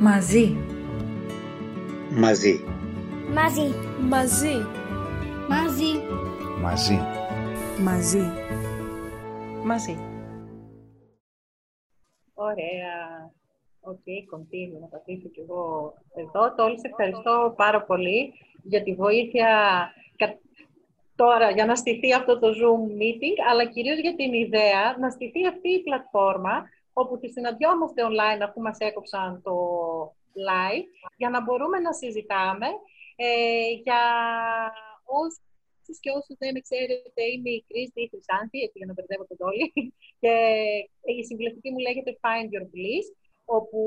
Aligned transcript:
Μαζί. 0.00 0.56
Μαζί. 2.10 2.64
Μαζί. 3.32 3.74
Μαζί. 4.00 4.64
Μαζί. 5.48 5.92
Μαζί. 6.60 6.98
Μαζί. 7.82 8.22
Μαζί. 9.64 9.96
Ωραία. 12.34 13.30
OK, 13.80 13.94
okay, 13.94 14.20
continue, 14.34 14.80
να 14.80 14.86
πατήσω 14.86 15.28
κι 15.28 15.40
εγώ 15.40 15.94
εδώ. 16.14 16.54
Τόλη, 16.54 16.78
σε 16.80 16.86
ευχαριστώ 16.88 17.54
πάρα 17.56 17.82
πολύ 17.82 18.32
για 18.62 18.82
τη 18.82 18.94
βοήθεια 18.94 19.48
τώρα 21.22 21.48
για 21.56 21.66
να 21.66 21.74
στηθεί 21.82 22.10
αυτό 22.20 22.38
το 22.38 22.48
Zoom 22.58 22.82
meeting, 23.00 23.36
αλλά 23.50 23.64
κυρίως 23.74 23.98
για 24.04 24.14
την 24.20 24.32
ιδέα 24.44 24.84
να 25.02 25.08
στηθεί 25.10 25.46
αυτή 25.52 25.68
η 25.78 25.82
πλατφόρμα 25.86 26.54
όπου 27.00 27.14
τη 27.20 27.28
συναντιόμαστε 27.28 28.00
online 28.10 28.40
αφού 28.46 28.58
μας 28.60 28.78
έκοψαν 28.88 29.42
το 29.46 29.56
live, 30.48 30.86
για 31.20 31.30
να 31.34 31.38
μπορούμε 31.42 31.78
να 31.86 31.92
συζητάμε 32.00 32.68
ε, 33.16 33.70
για 33.84 34.02
όσους 35.20 35.96
και 36.02 36.10
όσους 36.18 36.36
δεν 36.42 36.54
ξέρετε, 36.66 37.20
είμαι 37.32 37.50
η 37.58 37.60
Κρίστη 37.68 38.00
η 38.02 38.10
Χρυσάνθη, 38.12 38.58
έτσι 38.64 38.76
για 38.80 38.88
να 38.90 38.94
μπερδεύω 38.94 39.24
τον 39.30 39.38
τόλι, 39.42 39.66
και 40.22 40.34
η 41.20 41.22
συμβουλευτική 41.28 41.68
μου 41.72 41.80
λέγεται 41.86 42.12
Find 42.24 42.48
Your 42.54 42.66
Bliss, 42.72 43.06
όπου 43.56 43.80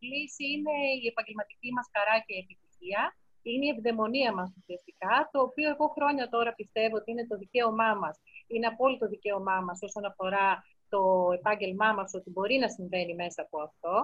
Bliss 0.00 0.34
είναι 0.52 0.76
η 1.02 1.04
επαγγελματική 1.12 1.68
μας 1.76 1.86
χαρά 1.94 2.16
και 2.26 2.34
επιτυχία, 2.42 3.02
είναι 3.52 3.66
η 3.66 3.74
ευδαιμονία 3.76 4.32
μας 4.34 4.52
ουσιαστικά, 4.58 5.28
το 5.32 5.40
οποίο 5.40 5.70
εγώ 5.70 5.86
χρόνια 5.96 6.28
τώρα 6.28 6.52
πιστεύω 6.54 6.96
ότι 6.96 7.10
είναι 7.10 7.26
το 7.26 7.36
δικαίωμά 7.36 7.94
μας. 7.94 8.20
Είναι 8.46 8.66
απόλυτο 8.66 9.08
δικαίωμά 9.08 9.60
μας 9.60 9.78
όσον 9.82 10.04
αφορά 10.04 10.64
το 10.88 11.28
επάγγελμά 11.34 11.92
μας 11.92 12.14
ότι 12.14 12.30
μπορεί 12.30 12.56
να 12.58 12.68
συμβαίνει 12.68 13.14
μέσα 13.14 13.42
από 13.42 13.62
αυτό. 13.62 13.94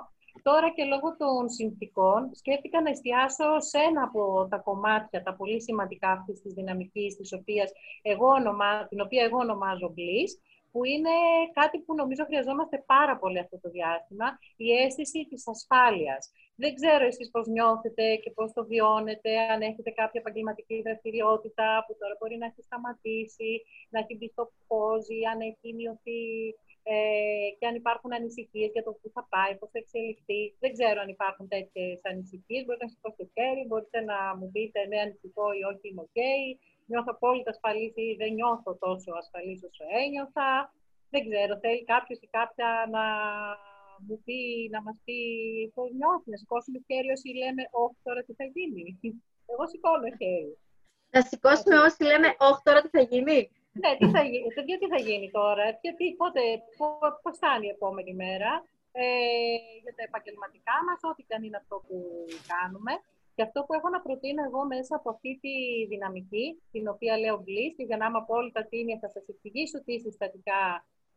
Τώρα 0.42 0.70
και 0.70 0.84
λόγω 0.84 1.16
των 1.16 1.48
συνθήκων 1.48 2.30
σκέφτηκα 2.34 2.80
να 2.82 2.90
εστιάσω 2.90 3.60
σε 3.60 3.78
ένα 3.78 4.02
από 4.02 4.46
τα 4.50 4.58
κομμάτια, 4.58 5.22
τα 5.22 5.34
πολύ 5.34 5.62
σημαντικά 5.62 6.10
αυτής 6.10 6.40
της 6.40 6.52
δυναμικής, 6.52 7.16
της 7.16 7.32
οποίας 7.32 7.70
εγώ 8.02 8.26
ονομα... 8.26 8.86
την 8.86 9.00
οποία 9.00 9.24
εγώ 9.24 9.38
ονομάζω 9.38 9.94
Bliss, 9.96 10.32
που 10.70 10.84
είναι 10.84 11.14
κάτι 11.52 11.78
που 11.78 11.94
νομίζω 11.94 12.24
χρειαζόμαστε 12.24 12.84
πάρα 12.86 13.18
πολύ 13.18 13.38
αυτό 13.38 13.60
το 13.60 13.70
διάστημα, 13.70 14.38
η 14.56 14.70
αίσθηση 14.72 15.26
της 15.30 15.48
ασφάλειας. 15.48 16.32
Δεν 16.56 16.74
ξέρω 16.74 17.04
εσείς 17.04 17.30
πώς 17.30 17.46
νιώθετε 17.46 18.16
και 18.22 18.30
πώς 18.30 18.52
το 18.52 18.64
βιώνετε, 18.64 19.30
αν 19.52 19.60
έχετε 19.60 19.90
κάποια 19.90 20.20
επαγγελματική 20.20 20.82
δραστηριότητα 20.86 21.84
που 21.86 21.96
τώρα 22.00 22.14
μπορεί 22.18 22.36
να 22.36 22.46
έχει 22.46 22.62
σταματήσει, 22.62 23.52
να 23.92 23.98
έχει 24.02 24.14
μπει 24.16 24.28
στο 24.28 24.44
πόζι, 24.66 25.20
αν 25.32 25.38
έχει 25.50 25.68
μειωθεί 25.78 26.22
ε, 26.92 27.48
και 27.58 27.66
αν 27.66 27.74
υπάρχουν 27.74 28.10
ανησυχίες 28.18 28.70
για 28.74 28.84
το 28.86 28.92
πού 28.98 29.06
θα 29.16 29.22
πάει, 29.32 29.52
πώς 29.58 29.68
θα 29.72 29.78
εξελιχθεί. 29.82 30.42
Δεν 30.62 30.70
ξέρω 30.76 30.98
αν 31.04 31.08
υπάρχουν 31.16 31.46
τέτοιες 31.54 32.00
ανησυχίες. 32.10 32.62
Μπορείτε 32.64 32.84
να 32.86 32.92
σηκώσετε 32.94 33.22
το 33.24 33.30
χέρι, 33.34 33.62
μπορείτε 33.68 34.00
να 34.10 34.18
μου 34.38 34.46
πείτε 34.54 34.78
ναι, 34.90 34.98
ανησυχώ 35.06 35.46
ή 35.60 35.62
όχι, 35.70 35.84
είμαι 35.88 36.04
ok. 36.08 36.18
Νιώθω 36.90 37.10
απόλυτα 37.16 37.50
ασφαλής 37.54 37.94
ή 38.04 38.06
δεν 38.20 38.30
νιώθω 38.38 38.70
τόσο 38.84 39.10
ασφαλής 39.20 39.60
όσο 39.68 39.84
ένιωθα. 40.02 40.50
Δεν 41.12 41.22
ξέρω, 41.28 41.52
θέλει 41.64 41.84
κάποιος 41.94 42.18
ή 42.26 42.28
κάποια 42.38 42.68
να 42.94 43.04
μου 44.06 44.16
πει, 44.24 44.40
να 44.74 44.80
μας 44.86 44.96
πει 45.04 45.18
πώς 45.74 45.88
νιώθεις, 45.98 46.30
να 46.32 46.38
σηκώσουμε 46.40 46.78
χέρι 46.86 47.08
όσοι 47.16 47.28
λέμε 47.42 47.62
όχι 47.84 47.98
τώρα 48.06 48.20
τι 48.26 48.32
θα 48.38 48.46
γίνει. 48.54 48.84
Εγώ 49.52 49.64
σηκώνω 49.70 50.08
χέρι. 50.20 50.52
Να 51.14 51.20
σηκώσουμε 51.28 51.76
όσοι 51.86 52.02
λέμε 52.10 52.28
όχι 52.48 52.60
τώρα 52.66 52.80
τι 52.84 52.90
θα 52.96 53.02
γίνει. 53.10 53.38
Ναι, 53.82 53.90
τι 54.00 54.06
θα 54.14 54.22
γίνει, 54.30 54.46
τι 54.82 54.88
θα 54.94 55.00
γίνει 55.08 55.28
τώρα, 55.38 55.64
γιατί 55.84 56.04
πότε, 56.20 56.40
πώς 57.22 57.34
θα 57.42 57.50
είναι 57.54 57.66
η 57.70 57.74
επόμενη 57.76 58.14
μέρα 58.22 58.52
ε, 58.92 59.06
για 59.82 59.94
τα 59.96 60.02
επαγγελματικά 60.08 60.76
μας, 60.86 60.98
ό,τι 61.10 61.22
και 61.26 61.34
αν 61.36 61.42
είναι 61.46 61.60
αυτό 61.62 61.76
που 61.86 61.96
κάνουμε. 62.52 62.92
Και 63.34 63.42
αυτό 63.42 63.58
που 63.64 63.74
έχω 63.74 63.88
να 63.88 64.00
προτείνω 64.06 64.42
εγώ 64.48 64.62
μέσα 64.74 64.96
από 64.96 65.08
αυτή 65.14 65.30
τη 65.42 65.54
δυναμική, 65.92 66.46
την 66.72 66.84
οποία 66.88 67.14
λέω 67.22 67.36
Bliss, 67.46 67.72
και 67.76 67.84
για 67.88 67.96
να 67.96 68.06
είμαι 68.06 68.22
απόλυτα 68.24 68.62
τίμια 68.70 68.98
θα 69.02 69.08
σας 69.08 69.24
εξηγήσω 69.32 69.78
τι 69.84 69.94
συστατικά 69.98 70.60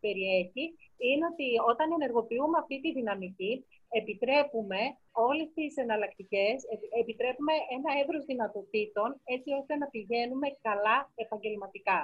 περιέχει, 0.07 0.65
είναι 1.07 1.25
ότι 1.31 1.47
όταν 1.71 1.87
ενεργοποιούμε 1.97 2.57
αυτή 2.61 2.75
τη 2.83 2.89
δυναμική, 2.97 3.53
επιτρέπουμε 3.99 4.81
όλες 5.27 5.47
τις 5.55 5.71
εναλλακτικές, 5.83 6.55
επιτρέπουμε 7.01 7.53
ένα 7.77 7.89
έδρος 8.01 8.23
δυνατοτήτων, 8.31 9.09
έτσι 9.35 9.49
ώστε 9.59 9.73
να 9.81 9.87
πηγαίνουμε 9.93 10.47
καλά 10.67 10.97
επαγγελματικά. 11.23 11.99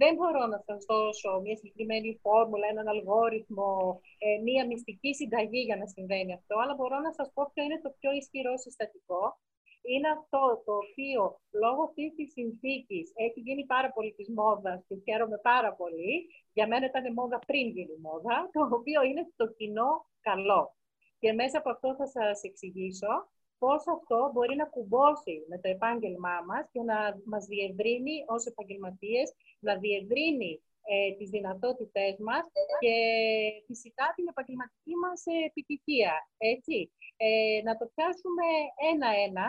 Δεν 0.00 0.12
μπορώ 0.14 0.42
να 0.46 0.58
σας 0.66 0.80
δώσω 0.90 1.30
μια 1.44 1.56
συγκεκριμένη 1.56 2.18
φόρμουλα, 2.22 2.66
έναν 2.72 2.88
αλγόριθμο, 2.88 4.00
ε, 4.18 4.28
μια 4.46 4.66
μυστική 4.66 5.14
συνταγή 5.14 5.62
για 5.68 5.76
να 5.76 5.86
συμβαίνει 5.94 6.32
αυτό, 6.38 6.54
αλλά 6.62 6.74
μπορώ 6.74 6.98
να 7.06 7.12
σας 7.12 7.28
πω 7.34 7.42
ποιο 7.52 7.62
είναι 7.64 7.80
το 7.84 7.90
πιο 7.98 8.10
ισχυρό 8.20 8.54
συστατικό. 8.64 9.22
Είναι 9.92 10.08
αυτό 10.18 10.42
το 10.66 10.72
οποίο 10.82 11.20
λόγω 11.62 11.82
αυτής 11.88 12.10
της 12.16 12.28
συνθήκης 12.32 13.06
έχει 13.26 13.40
γίνει 13.46 13.64
πάρα 13.74 13.90
πολύ 13.92 14.12
της 14.18 14.28
μόδας 14.38 14.78
και 14.88 14.96
χαίρομαι 15.04 15.38
πάρα 15.50 15.70
πολύ. 15.80 16.14
Για 16.52 16.66
μένα 16.66 16.86
ήταν 16.86 17.12
μόδα 17.12 17.38
πριν 17.46 17.66
γίνει 17.76 17.96
μόδα, 18.06 18.36
το 18.52 18.60
οποίο 18.78 19.02
είναι 19.02 19.22
το 19.36 19.46
κοινό 19.58 19.90
καλό. 20.20 20.62
Και 21.18 21.32
μέσα 21.32 21.58
από 21.58 21.70
αυτό 21.70 21.94
θα 21.98 22.06
σας 22.06 22.42
εξηγήσω 22.42 23.12
πώς 23.58 23.82
αυτό 23.96 24.30
μπορεί 24.32 24.54
να 24.56 24.66
κουμπώσει 24.74 25.36
με 25.48 25.56
το 25.62 25.68
επάγγελμά 25.68 26.36
μας 26.48 26.64
και 26.72 26.82
να 26.90 26.98
μας 27.24 27.44
διευρύνει 27.52 28.16
ως 28.26 28.42
επαγγελματίες, 28.46 29.28
να 29.66 29.72
διευρύνει 29.78 30.52
ε, 30.90 31.12
τις 31.18 31.28
δυνατότητές 31.30 32.14
μας 32.18 32.44
και 32.82 32.94
φυσικά 33.66 34.06
την 34.16 34.26
επαγγελματική 34.32 34.94
μας 35.04 35.20
επιτυχία. 35.48 36.12
Έτσι. 36.54 36.92
Ε, 37.16 37.60
να 37.64 37.76
το 37.76 37.84
πιάσουμε 37.94 38.46
ένα-ένα. 38.92 39.46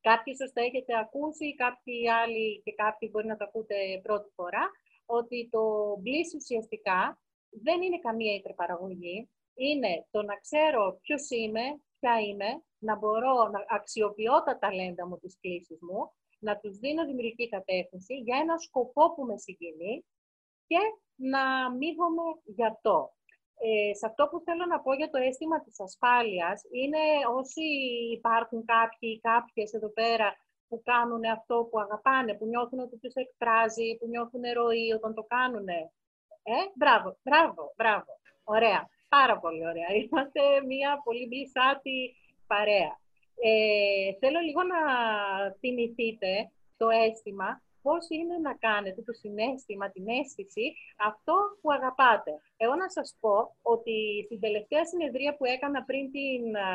Κάποιοι 0.00 0.32
ίσως 0.36 0.52
το 0.52 0.60
έχετε 0.60 0.98
ακούσει, 0.98 1.54
κάποιοι 1.54 2.10
άλλοι 2.10 2.60
και 2.64 2.72
κάποιοι 2.72 3.08
μπορεί 3.12 3.26
να 3.26 3.36
το 3.36 3.44
ακούτε 3.44 4.00
πρώτη 4.02 4.30
φορά, 4.34 4.70
ότι 5.06 5.48
το 5.50 5.62
Bliss 6.04 6.30
ουσιαστικά 6.36 7.22
δεν 7.50 7.82
είναι 7.82 7.98
καμία 7.98 8.34
υπερπαραγωγή. 8.34 9.28
Είναι 9.54 10.06
το 10.10 10.22
να 10.22 10.36
ξέρω 10.36 10.98
ποιος 11.02 11.30
είμαι, 11.30 11.64
ποια 11.98 12.20
είμαι, 12.20 12.62
να 12.78 12.96
μπορώ 12.96 13.48
να 13.48 13.64
αξιοποιώ 13.68 14.42
τα 14.42 14.58
ταλέντα 14.58 15.06
μου, 15.06 15.18
τις 15.18 15.38
κλήσεις 15.40 15.78
μου, 15.80 16.12
να 16.38 16.58
τους 16.58 16.78
δίνω 16.78 17.06
δημιουργική 17.06 17.48
κατεύθυνση 17.48 18.14
για 18.14 18.36
ένα 18.36 18.58
σκοπό 18.58 19.14
που 19.14 19.24
με 19.24 19.36
συγκινεί 19.38 20.04
και 20.66 20.78
να 21.14 21.64
αμείβομαι 21.64 22.22
γι' 22.44 22.64
αυτό. 22.64 23.14
Ε, 23.62 23.94
σε 23.94 24.06
αυτό 24.06 24.22
που 24.30 24.42
θέλω 24.46 24.64
να 24.66 24.80
πω 24.80 24.92
για 24.94 25.10
το 25.10 25.18
αίσθημα 25.18 25.60
της 25.64 25.80
ασφάλειας 25.80 26.62
είναι 26.70 27.02
όσοι 27.38 27.64
υπάρχουν 28.18 28.64
κάποιοι 28.64 29.08
ή 29.16 29.20
κάποιες 29.20 29.72
εδώ 29.72 29.88
πέρα 29.88 30.28
που 30.68 30.82
κάνουν 30.84 31.24
αυτό 31.24 31.68
που 31.70 31.78
αγαπάνε, 31.80 32.34
που 32.34 32.46
νιώθουν 32.46 32.78
ότι 32.78 32.96
τους 32.98 33.14
εκφράζει, 33.14 33.96
που 33.98 34.06
νιώθουν 34.08 34.42
ροή 34.54 34.92
όταν 34.92 35.14
το 35.14 35.22
κάνουν. 35.22 35.68
Ε, 35.68 36.58
μπράβο, 36.74 37.18
μπράβο, 37.22 37.72
μπράβο. 37.76 38.10
Ωραία, 38.44 38.88
πάρα 39.08 39.38
πολύ 39.38 39.66
ωραία. 39.66 39.90
Είμαστε 40.02 40.40
μια 40.66 41.00
πολύ 41.04 41.26
μπλισάτη 41.26 42.14
παρέα. 42.46 42.92
Ε, 43.42 44.12
θέλω 44.20 44.38
λίγο 44.40 44.62
να 44.62 44.80
θυμηθείτε 45.60 46.50
το 46.76 46.88
αίσθημα, 46.88 47.62
πώς 47.82 48.02
είναι 48.08 48.36
να 48.46 48.54
κάνετε 48.66 49.00
το 49.02 49.12
συνέστημα, 49.12 49.90
την 49.90 50.04
αίσθηση, 50.08 50.66
αυτό 51.10 51.34
που 51.60 51.72
αγαπάτε. 51.72 52.32
Εγώ 52.56 52.74
να 52.74 52.88
σας 52.90 53.16
πω 53.20 53.56
ότι 53.62 53.96
στην 54.26 54.40
τελευταία 54.40 54.84
συνεδρία 54.86 55.36
που 55.36 55.44
έκανα 55.44 55.80
πριν 55.88 56.10
την 56.10 56.56
α, 56.56 56.68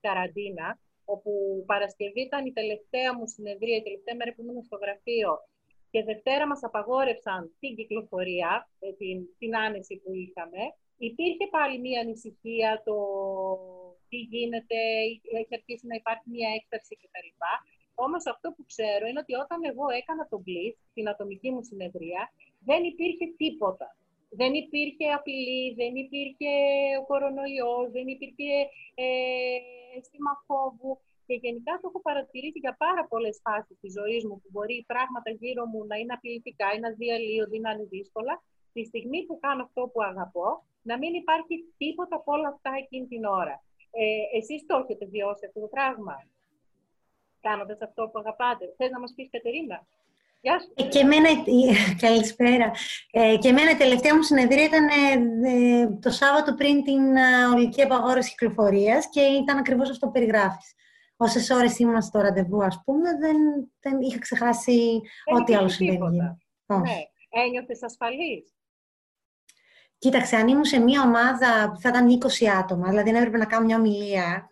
καραντίνα, 0.00 0.78
όπου 1.04 1.30
Παρασκευή 1.66 2.20
ήταν 2.20 2.46
η 2.46 2.52
τελευταία 2.52 3.10
μου 3.16 3.26
συνεδρία, 3.26 3.76
η 3.76 3.82
τελευταία 3.82 4.16
μέρα 4.16 4.32
που 4.34 4.42
ήμουν 4.42 4.62
στο 4.62 4.76
γραφείο, 4.82 5.32
και 5.90 6.02
Δευτέρα 6.02 6.46
μας 6.46 6.62
απαγόρευσαν 6.62 7.56
την 7.60 7.76
κυκλοφορία, 7.76 8.70
ε, 8.78 8.92
την, 8.92 9.16
την 9.38 9.56
άνεση 9.56 9.94
που 10.02 10.10
είχαμε, 10.14 10.62
υπήρχε 10.96 11.46
πάλι 11.50 11.78
μία 11.78 12.00
ανησυχία 12.00 12.82
το 12.84 12.96
τι 14.08 14.16
γίνεται, 14.16 14.78
έχει 15.40 15.54
αρχίσει 15.58 15.86
να 15.86 15.94
υπάρχει 15.94 16.26
μια 16.34 16.48
έκσταση 16.58 16.92
κτλ. 17.00 17.30
Όμως 18.06 18.22
αυτό 18.34 18.46
που 18.54 18.62
ξέρω 18.72 19.04
είναι 19.06 19.22
ότι 19.24 19.34
όταν 19.44 19.58
εγώ 19.70 19.86
έκανα 20.00 20.24
τον 20.32 20.40
Bliss, 20.46 20.74
την 20.94 21.08
ατομική 21.12 21.50
μου 21.54 21.62
συνεδρία, 21.70 22.22
δεν 22.68 22.80
υπήρχε 22.92 23.26
τίποτα. 23.42 23.88
Δεν 24.40 24.52
υπήρχε 24.62 25.06
απειλή, 25.18 25.64
δεν 25.80 25.92
υπήρχε 26.04 26.50
ο 27.00 27.04
κορονοϊός, 27.10 27.86
δεν 27.96 28.06
υπήρχε 28.14 28.50
ε, 29.04 29.08
αίσθημα 29.96 30.32
φόβου. 30.46 30.92
Και 31.26 31.34
γενικά 31.44 31.72
το 31.80 31.86
έχω 31.90 32.00
παρατηρήσει 32.08 32.58
για 32.64 32.74
πάρα 32.84 33.02
πολλές 33.10 33.36
φάσεις 33.44 33.76
της 33.80 33.92
ζωής 33.98 34.22
μου 34.26 34.36
που 34.40 34.48
μπορεί 34.52 34.84
πράγματα 34.92 35.30
γύρω 35.40 35.64
μου 35.72 35.80
να 35.90 35.96
είναι 35.96 36.16
απειλητικά 36.18 36.66
ή 36.76 36.78
να 36.84 36.90
διαλύονται 37.00 37.56
ή 37.56 37.60
να 37.60 37.70
είναι 37.72 37.86
δύσκολα. 37.96 38.34
Τη 38.72 38.82
στιγμή 38.84 39.20
που 39.26 39.38
κάνω 39.44 39.62
αυτό 39.62 39.82
που 39.92 40.02
αγαπώ, 40.10 40.48
να 40.82 40.94
μην 40.98 41.12
υπάρχει 41.22 41.54
τίποτα 41.80 42.14
από 42.16 42.32
όλα 42.32 42.48
αυτά 42.54 42.70
εκείνη 42.82 43.06
την 43.06 43.24
ώρα. 43.24 43.56
Ε, 43.90 44.38
εσείς 44.38 44.66
το 44.66 44.76
έχετε 44.82 45.04
βιώσει 45.14 45.46
αυτό 45.46 45.60
το 45.60 45.70
πράγμα, 45.76 46.14
κάνοντας 47.40 47.80
αυτό 47.80 48.08
που 48.08 48.18
αγαπάτε. 48.18 48.64
Θες 48.76 48.90
να 48.90 49.00
μας 49.00 49.12
πεις, 49.16 49.28
Κατερίνα; 49.30 49.86
Γεια 50.40 50.60
σου. 50.60 50.72
Ε, 50.74 50.82
και 50.88 50.98
εμένα, 50.98 51.28
καλησπέρα. 52.00 52.70
Ε, 53.10 53.36
και 53.36 53.48
εμένα 53.48 53.70
η 53.70 53.76
τελευταία 53.76 54.16
μου 54.16 54.22
συνεδρία 54.22 54.64
ήταν 54.64 54.88
ε, 55.44 55.86
το 56.00 56.10
Σάββατο 56.10 56.54
πριν 56.54 56.84
την 56.84 57.16
ε, 57.16 57.46
ολική 57.54 57.82
απαγόρευση 57.82 58.30
κυκλοφορίας 58.30 59.08
και 59.10 59.20
ήταν 59.20 59.58
ακριβώς 59.58 59.90
αυτό 59.90 60.06
που 60.06 60.12
περιγράφεις. 60.12 60.74
Όσες 61.16 61.50
ώρες 61.50 61.78
ήμουν 61.78 62.02
στο 62.02 62.20
ραντεβού, 62.20 62.64
ας 62.64 62.82
πούμε, 62.84 63.16
δεν, 63.18 63.36
δεν 63.80 64.00
είχα 64.00 64.18
ξεχάσει 64.18 65.00
ό,τι 65.34 65.54
άλλο 65.54 65.68
συμβαίνει. 65.68 66.16
Ναι. 66.16 66.80
Ένιωθες 67.28 67.82
ασφαλής; 67.82 68.54
Κοίταξε, 69.98 70.36
αν 70.36 70.48
ήμουν 70.48 70.64
σε 70.64 70.78
μια 70.78 71.02
ομάδα 71.02 71.70
που 71.72 71.80
θα 71.80 71.88
ήταν 71.88 72.18
20 72.40 72.46
άτομα, 72.46 72.88
δηλαδή 72.88 73.10
να 73.10 73.18
έπρεπε 73.18 73.38
να 73.38 73.46
κάνω 73.46 73.64
μια 73.64 73.76
ομιλία, 73.76 74.50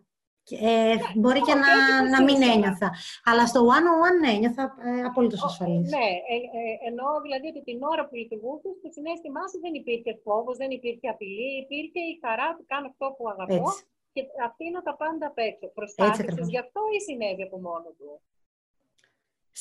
ε, 0.57 0.95
ναι, 0.95 0.95
μπορεί 1.21 1.41
και 1.49 1.57
να, 1.65 1.73
να 2.15 2.19
μην 2.27 2.39
ένιωθα. 2.53 2.89
Αλλά 3.29 3.45
στο 3.51 3.61
one-on-one 3.75 4.17
ναι, 4.23 4.31
ένιωθα 4.37 4.65
ε, 4.89 5.03
απολύτω 5.09 5.37
ασφαλής. 5.49 5.89
Ναι, 5.97 6.09
ε, 6.33 6.37
ε, 6.59 6.73
εννοώ 6.89 7.11
δηλαδή 7.27 7.47
ότι 7.53 7.63
την 7.69 7.79
ώρα 7.93 8.03
που 8.07 8.15
λειτουργούσε, 8.21 8.69
το 8.83 8.89
συνέστημά 8.97 9.43
σου 9.51 9.59
δεν 9.65 9.75
υπήρχε 9.81 10.13
φόβος, 10.25 10.57
δεν 10.63 10.71
υπήρχε 10.79 11.07
απειλή, 11.15 11.51
υπήρχε 11.65 12.01
η 12.13 12.15
χαρά 12.23 12.49
του 12.57 12.65
κάνω 12.73 12.87
αυτό 12.93 13.07
που 13.17 13.25
αγαπώ 13.33 13.69
Έτσι. 13.69 13.83
και 14.15 14.23
αφήνω 14.49 14.81
τα 14.89 14.95
πάντα 15.03 15.25
απ' 15.31 15.43
έξω. 15.49 15.67
Προσπάθησε 15.79 16.43
γι' 16.53 16.63
αυτό 16.65 16.81
ή 16.97 16.99
συνέβη 17.07 17.43
από 17.49 17.59
μόνο 17.69 17.89
του; 17.99 18.09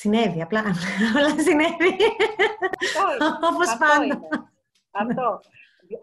Συνέβη, 0.02 0.42
απλά, 0.42 0.60
απλά 1.10 1.30
συνέβη. 1.46 1.92
Όπως 3.50 3.70
πάντα. 3.84 4.16
Αυτό. 5.04 5.28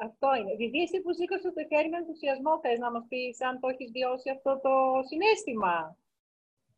Αυτό 0.00 0.28
είναι. 0.38 0.54
Διδί, 0.56 0.81
εσύ 0.82 1.00
που 1.02 1.12
σήκωσε 1.12 1.48
το 1.56 1.62
χέρι 1.70 1.88
με 1.88 1.96
ενθουσιασμό, 1.96 2.60
θες 2.62 2.78
να 2.78 2.90
μας 2.90 3.04
πεις 3.08 3.40
αν 3.48 3.60
το 3.60 3.69
έχεις 3.69 3.90
βιώσει 3.96 4.31
αυτό 4.31 4.60
το 4.64 4.72
συνέστημα; 5.08 5.96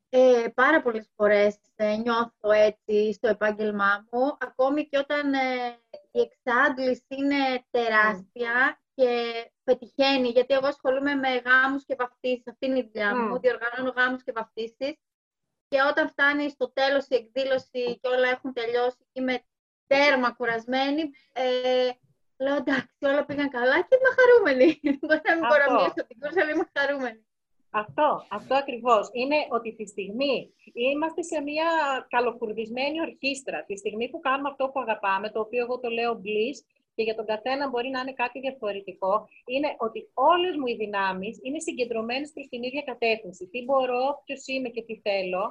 Ε, 0.08 0.48
πάρα 0.54 0.82
πολλές 0.82 1.10
φορές 1.16 1.58
ε, 1.76 1.96
νιώθω 1.96 2.50
έτσι 2.50 3.12
στο 3.12 3.28
επάγγελμά 3.28 4.06
μου, 4.10 4.36
ακόμη 4.40 4.88
και 4.88 4.98
όταν 4.98 5.34
ε, 5.34 5.78
η 6.10 6.20
εξάντληση 6.20 7.04
είναι 7.08 7.64
τεράστια 7.70 8.80
και 8.94 9.10
πετυχαίνει, 9.64 10.28
γιατί 10.28 10.54
εγώ 10.54 10.66
ασχολούμαι 10.66 11.14
με 11.14 11.28
γάμους 11.28 11.84
και 11.84 11.94
βαφτίσεις, 11.98 12.46
αυτή 12.46 12.66
είναι 12.66 12.78
η 12.78 12.90
δουλειά 12.92 13.16
μου, 13.16 13.38
διοργανώνω 13.38 13.92
γάμους 13.96 14.22
και 14.22 14.32
βαφτίσεις 14.32 14.94
και 15.68 15.78
όταν 15.90 16.08
φτάνει 16.08 16.50
στο 16.50 16.72
τέλος 16.72 17.06
η 17.08 17.14
εκδήλωση 17.14 17.98
και 18.00 18.08
όλα 18.08 18.28
έχουν 18.28 18.52
τελειώσει 18.52 18.96
και 19.12 19.20
είμαι 19.20 19.44
τέρμα 19.86 20.32
κουρασμένη, 20.32 21.02
ε, 21.32 21.90
Λέω 22.44 22.56
εντάξει, 22.56 23.02
όλα 23.10 23.24
πήγαν 23.24 23.50
καλά 23.58 23.76
και 23.86 23.94
είμαι 23.96 24.12
χαρούμενη. 24.18 24.66
Μπορεί 25.06 25.20
να 25.28 25.34
μην 25.36 25.44
μπορώ 25.48 25.64
να 25.66 25.72
μιλήσω 25.74 26.02
την 26.08 26.16
κούρσα, 26.20 26.40
αλλά 26.42 26.52
είμαι 26.54 26.68
χαρούμενη. 26.76 27.20
Αυτό, 27.82 28.08
αυτό 28.38 28.54
ακριβώς. 28.54 29.04
Είναι 29.12 29.38
ότι 29.56 29.74
τη 29.78 29.86
στιγμή 29.86 30.54
είμαστε 30.92 31.22
σε 31.22 31.40
μια 31.40 31.68
καλοκουρδισμένη 32.08 33.00
ορχήστρα. 33.00 33.64
Τη 33.64 33.76
στιγμή 33.76 34.06
που 34.10 34.20
κάνουμε 34.20 34.48
αυτό 34.48 34.64
που 34.68 34.80
αγαπάμε, 34.80 35.30
το 35.30 35.40
οποίο 35.40 35.60
εγώ 35.64 35.80
το 35.80 35.88
λέω 35.88 36.12
bliss, 36.24 36.58
και 36.96 37.02
για 37.02 37.14
τον 37.14 37.26
καθένα 37.26 37.68
μπορεί 37.68 37.88
να 37.88 38.00
είναι 38.00 38.12
κάτι 38.12 38.40
διαφορετικό, 38.40 39.28
είναι 39.52 39.70
ότι 39.78 40.10
όλες 40.14 40.56
μου 40.56 40.66
οι 40.66 40.76
δυνάμεις 40.76 41.38
είναι 41.42 41.60
συγκεντρωμένες 41.60 42.32
προς 42.34 42.46
την 42.48 42.62
ίδια 42.62 42.82
κατεύθυνση. 42.82 43.46
Τι 43.52 43.64
μπορώ, 43.64 44.22
ποιος 44.24 44.46
είμαι 44.46 44.68
και 44.68 44.82
τι 44.82 44.94
θέλω. 45.06 45.44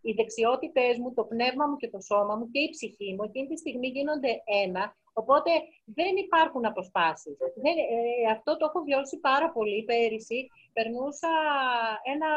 Οι 0.00 0.12
δεξιότητες 0.12 0.98
μου, 0.98 1.14
το 1.14 1.24
πνεύμα 1.24 1.66
μου 1.66 1.76
και 1.76 1.90
το 1.94 2.00
σώμα 2.00 2.34
μου 2.36 2.50
και 2.50 2.60
η 2.60 2.70
ψυχή 2.70 3.14
μου 3.14 3.24
εκείνη 3.28 3.46
τη 3.48 3.56
στιγμή 3.56 3.88
γίνονται 3.88 4.32
ένα 4.64 4.96
Οπότε 5.20 5.50
δεν 5.98 6.16
υπάρχουν 6.24 6.64
αποσπάσεις. 6.66 7.36
Δεν, 7.64 7.76
ε, 7.96 8.30
αυτό 8.36 8.56
το 8.56 8.64
έχω 8.68 8.80
βιώσει 8.88 9.16
πάρα 9.30 9.48
πολύ 9.56 9.82
πέρυσι. 9.90 10.40
Περνούσα 10.72 11.32
ένα, 12.14 12.30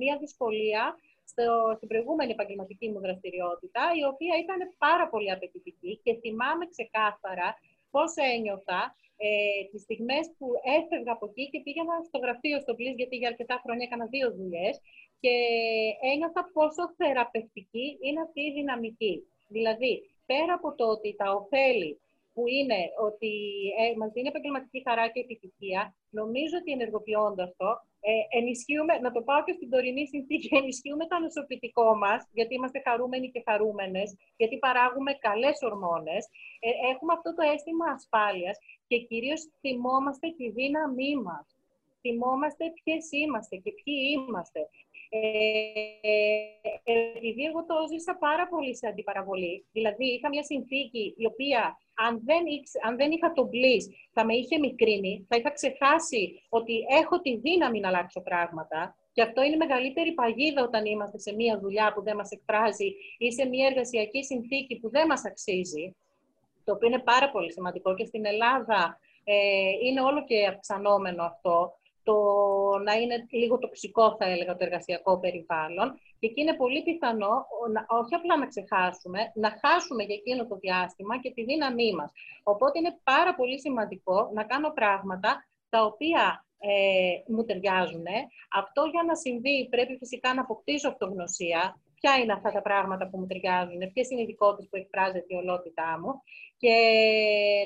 μία 0.00 0.16
δυσκολία 0.22 0.82
στο, 1.30 1.46
στην 1.76 1.88
προηγούμενη 1.88 2.30
επαγγελματική 2.36 2.86
μου 2.90 3.00
δραστηριότητα, 3.00 3.82
η 4.00 4.02
οποία 4.12 4.34
ήταν 4.44 4.60
πάρα 4.78 5.06
πολύ 5.12 5.30
απαιτητική 5.30 5.92
και 6.04 6.12
θυμάμαι 6.22 6.64
ξεκάθαρα 6.74 7.48
πώς 7.90 8.10
ένιωθα 8.34 8.80
ε, 9.16 9.28
τις 9.70 9.82
στιγμές 9.82 10.24
που 10.36 10.46
έφευγα 10.78 11.12
από 11.12 11.26
εκεί 11.30 11.44
και 11.52 11.60
πήγαινα 11.64 11.94
στο 12.08 12.18
γραφείο 12.24 12.60
στο 12.60 12.74
Πλής, 12.74 12.94
γιατί 13.00 13.16
για 13.16 13.28
αρκετά 13.28 13.56
χρόνια 13.64 13.84
έκανα 13.88 14.06
δύο 14.14 14.28
δουλειές 14.38 14.74
και 15.22 15.34
ένιωθα 16.12 16.42
πόσο 16.56 16.82
θεραπευτική 16.98 17.86
είναι 18.04 18.20
αυτή 18.26 18.40
η 18.48 18.52
δυναμική. 18.58 19.14
Δηλαδή, 19.48 19.92
πέρα 20.30 20.52
από 20.58 20.68
το 20.78 20.84
ότι 20.94 21.10
τα 21.20 21.28
ωφέλη 21.38 21.92
που 22.34 22.42
είναι 22.58 22.80
ότι 23.08 23.32
ε, 23.80 23.84
μας 24.00 24.10
δίνει 24.14 24.28
επαγγελματική 24.32 24.80
χαρά 24.86 25.04
και 25.12 25.20
επιτυχία, 25.26 25.82
νομίζω 26.20 26.54
ότι 26.60 26.70
ενεργοποιώντας 26.76 27.50
το, 27.60 27.68
ε, 28.10 28.12
ενισχύουμε, 28.38 28.92
να 29.04 29.10
το 29.14 29.20
πάω 29.28 29.40
και 29.46 29.56
στην 29.58 29.70
τωρινή 29.72 30.04
συνθήκη, 30.12 30.48
ενισχύουμε 30.60 31.04
το 31.10 31.16
νοσοποιητικό 31.24 31.88
μας, 32.02 32.20
γιατί 32.38 32.52
είμαστε 32.54 32.78
χαρούμενοι 32.86 33.26
και 33.30 33.42
χαρούμενες, 33.48 34.08
γιατί 34.40 34.56
παράγουμε 34.64 35.12
καλές 35.26 35.56
ορμόνες, 35.68 36.22
ε, 36.66 36.70
έχουμε 36.92 37.12
αυτό 37.16 37.30
το 37.36 37.42
αίσθημα 37.52 37.86
ασφάλειας 37.96 38.56
και 38.88 38.98
κυρίως 39.08 39.40
θυμόμαστε 39.60 40.26
τη 40.38 40.46
δύναμή 40.58 41.12
μας. 41.26 41.46
Θυμόμαστε 42.02 42.64
ποιες 42.76 43.04
είμαστε 43.20 43.56
και 43.64 43.72
ποιοι 43.80 43.98
είμαστε. 44.12 44.60
Ε, 45.12 45.20
επειδή 47.16 47.44
εγώ 47.44 47.64
το 47.64 47.74
ζήσα 47.92 48.16
πάρα 48.16 48.48
πολύ 48.48 48.76
σε 48.76 48.86
αντιπαραβολή, 48.86 49.66
δηλαδή 49.72 50.04
είχα 50.04 50.28
μια 50.28 50.42
συνθήκη 50.42 51.14
η 51.16 51.26
οποία 51.26 51.78
αν 51.94 52.22
δεν, 52.24 52.42
αν 52.86 52.96
δεν 52.96 53.10
είχα 53.10 53.32
τον 53.32 53.48
bliss 53.52 53.84
θα 54.12 54.24
με 54.24 54.34
είχε 54.34 54.58
μικρύνει, 54.58 55.26
θα 55.28 55.36
είχα 55.36 55.50
ξεχάσει 55.50 56.42
ότι 56.48 56.74
έχω 57.00 57.20
τη 57.20 57.36
δύναμη 57.36 57.80
να 57.80 57.88
αλλάξω 57.88 58.20
πράγματα. 58.20 58.94
Και 59.12 59.22
αυτό 59.22 59.42
είναι 59.42 59.56
μεγαλύτερη 59.56 60.12
παγίδα 60.12 60.62
όταν 60.62 60.84
είμαστε 60.84 61.18
σε 61.18 61.34
μια 61.34 61.58
δουλειά 61.58 61.92
που 61.92 62.02
δεν 62.02 62.16
μας 62.16 62.30
εκφράζει 62.30 62.94
ή 63.18 63.32
σε 63.32 63.44
μια 63.44 63.66
εργασιακή 63.66 64.24
συνθήκη 64.24 64.78
που 64.80 64.90
δεν 64.90 65.06
μας 65.06 65.24
αξίζει, 65.24 65.96
το 66.64 66.72
οποίο 66.72 66.88
είναι 66.88 66.98
πάρα 66.98 67.30
πολύ 67.30 67.52
σημαντικό 67.52 67.94
και 67.94 68.04
στην 68.04 68.26
Ελλάδα 68.26 69.00
ε, 69.24 69.34
είναι 69.86 70.00
όλο 70.00 70.24
και 70.24 70.46
αυξανόμενο 70.46 71.22
αυτό 71.22 71.79
το 72.10 72.18
να 72.86 72.92
είναι 73.00 73.26
λίγο 73.30 73.58
τοξικό, 73.58 74.16
θα 74.18 74.24
έλεγα, 74.32 74.56
το 74.56 74.64
εργασιακό 74.64 75.18
περιβάλλον. 75.18 75.88
Και 76.18 76.26
εκεί 76.26 76.40
είναι 76.40 76.56
πολύ 76.62 76.82
πιθανό, 76.82 77.34
όχι 78.00 78.14
απλά 78.14 78.36
να 78.36 78.46
ξεχάσουμε, 78.46 79.20
να 79.34 79.50
χάσουμε 79.62 80.02
για 80.02 80.14
εκείνο 80.14 80.46
το 80.46 80.56
διάστημα 80.56 81.20
και 81.20 81.30
τη 81.30 81.42
δύναμή 81.44 81.92
μας. 81.94 82.10
Οπότε 82.42 82.78
είναι 82.78 82.98
πάρα 83.02 83.34
πολύ 83.34 83.60
σημαντικό 83.60 84.30
να 84.34 84.44
κάνω 84.44 84.70
πράγματα 84.70 85.30
τα 85.68 85.84
οποία 85.84 86.44
ε, 86.58 87.32
μου 87.32 87.44
ταιριάζουν. 87.44 88.06
Αυτό 88.60 88.82
για 88.92 89.02
να 89.08 89.14
συμβεί 89.14 89.68
πρέπει 89.70 89.96
φυσικά 89.96 90.34
να 90.34 90.40
αποκτήσω 90.40 90.88
αυτογνωσία. 90.88 91.80
Ποια 92.00 92.12
είναι 92.18 92.32
αυτά 92.32 92.50
τα 92.52 92.62
πράγματα 92.62 93.08
που 93.08 93.18
μου 93.18 93.26
ταιριάζουν, 93.26 93.92
ποιες 93.92 94.10
είναι 94.10 94.20
οι 94.20 94.22
ειδικότητες 94.22 94.68
που 94.70 94.76
εκφράζεται 94.76 95.34
η 95.34 95.36
ολότητά 95.36 95.98
μου 96.00 96.22
και 96.56 96.74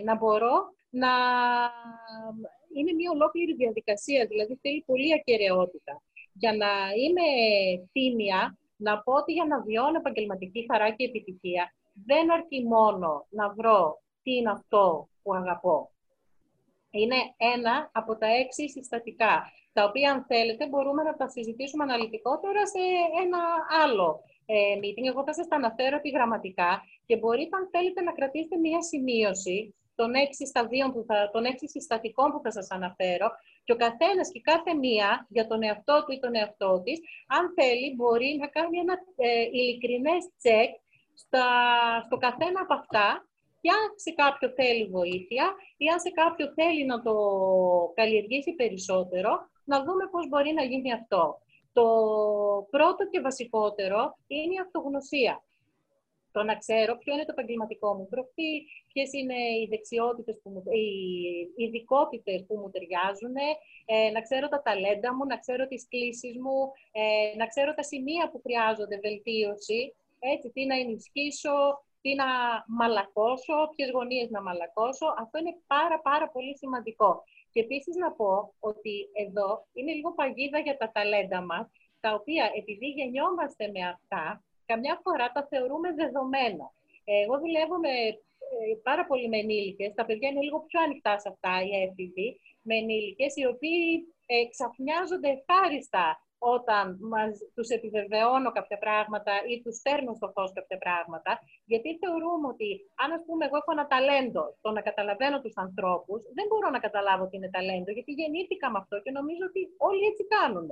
να 0.04 0.14
μπορώ 0.16 0.54
να 0.90 1.12
είναι 2.76 2.92
μια 2.92 3.10
ολόκληρη 3.10 3.54
διαδικασία, 3.54 4.26
δηλαδή 4.26 4.58
θέλει 4.62 4.82
πολύ 4.86 5.14
ακαιρεότητα. 5.14 6.02
Για 6.32 6.52
να 6.56 6.72
είμαι 7.02 7.28
τίμια, 7.92 8.58
να 8.76 9.02
πω 9.02 9.12
ότι 9.12 9.32
για 9.32 9.44
να 9.44 9.60
βιώνω 9.60 9.98
επαγγελματική 9.98 10.66
χαρά 10.70 10.90
και 10.90 11.04
επιτυχία, 11.04 11.74
δεν 12.06 12.32
αρκεί 12.32 12.64
μόνο 12.64 13.26
να 13.30 13.48
βρω 13.48 14.02
τι 14.22 14.34
είναι 14.34 14.50
αυτό 14.50 15.08
που 15.22 15.34
αγαπώ. 15.34 15.90
Είναι 16.90 17.16
ένα 17.36 17.90
από 17.92 18.16
τα 18.16 18.26
έξι 18.26 18.68
συστατικά, 18.68 19.52
τα 19.72 19.84
οποία 19.84 20.12
αν 20.12 20.24
θέλετε 20.24 20.68
μπορούμε 20.68 21.02
να 21.02 21.16
τα 21.16 21.28
συζητήσουμε 21.28 21.82
αναλυτικότερα 21.84 22.66
σε 22.66 22.82
ένα 23.24 23.40
άλλο 23.82 24.20
ε, 24.46 24.74
meeting. 24.82 25.06
Εγώ 25.06 25.22
θα 25.24 25.34
σας 25.34 25.48
τα 25.48 25.56
αναφέρω 25.56 25.96
επιγραμματικά 25.96 26.82
και 27.06 27.16
μπορείτε 27.16 27.56
αν 27.56 27.68
θέλετε 27.70 28.00
να 28.02 28.12
κρατήσετε 28.12 28.56
μία 28.56 28.82
σημείωση 28.82 29.74
των 29.94 30.14
έξι 30.14 30.46
σταδίων, 30.46 30.92
που 30.92 31.04
θα, 31.08 31.30
των 31.32 31.44
έξι 31.44 31.68
συστατικών 31.68 32.30
που 32.32 32.40
θα 32.44 32.52
σας 32.52 32.70
αναφέρω 32.70 33.28
και 33.64 33.72
ο 33.72 33.76
καθένας 33.76 34.30
και 34.32 34.40
κάθε 34.40 34.74
μία 34.74 35.26
για 35.28 35.46
τον 35.46 35.62
εαυτό 35.62 36.04
του 36.04 36.12
ή 36.12 36.18
τον 36.18 36.34
εαυτό 36.34 36.82
της, 36.84 37.00
αν 37.26 37.52
θέλει, 37.56 37.94
μπορεί 37.96 38.36
να 38.40 38.46
κάνει 38.46 38.78
ένα 38.78 38.94
ε, 39.16 39.42
ειλικρινές 39.52 40.22
τσεκ 40.38 40.70
στα, 41.14 41.46
στο 42.06 42.16
καθένα 42.16 42.60
από 42.60 42.74
αυτά 42.74 43.26
και 43.60 43.70
αν 43.70 43.84
σε 43.96 44.10
κάποιο 44.10 44.48
θέλει 44.58 44.84
βοήθεια 44.86 45.54
ή 45.76 45.88
αν 45.88 46.00
σε 46.00 46.10
κάποιο 46.10 46.52
θέλει 46.54 46.84
να 46.84 47.02
το 47.02 47.14
καλλιεργήσει 47.94 48.52
περισσότερο, 48.54 49.30
να 49.64 49.84
δούμε 49.84 50.04
πώς 50.10 50.28
μπορεί 50.28 50.52
να 50.52 50.62
γίνει 50.62 50.92
αυτό. 50.92 51.38
Το 51.72 51.86
πρώτο 52.70 53.08
και 53.10 53.20
βασικότερο 53.20 54.18
είναι 54.26 54.54
η 54.54 54.58
αυτογνωσία 54.64 55.42
το 56.34 56.42
να 56.42 56.54
ξέρω 56.62 56.92
ποιο 57.00 57.12
είναι 57.14 57.28
το 57.28 57.34
επαγγελματικό 57.36 57.88
μου 57.94 58.06
προφίλ, 58.12 58.58
ποιες 58.92 59.10
είναι 59.18 59.38
οι 59.58 59.66
δεξιότητες, 59.72 60.36
οι 60.78 60.86
ειδικότητες 61.64 62.38
που 62.46 62.54
μου 62.60 62.70
ταιριάζουν, 62.70 63.36
ε, 63.94 64.10
να 64.14 64.20
ξέρω 64.26 64.46
τα 64.48 64.60
ταλέντα 64.66 65.14
μου, 65.14 65.24
να 65.32 65.36
ξέρω 65.42 65.62
τις 65.66 65.82
κλήσεις 65.92 66.34
μου, 66.44 66.58
ε, 67.00 67.36
να 67.40 67.46
ξέρω 67.52 67.70
τα 67.74 67.84
σημεία 67.90 68.24
που 68.30 68.40
χρειάζονται 68.44 68.98
βελτίωση, 69.06 69.80
έτσι, 70.32 70.46
τι 70.54 70.62
να 70.70 70.76
ενισχύσω, 70.82 71.56
τι 72.02 72.10
να 72.14 72.28
μαλακώσω, 72.78 73.56
ποιες 73.74 73.90
γωνίες 73.96 74.28
να 74.30 74.40
μαλακώσω. 74.46 75.06
Αυτό 75.22 75.38
είναι 75.38 75.54
πάρα 75.66 75.98
πάρα 76.08 76.26
πολύ 76.34 76.54
σημαντικό. 76.62 77.10
Και 77.52 77.60
επίσης 77.60 77.94
να 77.96 78.12
πω 78.18 78.54
ότι 78.70 78.94
εδώ 79.24 79.48
είναι 79.72 79.92
λίγο 79.92 80.10
παγίδα 80.18 80.58
για 80.58 80.76
τα 80.76 80.90
ταλέντα 80.94 81.40
μας, 81.50 81.66
τα 82.00 82.10
οποία 82.18 82.44
επειδή 82.60 82.86
γεννιόμαστε 82.98 83.64
με 83.74 83.82
αυτά, 83.94 84.24
καμιά 84.66 85.00
φορά 85.02 85.26
τα 85.32 85.46
θεωρούμε 85.50 85.88
δεδομένα. 86.00 86.66
Εγώ 87.04 87.34
δουλεύω 87.38 87.76
με, 87.84 87.94
ε, 88.52 88.74
πάρα 88.82 89.04
πολύ 89.06 89.28
με 89.28 89.38
ενήλικες, 89.38 89.94
τα 89.94 90.04
παιδιά 90.04 90.28
είναι 90.28 90.44
λίγο 90.46 90.58
πιο 90.68 90.80
ανοιχτά 90.86 91.18
σε 91.18 91.28
αυτά, 91.32 91.52
οι 91.64 91.70
έφηβοι, 91.82 92.40
με 92.62 92.74
ενήλικες 92.76 93.32
οι 93.36 93.46
οποίοι 93.46 93.84
ε, 94.26 94.36
ξαφνιάζονται 94.52 95.30
ευχάριστα 95.36 96.06
όταν 96.38 96.84
μας, 97.12 97.32
τους 97.54 97.68
επιβεβαιώνω 97.76 98.50
κάποια 98.58 98.78
πράγματα 98.84 99.32
ή 99.50 99.54
τους 99.62 99.76
στέρνω 99.76 100.12
στο 100.14 100.28
φως 100.34 100.52
κάποια 100.58 100.78
πράγματα, 100.84 101.32
γιατί 101.64 101.88
θεωρούμε 102.02 102.46
ότι 102.54 102.68
αν 103.02 103.08
ας 103.16 103.22
πούμε 103.26 103.44
εγώ 103.46 103.56
έχω 103.60 103.70
ένα 103.76 103.86
ταλέντο 103.92 104.44
το 104.64 104.70
να 104.76 104.80
καταλαβαίνω 104.88 105.40
τους 105.40 105.56
ανθρώπους, 105.64 106.20
δεν 106.36 106.46
μπορώ 106.48 106.68
να 106.70 106.80
καταλάβω 106.86 107.22
ότι 107.24 107.36
είναι 107.36 107.50
ταλέντο, 107.56 107.90
γιατί 107.96 108.12
γεννήθηκα 108.20 108.66
με 108.70 108.78
αυτό 108.82 108.96
και 109.04 109.10
νομίζω 109.18 109.44
ότι 109.50 109.60
όλοι 109.88 110.04
έτσι 110.10 110.24
κάνουν. 110.36 110.68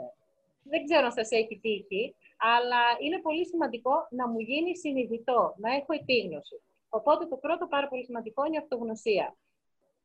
Δεν 0.63 0.85
ξέρω 0.85 1.05
αν 1.05 1.13
σας 1.13 1.31
έχει 1.31 1.59
τύχει, 1.63 2.15
αλλά 2.39 2.83
είναι 3.01 3.21
πολύ 3.21 3.47
σημαντικό 3.47 3.95
να 4.11 4.29
μου 4.29 4.39
γίνει 4.39 4.77
συνειδητό, 4.77 5.55
να 5.57 5.75
έχω 5.75 5.93
επίγνωση. 5.93 6.61
Οπότε 6.89 7.27
το 7.27 7.37
πρώτο 7.37 7.67
πάρα 7.67 7.89
πολύ 7.89 8.05
σημαντικό 8.05 8.45
είναι 8.45 8.57
η 8.57 8.59
αυτογνωσία. 8.59 9.37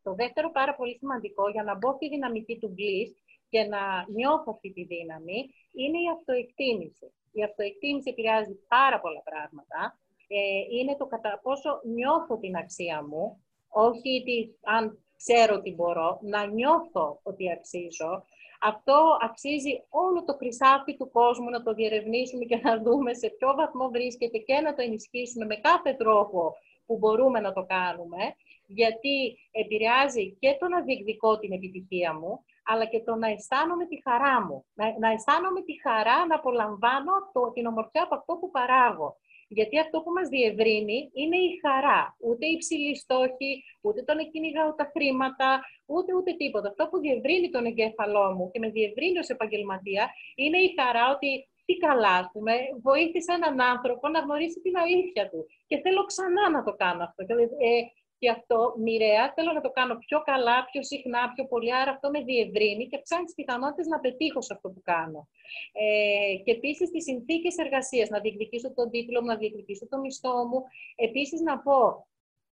Το 0.04 0.14
δεύτερο 0.14 0.52
πάρα 0.52 0.76
πολύ 0.76 0.96
σημαντικό 0.98 1.50
για 1.50 1.64
να 1.64 1.78
μπω 1.78 1.94
στη 1.94 2.10
δυναμική 2.10 2.58
του 2.58 2.76
Bliss 2.78 3.12
και 3.50 3.64
να 3.64 3.82
νιώθω 4.08 4.52
αυτή 4.56 4.72
τη 4.72 4.84
δύναμη 4.84 5.40
είναι 5.72 5.98
η 6.06 6.10
αυτοεκτίμηση. 6.16 7.12
Η 7.32 7.44
αυτοεκτίμηση 7.44 8.10
επηρεάζει 8.10 8.54
πάρα 8.68 9.00
πολλά 9.00 9.22
πράγματα. 9.30 10.00
Ε, 10.28 10.78
είναι 10.80 10.96
το 10.98 11.06
κατά 11.06 11.40
πόσο 11.44 11.82
νιώθω 11.84 12.38
την 12.38 12.56
αξία 12.56 13.04
μου, 13.08 13.44
όχι 13.70 14.20
ότι 14.22 14.58
αν 14.64 15.04
ξέρω 15.18 15.62
τι 15.62 15.74
μπορώ, 15.74 16.20
να 16.22 16.46
νιώθω 16.46 17.20
ότι 17.24 17.52
αξίζω. 17.52 18.26
Αυτό 18.62 19.18
αξίζει 19.22 19.84
όλο 19.90 20.24
το 20.24 20.34
χρυσάφι 20.34 20.98
του 20.98 21.12
κόσμου 21.12 21.50
να 21.50 21.64
το 21.64 21.74
διερευνήσουμε 21.74 22.46
και 22.46 22.60
να 22.64 22.82
δούμε 22.82 23.14
σε 23.14 23.30
ποιο 23.30 23.54
βαθμό 23.56 23.90
βρίσκεται 23.90 24.38
και 24.38 24.60
να 24.62 24.74
το 24.76 24.82
ενισχύσουμε 24.82 25.46
με 25.46 25.56
κάθε 25.56 25.94
τρόπο 25.94 26.54
που 26.86 26.98
μπορούμε 26.98 27.40
να 27.40 27.54
το 27.54 27.66
κάνουμε, 27.66 28.24
γιατί 28.68 29.38
επηρεάζει 29.52 30.38
και 30.40 30.58
το 30.60 30.68
να 30.68 30.82
διεκδικώ 30.82 31.40
την 31.40 31.52
επιτυχία 31.52 32.14
μου, 32.14 32.44
αλλά 32.66 32.86
και 32.86 33.00
το 33.04 33.16
να 33.16 33.28
αισθάνομαι 33.28 33.86
τη 33.86 34.02
χαρά 34.02 34.46
μου. 34.46 34.66
Να, 34.74 34.98
να 35.00 35.12
αισθάνομαι 35.12 35.62
τη 35.62 35.82
χαρά 35.82 36.26
να 36.26 36.36
απολαμβάνω 36.36 37.12
το, 37.34 37.52
την 37.52 37.66
ομορφιά 37.66 38.04
από 38.04 38.16
αυτό 38.16 38.34
που 38.36 38.52
παράγω. 38.52 39.18
Γιατί 39.48 39.80
αυτό 39.80 40.02
που 40.02 40.12
μας 40.12 40.28
διευρύνει 40.30 41.10
είναι 41.14 41.38
η 41.38 41.60
χαρά. 41.64 42.16
Ούτε 42.20 42.46
η 42.46 42.52
υψηλή 42.52 42.96
στόχη, 42.96 43.64
ούτε 43.82 44.04
το 44.04 44.14
να 44.14 44.24
κυνηγάω 44.24 44.74
τα 44.74 44.92
χρήματα, 44.94 45.62
ούτε 45.86 46.16
ούτε 46.16 46.32
τίποτα. 46.34 46.68
Αυτό 46.68 46.88
που 46.88 47.00
διευρύνει 47.00 47.50
τον 47.50 47.66
εγκέφαλό 47.66 48.34
μου 48.36 48.52
και 48.52 48.60
με 48.60 48.70
διευρύνει 48.70 49.18
ως 49.20 49.30
επαγγελματία 49.30 50.10
είναι 50.36 50.58
η 50.58 50.74
χαρά 50.80 51.04
ότι 51.16 51.48
τι 51.68 51.78
καλά, 51.78 52.14
ας 52.22 52.30
πούμε, 52.34 52.54
βοήθησε 52.82 53.32
έναν 53.34 53.62
άνθρωπο 53.62 54.08
να 54.08 54.20
γνωρίσει 54.20 54.60
την 54.60 54.78
αλήθεια 54.78 55.30
του. 55.30 55.46
Και 55.68 55.78
θέλω 55.84 56.04
ξανά 56.04 56.50
να 56.50 56.64
το 56.64 56.74
κάνω 56.82 57.04
αυτό. 57.04 57.22
Ε, 57.24 57.74
και 58.20 58.30
αυτό 58.30 58.74
μοιραία 58.78 59.34
θέλω 59.36 59.52
να 59.52 59.62
το 59.62 59.72
κάνω 59.72 59.96
πιο 59.96 60.22
καλά, 60.22 60.66
πιο 60.72 60.84
συχνά, 60.84 61.32
πιο 61.34 61.48
πολύ. 61.48 61.76
Άρα 61.76 61.92
αυτό 61.92 62.10
με 62.10 62.20
διευρύνει 62.24 62.88
και 62.88 62.96
αυξάνει 62.96 63.26
τις 63.26 63.34
πιθανότητες 63.34 63.88
να 63.88 64.00
πετύχω 64.00 64.42
σε 64.42 64.54
αυτό 64.54 64.70
που 64.70 64.82
κάνω. 64.84 65.28
Ε, 65.72 66.36
και 66.44 66.52
επίσης 66.52 66.90
τις 66.90 67.04
συνθήκες 67.04 67.58
εργασίας, 67.58 68.10
να 68.10 68.20
διεκδικήσω 68.20 68.74
τον 68.74 68.90
τίτλο 68.90 69.22
μου, 69.22 69.28
να 69.28 69.36
διεκδικήσω 69.36 69.88
το 69.88 69.98
μισθό 70.00 70.46
μου. 70.48 70.64
Επίσης 70.96 71.42
να 71.42 71.60
πω 71.60 72.08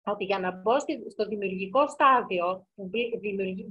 ότι 0.03 0.23
για 0.23 0.39
να 0.39 0.51
μπω 0.51 0.79
στο 1.09 1.27
δημιουργικό 1.27 1.87
στάδιο, 1.87 2.67
που 2.75 2.89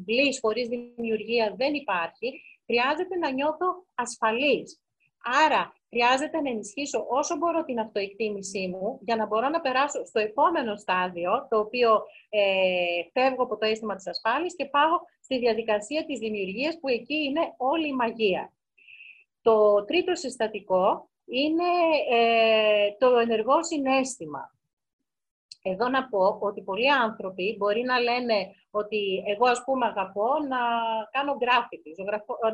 bliss 0.06 0.36
χωρίς 0.40 0.68
δημιουργία 0.68 1.54
δεν 1.56 1.74
υπάρχει, 1.74 2.42
χρειάζεται 2.66 3.16
να 3.16 3.30
νιώθω 3.30 3.86
ασφαλής. 3.94 4.80
Άρα, 5.44 5.72
χρειάζεται 5.88 6.40
να 6.40 6.50
ενισχύσω 6.50 7.06
όσο 7.08 7.36
μπορώ 7.36 7.64
την 7.64 7.80
αυτοεκτίμησή 7.80 8.68
μου 8.68 8.98
για 9.02 9.16
να 9.16 9.26
μπορώ 9.26 9.48
να 9.48 9.60
περάσω 9.60 10.04
στο 10.04 10.20
επόμενο 10.20 10.76
στάδιο, 10.76 11.46
το 11.50 11.58
οποίο 11.58 12.02
ε, 12.28 12.42
φεύγω 13.12 13.42
από 13.42 13.56
το 13.56 13.66
αίσθημα 13.66 13.94
της 13.94 14.06
ασφάλειας 14.06 14.54
και 14.54 14.66
πάω 14.66 14.98
στη 15.20 15.38
διαδικασία 15.38 16.04
της 16.04 16.18
δημιουργίας, 16.18 16.78
που 16.80 16.88
εκεί 16.88 17.14
είναι 17.14 17.54
όλη 17.56 17.88
η 17.88 17.94
μαγεία. 17.94 18.52
Το 19.42 19.84
τρίτο 19.84 20.14
συστατικό 20.14 21.10
είναι 21.24 21.68
ε, 22.10 22.96
το 22.98 23.16
ενεργό 23.16 23.64
συνέστημα. 23.64 24.52
Εδώ 25.62 25.88
να 25.88 26.08
πω 26.08 26.38
ότι 26.40 26.62
πολλοί 26.62 26.90
άνθρωποι 26.90 27.56
μπορεί 27.58 27.82
να 27.82 28.00
λένε 28.00 28.34
ότι 28.70 29.24
εγώ 29.26 29.46
ας 29.46 29.62
πούμε 29.64 29.86
αγαπώ 29.86 30.28
να 30.48 30.58
κάνω 31.10 31.36
γκράφιτι, 31.36 31.94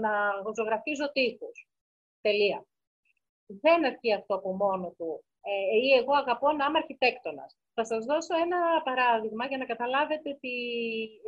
να 0.01 0.11
ζωγραφίζω 0.57 1.13
τείχους. 1.13 1.69
Τελεία. 2.21 2.67
Δεν 3.47 3.85
αρκεί 3.85 4.13
αυτό 4.15 4.35
από 4.35 4.53
μόνο 4.53 4.95
του. 4.99 5.25
Ε, 5.41 5.77
ή 5.87 5.89
εγώ 6.01 6.13
αγαπώ 6.23 6.53
να 6.53 6.65
είμαι 6.65 6.79
αρχιτέκτονας. 6.79 7.57
Θα 7.75 7.85
σας 7.85 8.05
δώσω 8.05 8.35
ένα 8.47 8.61
παράδειγμα 8.85 9.47
για 9.47 9.59
να 9.59 9.65
καταλάβετε 9.65 10.31
ότι 10.31 10.55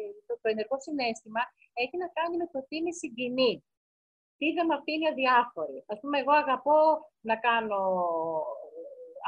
ε, 0.01 0.03
το, 0.27 0.35
το 0.43 0.49
ενεργό 0.49 0.77
συνέστημα 0.81 1.41
έχει 1.73 1.97
να 1.97 2.09
κάνει 2.09 2.37
με 2.37 2.47
το 2.53 2.59
τι 2.69 2.77
είναι 2.77 2.93
συγκινή. 2.93 3.65
Τι 4.39 4.53
δεν 4.53 4.67
με 4.67 4.75
αφήνει 4.75 5.09
αδιάφορη. 5.09 5.85
Ας 5.87 5.99
πούμε, 6.01 6.19
εγώ 6.19 6.33
αγαπώ 6.33 6.81
να 7.21 7.37
κάνω 7.37 7.81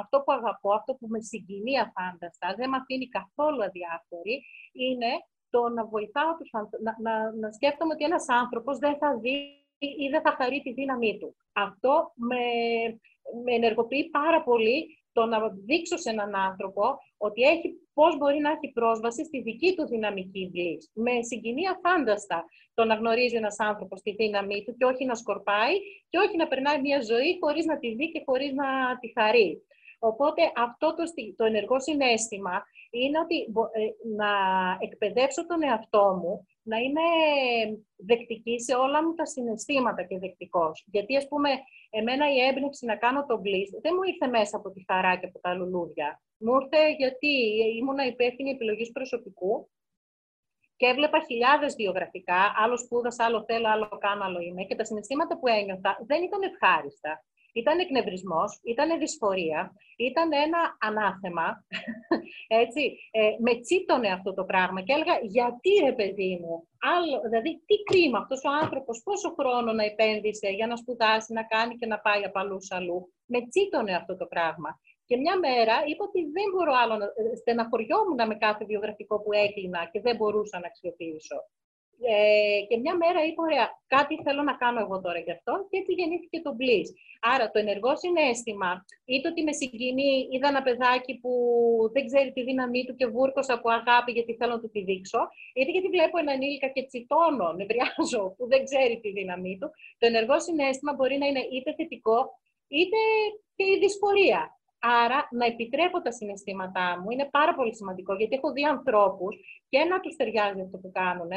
αυτό 0.00 0.16
που 0.22 0.32
αγαπώ, 0.32 0.70
αυτό 0.74 0.94
που 0.94 1.06
με 1.08 1.20
συγκινεί 1.20 1.74
αφάνταστα, 1.86 2.54
δεν 2.56 2.68
με 2.70 2.76
αφήνει 2.76 3.08
καθόλου 3.08 3.62
αδιάφορη, 3.64 4.34
είναι 4.72 5.12
το 5.50 5.68
να 5.68 5.84
βοηθάω 5.86 6.36
τους 6.36 6.50
να, 6.86 6.92
να, 7.06 7.32
να 7.32 7.50
σκέφτομαι 7.52 7.92
ότι 7.92 8.04
ένας 8.04 8.28
άνθρωπος 8.28 8.78
δεν 8.78 8.96
θα 8.98 9.18
δει 9.18 9.36
ή 9.78 10.08
δεν 10.10 10.22
θα 10.22 10.32
χαρεί 10.38 10.60
τη 10.62 10.72
δύναμή 10.72 11.18
του. 11.18 11.36
Αυτό 11.66 12.12
με, 12.14 12.36
με 13.44 13.54
ενεργοποιεί 13.54 14.10
πάρα 14.10 14.42
πολύ 14.42 14.98
το 15.12 15.26
να 15.26 15.38
δείξω 15.48 15.96
σε 15.96 16.10
έναν 16.10 16.34
άνθρωπο 16.34 16.98
ότι 17.16 17.42
έχει, 17.42 17.72
πώς 17.92 18.16
μπορεί 18.16 18.38
να 18.38 18.50
έχει 18.50 18.72
πρόσβαση 18.72 19.24
στη 19.24 19.40
δική 19.42 19.74
του 19.74 19.86
δυναμική 19.86 20.48
βλήση. 20.52 20.90
Με 20.94 21.22
συγκινεί 21.22 21.62
αφάνταστα 21.68 22.44
το 22.74 22.84
να 22.84 22.94
γνωρίζει 22.94 23.36
ένας 23.36 23.56
άνθρωπος 23.58 24.02
τη 24.02 24.10
δύναμή 24.14 24.64
του 24.64 24.76
και 24.76 24.84
όχι 24.84 25.04
να 25.04 25.14
σκορπάει 25.14 25.74
και 26.08 26.18
όχι 26.18 26.36
να 26.36 26.48
περνάει 26.48 26.80
μια 26.80 27.00
ζωή 27.00 27.38
χωρίς 27.40 27.64
να 27.64 27.78
τη 27.78 27.94
δει 27.94 28.10
και 28.10 28.22
χωρίς 28.26 28.52
να 28.52 28.98
τη 28.98 29.12
χαρεί. 29.20 29.62
Οπότε 29.98 30.42
αυτό 30.56 30.94
το, 30.94 31.02
το 31.36 31.44
ενεργό 31.44 31.80
συνέστημα 31.80 32.62
είναι 32.90 33.18
ότι 33.18 33.36
ε, 33.72 33.88
να 34.16 34.30
εκπαιδεύσω 34.80 35.46
τον 35.46 35.62
εαυτό 35.62 36.18
μου 36.22 36.46
να 36.68 36.76
είμαι 36.76 37.06
δεκτική 37.96 38.60
σε 38.60 38.74
όλα 38.74 39.04
μου 39.04 39.14
τα 39.14 39.26
συναισθήματα 39.26 40.02
και 40.02 40.18
δεκτικός. 40.18 40.84
Γιατί, 40.86 41.16
ας 41.16 41.28
πούμε, 41.28 41.50
εμένα 41.90 42.32
η 42.34 42.38
έμπνευση 42.40 42.86
να 42.86 42.96
κάνω 42.96 43.26
το 43.26 43.34
bliss 43.44 43.70
δεν 43.82 43.92
μου 43.96 44.02
ήρθε 44.02 44.26
μέσα 44.26 44.56
από 44.56 44.70
τη 44.70 44.84
χαρά 44.88 45.16
και 45.16 45.26
από 45.26 45.38
τα 45.38 45.54
λουλούδια. 45.54 46.22
Μου 46.38 46.54
ήρθε 46.60 46.90
γιατί 46.98 47.28
ήμουνα 47.78 48.06
υπεύθυνη 48.06 48.50
επιλογής 48.50 48.90
προσωπικού 48.92 49.70
και 50.76 50.86
έβλεπα 50.86 51.20
χιλιάδες 51.20 51.74
βιογραφικά, 51.74 52.52
άλλο 52.56 52.78
σπούδασα, 52.78 53.24
άλλο 53.24 53.44
θέλω, 53.44 53.68
άλλο 53.68 53.88
κάνω, 54.00 54.24
άλλο 54.24 54.40
είμαι 54.40 54.62
και 54.64 54.74
τα 54.74 54.84
συναισθήματα 54.84 55.38
που 55.38 55.48
ένιωθα 55.48 55.98
δεν 56.06 56.22
ήταν 56.22 56.42
ευχάριστα. 56.42 57.24
Ήταν 57.52 57.78
εκνευρισμός, 57.78 58.60
ήταν 58.64 58.98
δυσφορία, 58.98 59.72
ήταν 59.96 60.32
ένα 60.32 60.76
ανάθεμα, 60.80 61.64
έτσι, 62.62 62.98
ε, 63.10 63.30
με 63.38 63.60
τσίτωνε 63.60 64.08
αυτό 64.08 64.34
το 64.34 64.44
πράγμα 64.44 64.82
και 64.82 64.92
έλεγα 64.92 65.18
γιατί 65.22 65.70
ρε 65.84 65.92
παιδί 65.92 66.38
μου, 66.42 66.68
άλλο, 66.94 67.20
δηλαδή 67.28 67.62
τι 67.66 67.76
κρίμα 67.88 68.18
αυτός 68.18 68.44
ο 68.44 68.50
άνθρωπος, 68.62 69.02
πόσο 69.04 69.34
χρόνο 69.38 69.72
να 69.72 69.84
επένδυσε 69.84 70.48
για 70.48 70.66
να 70.66 70.76
σπουδάσει, 70.76 71.32
να 71.32 71.42
κάνει 71.42 71.76
και 71.76 71.86
να 71.86 71.98
πάει 71.98 72.24
από 72.24 72.38
αλλού 72.38 72.58
αλλού. 72.68 73.12
Με 73.26 73.46
τσίτωνε 73.48 73.94
αυτό 73.94 74.16
το 74.16 74.26
πράγμα. 74.26 74.80
Και 75.08 75.16
μια 75.16 75.38
μέρα 75.38 75.74
είπα 75.86 76.04
ότι 76.04 76.20
δεν 76.36 76.48
μπορώ 76.52 76.72
άλλο 76.82 76.96
να 76.96 77.04
ε, 77.04 77.36
στεναχωριόμουν 77.36 78.20
με 78.26 78.34
κάθε 78.34 78.64
βιογραφικό 78.64 79.20
που 79.22 79.32
έκλεινα 79.32 79.88
και 79.92 80.00
δεν 80.00 80.16
μπορούσα 80.16 80.58
να 80.58 80.66
αξιοποιήσω. 80.66 81.38
Ε, 82.00 82.60
και 82.68 82.76
μια 82.76 82.94
μέρα 82.96 83.20
είπα, 83.26 83.42
ωραία, 83.42 83.66
κάτι 83.86 84.14
θέλω 84.24 84.42
να 84.42 84.54
κάνω 84.62 84.80
εγώ 84.80 85.00
τώρα 85.00 85.18
γι' 85.18 85.30
αυτό 85.30 85.52
και 85.70 85.78
έτσι 85.80 85.92
γεννήθηκε 85.92 86.40
το 86.40 86.52
Bliss. 86.58 86.88
Άρα 87.32 87.50
το 87.50 87.58
ενεργό 87.58 87.96
συνέστημα 87.96 88.84
ή 89.04 89.20
το 89.20 89.28
ότι 89.28 89.42
με 89.42 89.52
συγκινεί, 89.52 90.28
είδα 90.30 90.48
ένα 90.48 90.62
παιδάκι 90.62 91.12
που 91.22 91.32
δεν 91.92 92.06
ξέρει 92.06 92.32
τη 92.32 92.42
δύναμή 92.42 92.84
του 92.84 92.94
και 92.94 93.06
βούρκωσα 93.06 93.54
από 93.54 93.68
αγάπη 93.70 94.10
γιατί 94.12 94.34
θέλω 94.34 94.52
να 94.52 94.60
του 94.60 94.70
τη 94.70 94.80
δείξω, 94.88 95.20
είτε 95.54 95.70
γιατί 95.70 95.88
βλέπω 95.88 96.18
έναν 96.18 96.40
ήλικα 96.42 96.68
και 96.68 96.82
τσιτώνω, 96.86 97.48
νευριάζω 97.52 98.22
που 98.36 98.44
δεν 98.52 98.64
ξέρει 98.64 99.00
τη 99.00 99.10
δύναμή 99.18 99.58
του, 99.60 99.68
το 99.98 100.06
ενεργό 100.06 100.40
συνέστημα 100.40 100.92
μπορεί 100.94 101.16
να 101.18 101.26
είναι 101.26 101.42
είτε 101.54 101.74
θετικό 101.78 102.18
είτε 102.68 103.00
και 103.56 103.64
η 103.64 103.78
δυσφορία. 103.78 104.52
Άρα, 104.80 105.28
να 105.30 105.46
επιτρέπω 105.46 106.02
τα 106.02 106.12
συναισθήματά 106.12 107.00
μου 107.00 107.10
είναι 107.10 107.28
πάρα 107.30 107.54
πολύ 107.54 107.74
σημαντικό, 107.74 108.14
γιατί 108.14 108.34
έχω 108.34 108.52
δει 108.52 108.64
ανθρώπους 108.64 109.36
και 109.68 109.78
να 109.84 110.00
τους 110.00 110.16
ταιριάζει 110.16 110.60
αυτό 110.60 110.76
που 110.78 110.90
κάνουν, 110.92 111.30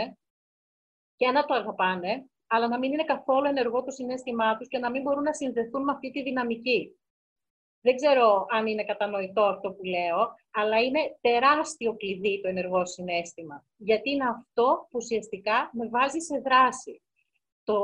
και 1.22 1.32
να 1.32 1.46
το 1.46 1.54
αγαπάνε, 1.54 2.30
αλλά 2.48 2.68
να 2.68 2.78
μην 2.80 2.92
είναι 2.94 3.04
καθόλου 3.04 3.48
ενεργό 3.48 3.84
το 3.84 3.92
συνέστημά 3.92 4.58
τους 4.58 4.68
και 4.68 4.78
να 4.78 4.90
μην 4.90 5.02
μπορούν 5.02 5.24
να 5.24 5.34
συνδεθούν 5.34 5.84
με 5.84 5.92
αυτή 5.92 6.12
τη 6.12 6.22
δυναμική. 6.22 7.00
Δεν 7.82 7.96
ξέρω 7.96 8.46
αν 8.50 8.68
είναι 8.68 8.84
κατανοητό 8.84 9.42
αυτό 9.42 9.72
που 9.72 9.84
λέω, 9.84 10.22
αλλά 10.52 10.78
είναι 10.82 11.00
τεράστιο 11.22 11.96
κλειδί 11.96 12.42
το 12.42 12.48
ενεργό 12.48 12.86
συνέστημα. 12.86 13.66
Γιατί 13.78 14.10
είναι 14.10 14.28
αυτό 14.38 14.88
που 14.90 14.98
ουσιαστικά 15.02 15.70
με 15.74 15.88
βάζει 15.90 16.20
σε 16.20 16.38
δράση. 16.46 17.02
Το, 17.64 17.78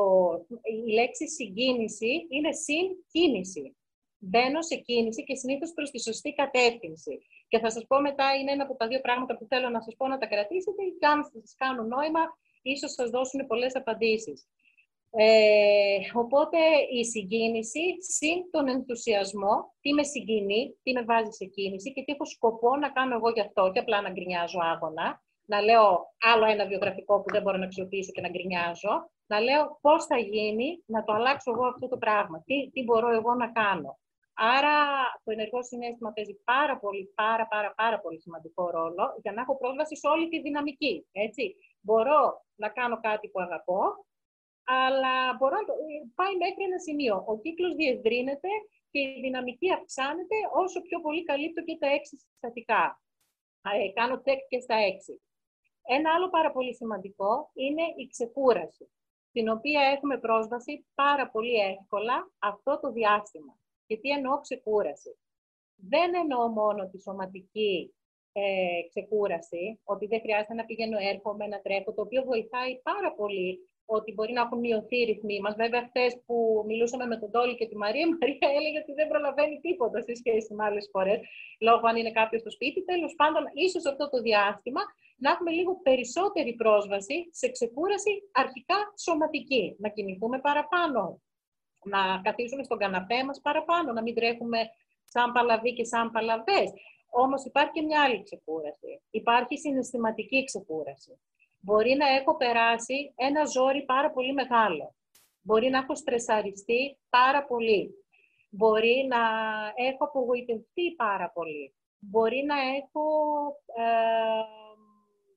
η 0.87 0.91
λέξη 0.93 1.29
συγκίνηση 1.29 2.27
είναι 2.29 2.51
συγκίνηση. 2.51 3.75
μπαίνω 4.17 4.61
σε 4.61 4.75
κίνηση 4.75 5.23
και 5.23 5.35
συνήθως 5.35 5.71
προς 5.73 5.89
τη 5.91 5.99
σωστή 6.01 6.33
κατεύθυνση. 6.33 7.17
Και 7.47 7.59
θα 7.59 7.69
σας 7.69 7.83
πω 7.87 8.01
μετά, 8.01 8.35
είναι 8.35 8.51
ένα 8.51 8.63
από 8.63 8.75
τα 8.75 8.87
δύο 8.87 9.01
πράγματα 9.01 9.37
που 9.37 9.45
θέλω 9.45 9.69
να 9.69 9.81
σας 9.81 9.95
πω 9.97 10.07
να 10.07 10.17
τα 10.17 10.27
κρατήσετε 10.27 10.83
και 10.99 11.07
αν 11.07 11.23
σας 11.23 11.55
κάνουν 11.57 11.87
νόημα, 11.87 12.23
ίσως 12.71 12.91
σας 12.91 13.09
δώσουν 13.09 13.47
πολλές 13.47 13.75
απαντήσεις. 13.75 14.47
Ε, 15.11 15.97
οπότε 16.13 16.57
η 16.91 17.05
συγκίνηση 17.05 17.81
συν 17.99 18.51
τον 18.51 18.67
ενθουσιασμό, 18.67 19.73
τι 19.81 19.93
με 19.93 20.03
συγκινεί, 20.03 20.77
τι 20.83 20.91
με 20.91 21.03
βάζει 21.03 21.31
σε 21.31 21.45
κίνηση 21.45 21.93
και 21.93 22.03
τι 22.03 22.11
έχω 22.11 22.25
σκοπό 22.25 22.75
να 22.75 22.89
κάνω 22.89 23.15
εγώ 23.15 23.29
γι' 23.29 23.41
αυτό 23.41 23.71
και 23.73 23.79
απλά 23.79 24.01
να 24.01 24.09
γκρινιάζω 24.09 24.59
άγωνα, 24.61 25.23
να 25.45 25.61
λέω 25.61 26.13
άλλο 26.31 26.45
ένα 26.45 26.65
βιογραφικό 26.65 27.21
που 27.21 27.31
δεν 27.31 27.41
μπορώ 27.41 27.57
να 27.57 27.65
αξιοποιήσω 27.65 28.11
και 28.11 28.21
να 28.21 28.29
γκρινιάζω, 28.29 29.09
να 29.27 29.39
λέω 29.39 29.77
πώς 29.81 30.05
θα 30.05 30.17
γίνει 30.17 30.83
να 30.85 31.03
το 31.03 31.13
αλλάξω 31.13 31.51
εγώ 31.51 31.65
αυτό 31.65 31.87
το 31.87 31.97
πράγμα, 31.97 32.43
τι, 32.45 32.69
τι 32.71 32.83
μπορώ 32.83 33.09
εγώ 33.09 33.33
να 33.33 33.51
κάνω. 33.51 33.99
Άρα 34.39 34.75
το 35.23 35.31
ενεργό 35.31 35.63
συνέστημα 35.63 36.11
παίζει 36.11 36.35
πάρα 36.43 36.79
πολύ, 36.79 37.11
πάρα, 37.15 37.47
πάρα, 37.47 37.73
πάρα 37.75 37.99
πολύ 37.99 38.19
σημαντικό 38.21 38.69
ρόλο 38.69 39.03
για 39.21 39.31
να 39.31 39.41
έχω 39.41 39.57
πρόσβαση 39.57 39.97
σε 39.97 40.07
όλη 40.07 40.29
τη 40.29 40.41
δυναμική. 40.41 41.07
Έτσι. 41.11 41.55
Μπορώ 41.81 42.45
να 42.55 42.69
κάνω 42.69 42.99
κάτι 42.99 43.29
που 43.29 43.39
αγαπώ, 43.41 44.05
αλλά 44.63 45.33
μπορώ 45.37 45.55
να 45.55 45.65
το... 45.65 45.73
πάει 46.15 46.35
μέχρι 46.35 46.63
ένα 46.63 46.79
σημείο. 46.79 47.23
Ο 47.27 47.39
κύκλος 47.39 47.75
διευρύνεται 47.75 48.49
και 48.91 48.99
η 48.99 49.19
δυναμική 49.21 49.71
αυξάνεται 49.73 50.35
όσο 50.53 50.81
πιο 50.81 51.01
πολύ 51.01 51.23
καλύπτω 51.23 51.61
και 51.63 51.77
τα 51.77 51.87
έξι 51.87 52.17
συστατικά. 52.17 53.01
Ε, 53.61 53.91
κάνω 53.93 54.21
τσεκ 54.21 54.39
και 54.47 54.59
στα 54.59 54.75
έξι. 54.75 55.21
Ένα 55.89 56.13
άλλο 56.13 56.29
πάρα 56.29 56.51
πολύ 56.51 56.75
σημαντικό 56.75 57.51
είναι 57.53 57.83
η 57.97 58.07
ξεκούραση, 58.07 58.91
την 59.31 59.49
οποία 59.49 59.81
έχουμε 59.81 60.17
πρόσβαση 60.17 60.85
πάρα 60.95 61.29
πολύ 61.29 61.55
εύκολα 61.55 62.31
αυτό 62.39 62.79
το 62.79 62.91
διάστημα. 62.91 63.59
Και 63.85 63.97
τι 63.97 64.09
εννοώ 64.09 64.39
ξεκούραση; 64.39 65.19
Δεν 65.75 66.13
εννοώ 66.15 66.47
μόνο 66.47 66.89
τη 66.89 67.01
σωματική 67.01 67.95
ε, 68.41 68.81
ξεκούραση, 68.91 69.63
ότι 69.93 70.05
δεν 70.11 70.19
χρειάζεται 70.23 70.53
να 70.53 70.65
πηγαίνω, 70.65 70.97
έρχομαι, 71.13 71.45
να 71.47 71.59
τρέχω, 71.65 71.89
το 71.93 72.01
οποίο 72.01 72.21
βοηθάει 72.31 72.73
πάρα 72.89 73.11
πολύ 73.19 73.51
ότι 73.95 74.13
μπορεί 74.13 74.33
να 74.33 74.41
έχουν 74.41 74.59
μειωθεί 74.59 74.97
οι 75.01 75.05
ρυθμοί 75.11 75.37
μας. 75.39 75.55
Βέβαια, 75.55 75.81
χθες 75.89 76.11
που 76.25 76.63
μιλούσαμε 76.69 77.05
με 77.05 77.17
τον 77.21 77.31
Τόλι 77.31 77.55
και 77.59 77.67
τη 77.67 77.75
Μαρία, 77.83 78.05
η 78.07 78.11
Μαρία 78.19 78.47
έλεγε 78.57 78.79
ότι 78.83 78.93
δεν 78.99 79.07
προλαβαίνει 79.07 79.59
τίποτα 79.59 80.01
σε 80.07 80.13
σχέση 80.21 80.49
με 80.53 80.63
άλλες 80.67 80.89
φορές, 80.93 81.19
λόγω 81.67 81.83
αν 81.89 81.95
είναι 81.95 82.11
κάποιος 82.19 82.41
στο 82.41 82.51
σπίτι. 82.51 82.79
Τέλος 82.91 83.13
πάντων, 83.19 83.43
ίσως 83.53 83.85
αυτό 83.85 84.09
το 84.09 84.17
διάστημα 84.21 84.81
να 85.23 85.29
έχουμε 85.31 85.51
λίγο 85.51 85.71
περισσότερη 85.87 86.53
πρόσβαση 86.61 87.17
σε 87.31 87.47
ξεκούραση 87.55 88.11
αρχικά 88.31 88.77
σωματική. 89.05 89.75
Να 89.83 89.89
κινηθούμε 89.89 90.37
παραπάνω, 90.39 91.21
να 91.93 92.01
καθίσουμε 92.23 92.63
στον 92.63 92.77
καναπέ 92.77 93.19
μας 93.27 93.39
παραπάνω, 93.41 93.89
να 93.93 94.01
μην 94.01 94.15
τρέχουμε 94.15 94.59
σαν 95.13 95.31
παλαβοί 95.31 95.73
και 95.73 95.85
σαν 95.85 96.11
παλαβές. 96.11 96.67
Όμως 97.09 97.45
υπάρχει 97.45 97.71
και 97.71 97.81
μια 97.81 98.03
άλλη 98.03 98.23
ξεκούραση. 98.23 99.01
Υπάρχει 99.09 99.57
συναισθηματική 99.57 100.43
ξεκούραση. 100.43 101.19
Μπορεί 101.59 101.95
να 101.95 102.07
έχω 102.07 102.37
περάσει 102.37 103.13
ένα 103.15 103.45
ζόρι 103.45 103.85
πάρα 103.85 104.11
πολύ 104.11 104.33
μεγάλο. 104.33 104.95
Μπορεί 105.41 105.69
να 105.69 105.77
έχω 105.77 105.95
στρεσαριστεί 105.95 106.97
πάρα 107.09 107.45
πολύ. 107.45 107.91
Μπορεί 108.49 109.07
να 109.09 109.19
έχω 109.75 110.03
απογοητευτεί 110.03 110.95
πάρα 110.95 111.31
πολύ. 111.33 111.75
Μπορεί 111.99 112.43
να 112.45 112.55
έχω 112.59 113.03
ε, 113.75 114.43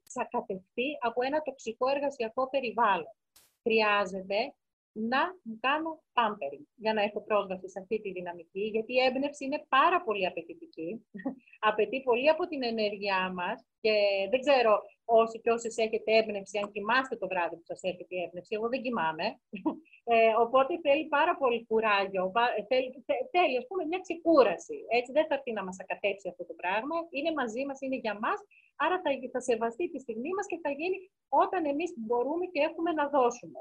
σακατευτεί 0.02 0.88
από 1.00 1.22
ένα 1.24 1.42
τοξικό 1.42 1.88
εργασιακό 1.88 2.48
περιβάλλον. 2.50 3.14
Χρειάζεται 3.62 4.54
να 4.92 5.23
μου 5.42 5.59
κάνω 5.61 5.90
pampering 6.16 6.66
για 6.76 6.92
να 6.94 7.02
έχω 7.02 7.20
πρόσβαση 7.23 7.68
σε 7.70 7.78
αυτή 7.80 8.00
τη 8.00 8.12
δυναμική, 8.12 8.64
γιατί 8.75 8.92
η 8.92 9.00
έμπνευση 9.00 9.44
είναι 9.44 9.64
πάρα 9.68 10.02
πολύ 10.02 10.26
απαιτητική. 10.26 11.06
Απαιτεί 11.70 12.02
πολύ 12.02 12.28
από 12.28 12.47
την 12.47 12.62
ενέργειά 12.62 13.32
μας 13.32 13.66
και 13.80 13.94
δεν 14.30 14.40
ξέρω 14.40 14.73
όσοι 15.04 15.40
και 15.40 15.50
όσες 15.50 15.76
έχετε 15.76 16.11
έμπνευση, 16.16 16.59
αν 16.59 16.70
κοιμάστε 16.70 17.16
το 17.16 17.26
βράδυ 17.32 17.56
που 17.56 17.68
σας 17.70 17.80
έρχεται 17.82 18.14
η 18.17 18.23
έμπνευση, 18.26 18.54
εγώ 18.54 18.69
δεν 18.69 18.82
κοιμάμαι. 18.82 19.26
Ε, 20.04 20.34
οπότε 20.45 20.73
θέλει 20.84 21.06
πάρα 21.19 21.34
πολύ 21.36 21.67
κουράγιο, 21.71 22.32
θέλει, 22.71 22.88
θέλει 23.34 23.56
ας 23.60 23.67
πούμε 23.69 23.82
μια 23.91 24.00
ξεκούραση. 24.06 24.76
Έτσι 24.99 25.10
δεν 25.17 25.26
θα 25.28 25.34
έρθει 25.34 25.52
να 25.52 25.64
μας 25.64 25.76
ακατέψει 25.82 26.26
αυτό 26.32 26.45
το 26.50 26.54
πράγμα, 26.60 26.97
είναι 27.17 27.32
μαζί 27.41 27.62
μας, 27.69 27.78
είναι 27.80 27.99
για 28.04 28.17
μας, 28.25 28.38
άρα 28.84 28.97
θα, 29.04 29.10
θα 29.34 29.41
σεβαστεί 29.49 29.84
τη 29.91 29.99
στιγμή 30.04 30.30
μας 30.36 30.47
και 30.50 30.58
θα 30.64 30.71
γίνει 30.78 30.97
όταν 31.28 31.60
εμείς 31.73 31.91
μπορούμε 31.97 32.45
και 32.52 32.60
έχουμε 32.69 32.91
να 32.99 33.04
δώσουμε. 33.14 33.60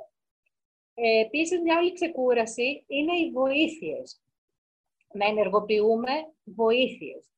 Ε, 1.01 1.19
Επίσης, 1.19 1.61
μια 1.61 1.77
άλλη 1.77 1.93
ξεκούραση 1.93 2.83
είναι 2.87 3.15
οι 3.17 3.31
βοήθειες. 3.31 4.21
Να 5.13 5.25
ενεργοποιούμε 5.25 6.11
βοήθειες. 6.43 7.29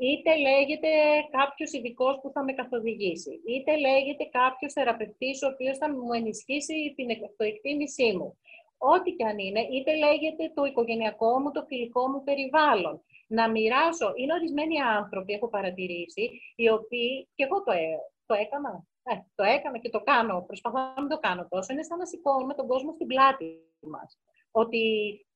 Είτε 0.00 0.36
λέγεται 0.36 0.88
κάποιος 1.30 1.72
ειδικός 1.72 2.18
που 2.22 2.30
θα 2.34 2.44
με 2.44 2.52
καθοδηγήσει, 2.52 3.40
είτε 3.46 3.76
λέγεται 3.76 4.24
κάποιος 4.24 4.72
θεραπευτής 4.72 5.42
ο 5.42 5.46
οποίος 5.46 5.76
θα 5.78 5.90
μου 5.92 6.12
ενισχύσει 6.12 6.92
την 6.96 7.08
αυτοεκτίμησή 7.24 8.12
μου. 8.16 8.38
Ό,τι 8.78 9.10
και 9.10 9.24
αν 9.24 9.38
είναι, 9.38 9.60
είτε 9.60 9.92
λέγεται 9.96 10.52
το 10.54 10.64
οικογενειακό 10.64 11.40
μου, 11.40 11.50
το 11.50 11.64
φιλικό 11.68 12.08
μου 12.08 12.22
περιβάλλον. 12.22 13.02
Να 13.26 13.50
μοιράσω. 13.50 14.12
Είναι 14.16 14.32
ορισμένοι 14.32 14.80
άνθρωποι, 14.80 15.32
έχω 15.32 15.48
παρατηρήσει, 15.48 16.30
οι 16.56 16.68
οποίοι, 16.68 17.28
και 17.34 17.44
εγώ 17.44 17.62
το, 17.62 17.72
ε, 17.72 17.86
το 18.26 18.34
έκανα, 18.34 18.86
ε, 19.10 19.14
το 19.34 19.44
έκανα 19.44 19.78
και 19.78 19.90
το 19.90 20.00
κάνω, 20.00 20.44
προσπαθώ 20.46 20.78
να 20.78 21.00
μην 21.00 21.08
το 21.08 21.18
κάνω 21.18 21.46
τόσο, 21.48 21.72
είναι 21.72 21.82
σαν 21.82 21.98
να 21.98 22.06
σηκώνουμε 22.06 22.54
τον 22.54 22.66
κόσμο 22.66 22.92
στην 22.92 23.06
πλάτη 23.06 23.46
μας. 23.80 24.18
Ότι 24.50 24.82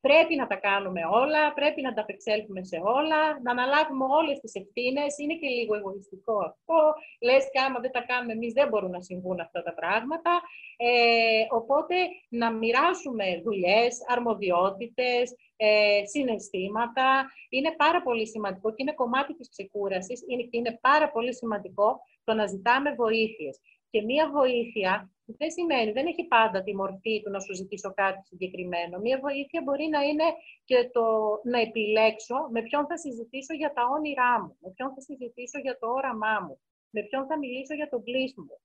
πρέπει 0.01 0.35
να 0.37 0.47
τα 0.47 0.57
κάνουμε 0.57 1.01
όλα, 1.21 1.53
πρέπει 1.53 1.81
να 1.83 1.95
τα 1.95 2.01
απεξέλθουμε 2.01 2.65
σε 2.65 2.79
όλα, 2.85 3.21
να 3.43 3.51
αναλάβουμε 3.51 4.05
όλες 4.05 4.41
τις 4.41 4.55
ευθύνες. 4.55 5.19
Είναι 5.19 5.35
και 5.35 5.49
λίγο 5.49 5.75
εγωιστικό 5.77 6.37
αυτό. 6.39 6.79
Λες 7.21 7.45
και 7.53 7.61
άμα 7.61 7.79
δεν 7.81 7.91
τα 7.91 8.03
κάνουμε 8.11 8.33
εμείς 8.33 8.53
δεν 8.53 8.69
μπορούν 8.69 8.91
να 8.91 9.03
συμβούν 9.03 9.41
αυτά 9.41 9.63
τα 9.63 9.75
πράγματα. 9.75 10.33
Ε, 10.77 11.45
οπότε 11.51 11.95
να 12.29 12.53
μοιράσουμε 12.53 13.41
δουλειές, 13.45 13.93
αρμοδιότητες, 14.09 15.35
ε, 15.57 16.05
συναισθήματα. 16.05 17.07
Είναι 17.49 17.75
πάρα 17.77 18.03
πολύ 18.03 18.27
σημαντικό 18.27 18.69
και 18.71 18.83
είναι 18.83 18.95
κομμάτι 19.03 19.35
της 19.35 19.49
ξεκούρασης. 19.49 20.25
Είναι, 20.29 20.49
είναι 20.51 20.79
πάρα 20.81 21.11
πολύ 21.11 21.35
σημαντικό 21.35 22.01
το 22.25 22.35
να 22.35 22.47
ζητάμε 22.47 22.95
βοήθειες. 22.95 23.61
Και 23.91 24.03
μία 24.03 24.31
βοήθεια 24.31 25.11
δεν 25.25 25.51
σημαίνει, 25.51 25.93
δεν 25.93 26.07
έχει 26.07 26.25
πάντα 26.27 26.63
τη 26.63 26.75
μορφή 26.75 27.23
του 27.23 27.31
να 27.31 27.41
σου 27.41 27.55
ζητήσω 27.55 27.95
κάτι 27.95 28.21
συγκεκριμένο. 28.27 28.99
Μία 28.99 29.19
βοήθεια 29.19 29.61
μπορεί 29.65 29.87
να 29.87 30.01
είναι 30.03 30.29
και 30.65 30.91
το 30.93 31.05
να 31.45 31.59
επιλέξω 31.61 32.37
με 32.51 32.63
ποιον 32.63 32.87
θα 32.87 32.97
συζητήσω 32.97 33.55
για 33.55 33.73
τα 33.73 33.83
όνειρά 33.97 34.43
μου, 34.43 34.57
με 34.61 34.71
ποιον 34.75 34.89
θα 34.95 35.01
συζητήσω 35.01 35.59
για 35.59 35.79
το 35.79 35.87
όραμά 35.99 36.37
μου, 36.45 36.61
με 36.91 37.03
ποιον 37.03 37.27
θα 37.27 37.39
μιλήσω 37.39 37.75
για 37.75 37.89
τον 37.89 38.03
κλείσιμο. 38.03 38.61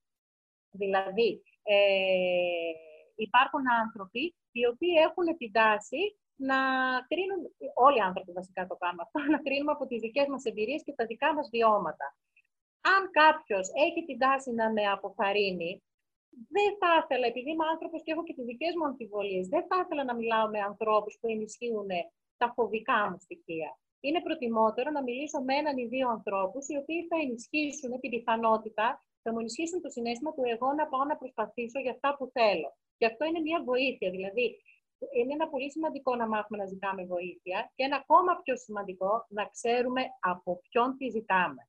Δηλαδή, 0.72 1.42
ε, 1.64 1.78
υπάρχουν 3.16 3.64
άνθρωποι 3.84 4.36
οι 4.52 4.66
οποίοι 4.72 4.94
έχουν 5.08 5.38
την 5.38 5.52
τάση 5.52 6.02
να 6.36 6.60
κρίνουν, 7.10 7.42
όλοι 7.86 7.98
οι 7.98 8.06
άνθρωποι 8.10 8.32
βασικά 8.32 8.68
το 8.68 8.76
κάνουν 8.76 9.00
αυτό, 9.06 9.20
να 9.34 9.40
κρίνουμε 9.46 9.72
από 9.72 9.86
τις 9.88 10.00
δικές 10.06 10.28
μας 10.28 10.44
εμπειρίες 10.44 10.84
και 10.84 10.94
τα 11.00 11.06
δικά 11.06 11.34
μας 11.34 11.48
βιώματα 11.54 12.08
αν 12.96 13.02
κάποιος 13.22 13.66
έχει 13.86 14.02
την 14.08 14.18
τάση 14.24 14.50
να 14.60 14.68
με 14.76 14.84
αποθαρρύνει, 14.96 15.72
δεν 16.56 16.70
θα 16.80 16.92
ήθελα, 17.02 17.26
επειδή 17.32 17.50
είμαι 17.52 17.68
άνθρωπος 17.74 18.00
και 18.04 18.12
έχω 18.14 18.24
και 18.28 18.36
τις 18.38 18.46
δικές 18.52 18.74
μου 18.78 18.86
αμφιβολίες, 18.90 19.46
δεν 19.54 19.64
θα 19.70 19.78
ήθελα 19.84 20.04
να 20.10 20.16
μιλάω 20.20 20.48
με 20.56 20.60
ανθρώπους 20.72 21.14
που 21.20 21.28
ενισχύουν 21.34 21.90
τα 22.42 22.48
φοβικά 22.56 23.00
μου 23.10 23.18
στοιχεία. 23.26 23.70
Είναι 24.06 24.22
προτιμότερο 24.28 24.90
να 24.92 25.02
μιλήσω 25.08 25.40
με 25.48 25.54
έναν 25.62 25.76
ή 25.78 25.86
δύο 25.94 26.08
ανθρώπους, 26.18 26.64
οι 26.68 26.76
οποίοι 26.82 27.02
θα 27.10 27.18
ενισχύσουν 27.24 27.92
την 28.00 28.10
πιθανότητα, 28.14 28.88
θα 29.24 29.30
μου 29.32 29.40
ενισχύσουν 29.40 29.82
το 29.82 29.90
συνέστημα 29.90 30.32
του 30.34 30.44
εγώ 30.54 30.68
να 30.80 30.86
πάω 30.92 31.06
να 31.12 31.16
προσπαθήσω 31.22 31.80
για 31.86 31.94
αυτά 31.96 32.10
που 32.18 32.26
θέλω. 32.38 32.70
Και 32.98 33.06
αυτό 33.06 33.26
είναι 33.26 33.42
μια 33.48 33.60
βοήθεια. 33.70 34.10
Δηλαδή, 34.16 34.46
είναι 35.18 35.34
ένα 35.34 35.48
πολύ 35.54 35.72
σημαντικό 35.72 36.16
να 36.16 36.28
μάθουμε 36.28 36.58
να 36.64 36.68
ζητάμε 36.74 37.04
βοήθεια 37.06 37.72
και 37.76 37.84
ένα 37.84 37.96
ακόμα 37.96 38.32
πιο 38.44 38.56
σημαντικό 38.58 39.12
να 39.30 39.44
ξέρουμε 39.56 40.04
από 40.20 40.50
ποιον 40.70 40.98
τη 40.98 41.10
ζητάμε 41.10 41.62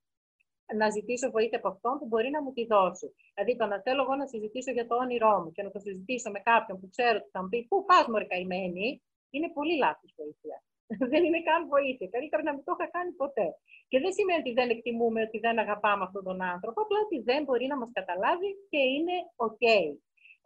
να 0.76 0.90
ζητήσω 0.90 1.30
βοήθεια 1.30 1.58
από 1.58 1.68
αυτόν 1.68 1.98
που 1.98 2.06
μπορεί 2.06 2.30
να 2.30 2.42
μου 2.42 2.52
τη 2.52 2.66
δώσει. 2.66 3.08
Δηλαδή, 3.34 3.56
το 3.56 3.66
να 3.66 3.80
θέλω 3.84 4.02
εγώ 4.02 4.14
να 4.14 4.26
συζητήσω 4.26 4.70
για 4.70 4.86
το 4.86 4.94
όνειρό 5.04 5.34
μου 5.42 5.50
και 5.52 5.62
να 5.62 5.70
το 5.70 5.78
συζητήσω 5.78 6.30
με 6.30 6.40
κάποιον 6.50 6.80
που 6.80 6.88
ξέρω 6.94 7.16
ότι 7.20 7.30
θα 7.34 7.40
μου 7.42 7.48
πει 7.48 7.66
Πού 7.70 7.84
πας, 7.84 8.06
Μωρή 8.10 8.26
καημένη, 8.26 9.02
είναι 9.30 9.48
πολύ 9.56 9.76
λάθος 9.76 10.10
βοήθεια. 10.16 10.56
δεν 11.12 11.24
είναι 11.24 11.42
καν 11.48 11.60
βοήθεια. 11.74 12.08
Καλύτερα 12.14 12.42
να 12.42 12.52
μην 12.54 12.64
το 12.64 12.72
είχα 12.76 12.86
κάνει 12.96 13.12
ποτέ. 13.22 13.48
Και 13.90 13.98
δεν 14.02 14.12
σημαίνει 14.16 14.40
ότι 14.44 14.52
δεν 14.58 14.68
εκτιμούμε, 14.74 15.20
ότι 15.22 15.38
δεν 15.38 15.58
αγαπάμε 15.58 16.04
αυτόν 16.04 16.24
τον 16.28 16.38
άνθρωπο, 16.42 16.78
απλά 16.84 16.98
ότι 17.06 17.18
δεν 17.28 17.40
μπορεί 17.44 17.66
να 17.66 17.76
μας 17.80 17.90
καταλάβει 17.98 18.50
και 18.70 18.80
είναι 18.94 19.16
OK. 19.46 19.64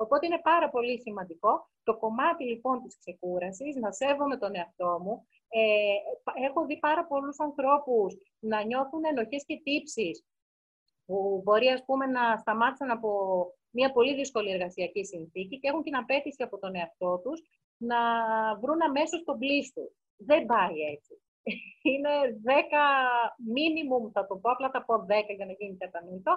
Οπότε 0.02 0.26
είναι 0.26 0.40
πάρα 0.42 0.68
πολύ 0.70 1.00
σημαντικό 1.00 1.70
το 1.82 1.96
κομμάτι 1.96 2.44
λοιπόν 2.44 2.82
της 2.82 2.98
ξεκούρασης, 2.98 3.76
να 3.76 3.92
σέβομαι 3.92 4.36
τον 4.36 4.54
εαυτό 4.54 5.00
μου, 5.02 5.26
ε, 5.48 5.94
έχω 6.46 6.66
δει 6.66 6.78
πάρα 6.78 7.04
πολλούς 7.06 7.40
ανθρώπους 7.40 8.14
να 8.38 8.64
νιώθουν 8.64 9.04
ενοχές 9.04 9.44
και 9.46 9.60
τύψεις 9.64 10.24
που 11.06 11.40
μπορεί 11.44 11.68
ας 11.68 11.84
πούμε 11.84 12.06
να 12.06 12.36
σταμάτησαν 12.36 12.90
από 12.90 13.10
μια 13.70 13.92
πολύ 13.92 14.14
δύσκολη 14.14 14.50
εργασιακή 14.50 15.04
συνθήκη 15.04 15.58
και 15.58 15.68
έχουν 15.68 15.82
την 15.82 15.96
απέτηση 15.96 16.42
από 16.42 16.58
τον 16.58 16.74
εαυτό 16.74 17.20
τους 17.24 17.40
να 17.76 18.00
βρουν 18.60 18.82
αμέσως 18.82 19.24
τον 19.24 19.38
πλήστο. 19.38 19.82
δεν 20.16 20.46
πάει 20.46 20.78
έτσι. 20.94 21.22
Είναι 21.92 22.14
10 22.44 22.52
minimum, 23.56 24.10
θα 24.12 24.26
το 24.26 24.36
πω, 24.36 24.50
απλά 24.50 24.70
θα 24.70 24.84
πω 24.84 24.94
10 24.94 25.06
για 25.36 25.46
να 25.46 25.52
γίνει 25.52 25.76
κατανοητό, 25.76 26.34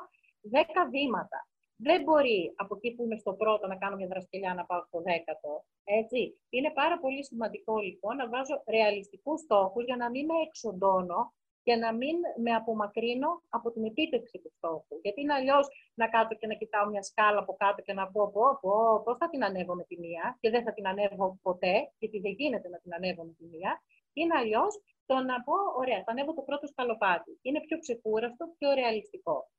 10 0.51 0.87
βήματα. 0.91 1.47
Δεν 1.77 2.03
μπορεί 2.03 2.53
από 2.55 2.75
εκεί 2.75 2.95
που 2.95 3.03
είμαι 3.03 3.17
στο 3.17 3.33
πρώτο 3.33 3.67
να 3.67 3.75
κάνω 3.75 3.95
μια 3.95 4.07
δραστηριά 4.07 4.53
να 4.53 4.65
πάω 4.65 4.83
στο 4.87 5.01
δέκατο. 5.01 5.63
Έτσι. 5.83 6.39
Είναι 6.49 6.71
πάρα 6.71 6.99
πολύ 6.99 7.25
σημαντικό 7.25 7.77
λοιπόν 7.77 8.15
να 8.15 8.29
βάζω 8.29 8.63
ρεαλιστικούς 8.69 9.39
στόχους 9.41 9.83
για 9.85 9.95
να 9.95 10.09
μην 10.09 10.25
με 10.25 10.33
εξοντώνω 10.47 11.33
και 11.63 11.75
να 11.75 11.93
μην 11.93 12.15
με 12.43 12.51
απομακρύνω 12.51 13.41
από 13.49 13.71
την 13.71 13.85
επίτευξη 13.85 14.37
του 14.43 14.51
στόχου. 14.57 14.99
Γιατί 15.01 15.21
είναι 15.21 15.33
αλλιώς 15.33 15.67
να 15.93 16.07
κάτω 16.07 16.35
και 16.35 16.47
να 16.47 16.53
κοιτάω 16.53 16.85
μια 16.89 17.03
σκάλα 17.03 17.39
από 17.39 17.53
κάτω 17.63 17.81
και 17.81 17.93
να 17.93 18.11
πω, 18.11 18.31
πω, 18.31 18.57
πω 18.61 19.01
πώς 19.05 19.17
θα 19.17 19.29
την 19.29 19.43
ανέβω 19.43 19.73
με 19.75 19.83
τη 19.83 19.99
μία 19.99 20.37
και 20.39 20.49
δεν 20.49 20.63
θα 20.63 20.73
την 20.73 20.87
ανέβω 20.87 21.39
ποτέ, 21.41 21.91
γιατί 21.97 22.19
δεν 22.19 22.31
γίνεται 22.31 22.67
να 22.69 22.77
την 22.79 22.93
ανέβω 22.93 23.23
με 23.23 23.33
τη 23.37 23.45
μία. 23.45 23.71
Είναι 24.13 24.35
αλλιώς 24.37 24.73
το 25.05 25.15
να 25.15 25.43
πω, 25.43 25.53
ωραία, 25.77 26.03
θα 26.05 26.11
ανέβω 26.11 26.33
το 26.33 26.41
πρώτο 26.41 26.67
σκαλοπάτι. 26.67 27.39
Είναι 27.41 27.59
πιο 27.67 27.79
ξεκούραστο, 27.79 28.45
πιο 28.57 28.73
ρεαλιστικό. 28.73 29.49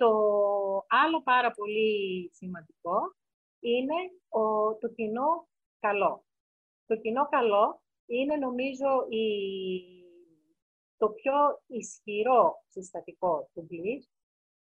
Το 0.00 0.12
άλλο 0.88 1.22
πάρα 1.22 1.50
πολύ 1.50 2.30
σημαντικό 2.32 3.14
είναι 3.60 3.94
ο, 4.28 4.74
το 4.76 4.88
κοινό 4.88 5.48
καλό. 5.80 6.24
Το 6.86 6.96
κοινό 6.96 7.28
καλό 7.28 7.82
είναι 8.06 8.36
νομίζω 8.36 9.06
η, 9.08 9.24
το 10.96 11.08
πιο 11.08 11.34
ισχυρό 11.66 12.64
συστατικό 12.68 13.50
του 13.52 13.66
Bliss 13.70 14.02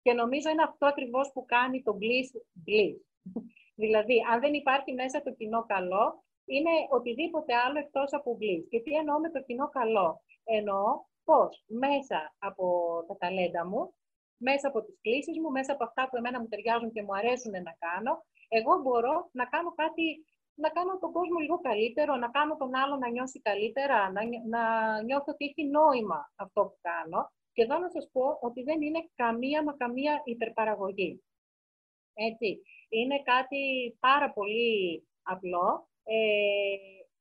και 0.02 0.12
νομίζω 0.12 0.48
είναι 0.50 0.62
αυτό 0.62 0.86
ακριβώς 0.86 1.30
που 1.32 1.44
κάνει 1.44 1.82
το 1.82 1.98
Bliss 2.00 2.28
Bliss. 2.66 2.96
δηλαδή, 3.82 4.16
αν 4.30 4.40
δεν 4.40 4.54
υπάρχει 4.54 4.92
μέσα 4.92 5.22
το 5.22 5.32
κοινό 5.32 5.64
καλό, 5.66 6.24
είναι 6.44 6.70
οτιδήποτε 6.90 7.54
άλλο 7.54 7.78
εκτός 7.78 8.12
από 8.12 8.38
Bliss. 8.40 8.64
Και 8.68 8.80
τι 8.80 8.94
εννοώ 8.94 9.18
με 9.18 9.30
το 9.30 9.42
κοινό 9.42 9.68
καλό; 9.68 10.22
Εννοώ 10.44 11.04
πώς 11.24 11.64
μέσα 11.66 12.34
από 12.38 12.64
τα 13.08 13.16
ταλέντα 13.16 13.66
μου 13.66 13.94
μέσα 14.36 14.68
από 14.68 14.82
τις 14.82 14.98
κλήσεις 15.00 15.38
μου, 15.38 15.50
μέσα 15.50 15.72
από 15.72 15.84
αυτά 15.84 16.08
που 16.08 16.16
εμένα 16.16 16.40
μου 16.40 16.48
ταιριάζουν 16.48 16.92
και 16.92 17.02
μου 17.02 17.14
αρέσουν 17.14 17.52
να 17.52 17.74
κάνω, 17.84 18.24
εγώ 18.48 18.80
μπορώ 18.82 19.28
να 19.32 19.44
κάνω 19.44 19.70
κάτι, 19.74 20.24
να 20.54 20.68
κάνω 20.68 20.98
τον 20.98 21.12
κόσμο 21.12 21.38
λίγο 21.38 21.60
καλύτερο, 21.60 22.16
να 22.16 22.28
κάνω 22.28 22.56
τον 22.56 22.74
άλλο 22.74 22.96
να 22.96 23.08
νιώσει 23.10 23.40
καλύτερα, 23.40 24.12
να, 24.12 24.20
να 24.48 24.62
νιώθω 25.02 25.32
ότι 25.32 25.44
έχει 25.44 25.64
νόημα 25.64 26.32
αυτό 26.36 26.60
που 26.62 26.78
κάνω. 26.80 27.30
Και 27.52 27.62
εδώ 27.62 27.78
να 27.78 27.90
σας 27.90 28.08
πω 28.12 28.38
ότι 28.40 28.62
δεν 28.62 28.82
είναι 28.82 29.08
καμία 29.14 29.62
μα 29.62 29.72
καμία 29.76 30.20
υπερπαραγωγή. 30.24 31.22
Έτσι, 32.14 32.62
είναι 32.88 33.22
κάτι 33.22 33.62
πάρα 34.00 34.32
πολύ 34.32 35.06
απλό. 35.22 35.88
Ε, 36.04 36.16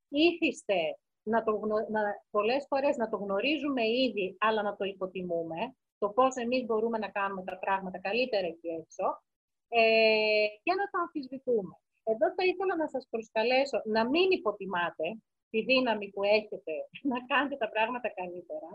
ήθιστε 0.10 0.80
να 1.23 1.43
το 1.43 1.60
να, 1.65 2.01
πολλές 2.32 2.65
φορές 2.69 2.97
να 2.97 3.10
το 3.10 3.17
γνωρίζουμε 3.17 3.88
ήδη, 3.88 4.38
αλλά 4.39 4.62
να 4.62 4.75
το 4.75 4.86
υποτιμούμε 4.86 5.75
το 5.97 6.10
πώς 6.10 6.36
εμείς 6.36 6.65
μπορούμε 6.65 6.97
να 6.97 7.10
κάνουμε 7.10 7.43
τα 7.43 7.58
πράγματα 7.58 7.99
καλύτερα 7.99 8.47
εκεί 8.47 8.67
έξω 8.67 9.23
ε, 9.69 10.45
και 10.63 10.73
να 10.79 10.86
το 10.91 10.97
αμφισβητούμε. 11.03 11.75
Εδώ 12.12 12.27
θα 12.36 12.43
ήθελα 12.49 12.75
να 12.75 12.88
σας 12.88 13.08
προσκαλέσω 13.10 13.81
να 13.86 14.10
μην 14.10 14.31
υποτιμάτε 14.31 15.08
τη 15.49 15.62
δύναμη 15.63 16.10
που 16.10 16.23
έχετε 16.23 16.73
να 17.12 17.19
κάνετε 17.29 17.55
τα 17.55 17.69
πράγματα 17.69 18.10
καλύτερα, 18.10 18.69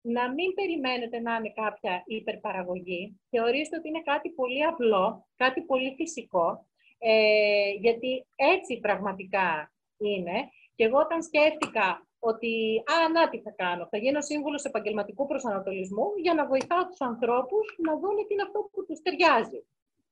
να 0.00 0.32
μην 0.34 0.54
περιμένετε 0.54 1.20
να 1.20 1.34
είναι 1.34 1.52
κάποια 1.62 2.02
υπερπαραγωγή. 2.06 3.20
Θεωρήστε 3.30 3.76
ότι 3.76 3.88
είναι 3.88 4.02
κάτι 4.02 4.30
πολύ 4.30 4.64
απλό, 4.64 5.26
κάτι 5.36 5.60
πολύ 5.62 5.94
φυσικό, 5.94 6.66
ε, 6.98 7.70
γιατί 7.70 8.26
έτσι 8.36 8.80
πραγματικά 8.80 9.72
είναι. 9.96 10.48
Και 10.74 10.84
εγώ 10.84 10.98
όταν 10.98 11.22
σκέφτηκα 11.22 12.06
ότι 12.20 12.82
«Α, 12.92 13.08
να 13.08 13.28
τι 13.28 13.40
θα 13.40 13.50
κάνω, 13.50 13.86
θα 13.90 13.98
γίνω 13.98 14.20
σύμβουλος 14.20 14.64
επαγγελματικού 14.64 15.26
προσανατολισμού 15.26 16.06
για 16.22 16.34
να 16.34 16.46
βοηθάω 16.46 16.86
τους 16.86 17.00
ανθρώπους 17.00 17.76
να 17.86 17.92
δουν 17.98 18.16
τι 18.16 18.32
είναι 18.34 18.42
αυτό 18.42 18.68
που 18.72 18.84
τους 18.86 19.02
ταιριάζει». 19.02 19.60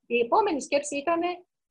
Η 0.07 0.19
επόμενη 0.19 0.63
σκέψη 0.63 0.97
ήταν 0.97 1.21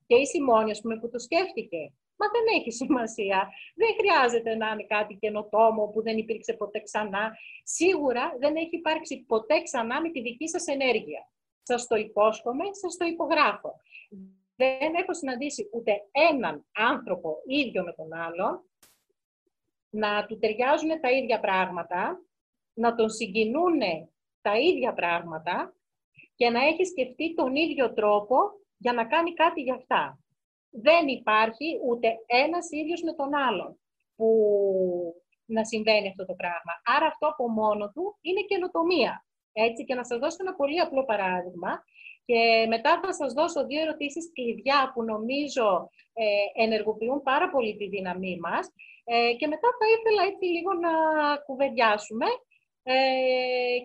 και 0.07 0.15
η 0.15 0.25
Σιμώνη, 0.25 0.71
ας 0.71 0.81
πούμε, 0.81 0.99
που 0.99 1.09
το 1.09 1.19
σκέφτηκε. 1.19 1.93
Μα 2.19 2.25
δεν 2.29 2.59
έχει 2.59 2.71
σημασία. 2.71 3.49
Δεν 3.75 3.89
χρειάζεται 3.99 4.55
να 4.55 4.67
είναι 4.69 4.83
κάτι 4.83 5.13
καινοτόμο 5.15 5.87
που 5.87 6.01
δεν 6.01 6.17
υπήρξε 6.17 6.53
ποτέ 6.53 6.79
ξανά. 6.79 7.31
Σίγουρα 7.63 8.35
δεν 8.39 8.55
έχει 8.55 8.75
υπάρξει 8.75 9.23
ποτέ 9.27 9.61
ξανά 9.61 10.01
με 10.01 10.09
τη 10.09 10.21
δική 10.21 10.47
σας 10.47 10.67
ενέργεια. 10.67 11.31
Σας 11.63 11.87
το 11.87 11.95
υπόσχομαι, 11.95 12.63
σας 12.71 12.97
το 12.97 13.05
υπογράφω. 13.05 13.73
Δεν 14.55 14.93
έχω 15.01 15.13
συναντήσει 15.13 15.69
ούτε 15.73 15.91
έναν 16.31 16.65
άνθρωπο 16.71 17.37
ίδιο 17.45 17.83
με 17.83 17.93
τον 17.93 18.13
άλλον 18.13 18.66
να 19.89 20.25
του 20.25 20.37
ταιριάζουν 20.39 20.99
τα 21.01 21.11
ίδια 21.11 21.39
πράγματα, 21.39 22.21
να 22.73 22.95
τον 22.95 23.09
συγκινούν 23.09 23.79
τα 24.41 24.59
ίδια 24.59 24.93
πράγματα 24.93 25.75
και 26.35 26.49
να 26.49 26.65
έχει 26.65 26.85
σκεφτεί 26.85 27.33
τον 27.33 27.55
ίδιο 27.55 27.93
τρόπο 27.93 28.37
για 28.77 28.93
να 28.93 29.05
κάνει 29.05 29.33
κάτι 29.33 29.61
για 29.61 29.73
αυτά. 29.73 30.19
Δεν 30.69 31.07
υπάρχει 31.07 31.79
ούτε 31.87 32.07
ένας 32.25 32.71
ίδιος 32.71 33.01
με 33.01 33.13
τον 33.13 33.35
άλλον 33.35 33.79
που 34.15 34.27
να 35.45 35.65
συμβαίνει 35.65 36.07
αυτό 36.07 36.25
το 36.25 36.33
πράγμα. 36.33 36.73
Άρα 36.83 37.05
αυτό 37.05 37.27
από 37.27 37.49
μόνο 37.49 37.91
του 37.91 38.17
είναι 38.21 38.41
καινοτομία. 38.41 39.25
Έτσι, 39.51 39.83
και 39.83 39.95
να 39.95 40.03
σας 40.03 40.19
δώσω 40.19 40.37
ένα 40.39 40.55
πολύ 40.55 40.79
απλό 40.79 41.05
παράδειγμα 41.05 41.83
και 42.27 42.65
μετά 42.67 42.99
θα 43.03 43.13
σας 43.13 43.33
δώσω 43.33 43.65
δύο 43.65 43.81
ερωτήσεις 43.81 44.31
κλειδιά 44.33 44.91
που 44.93 45.03
νομίζω 45.03 45.89
ε, 46.13 46.63
ενεργοποιούν 46.63 47.21
πάρα 47.23 47.49
πολύ 47.49 47.75
τη 47.75 47.87
δύναμή 47.87 48.37
μας 48.45 48.65
ε, 49.03 49.33
και 49.39 49.47
μετά 49.47 49.69
θα 49.79 49.85
ήθελα 49.95 50.21
έτσι 50.31 50.45
λίγο 50.45 50.73
να 50.73 50.93
κουβεντιάσουμε 51.45 52.25
ε, 52.83 52.95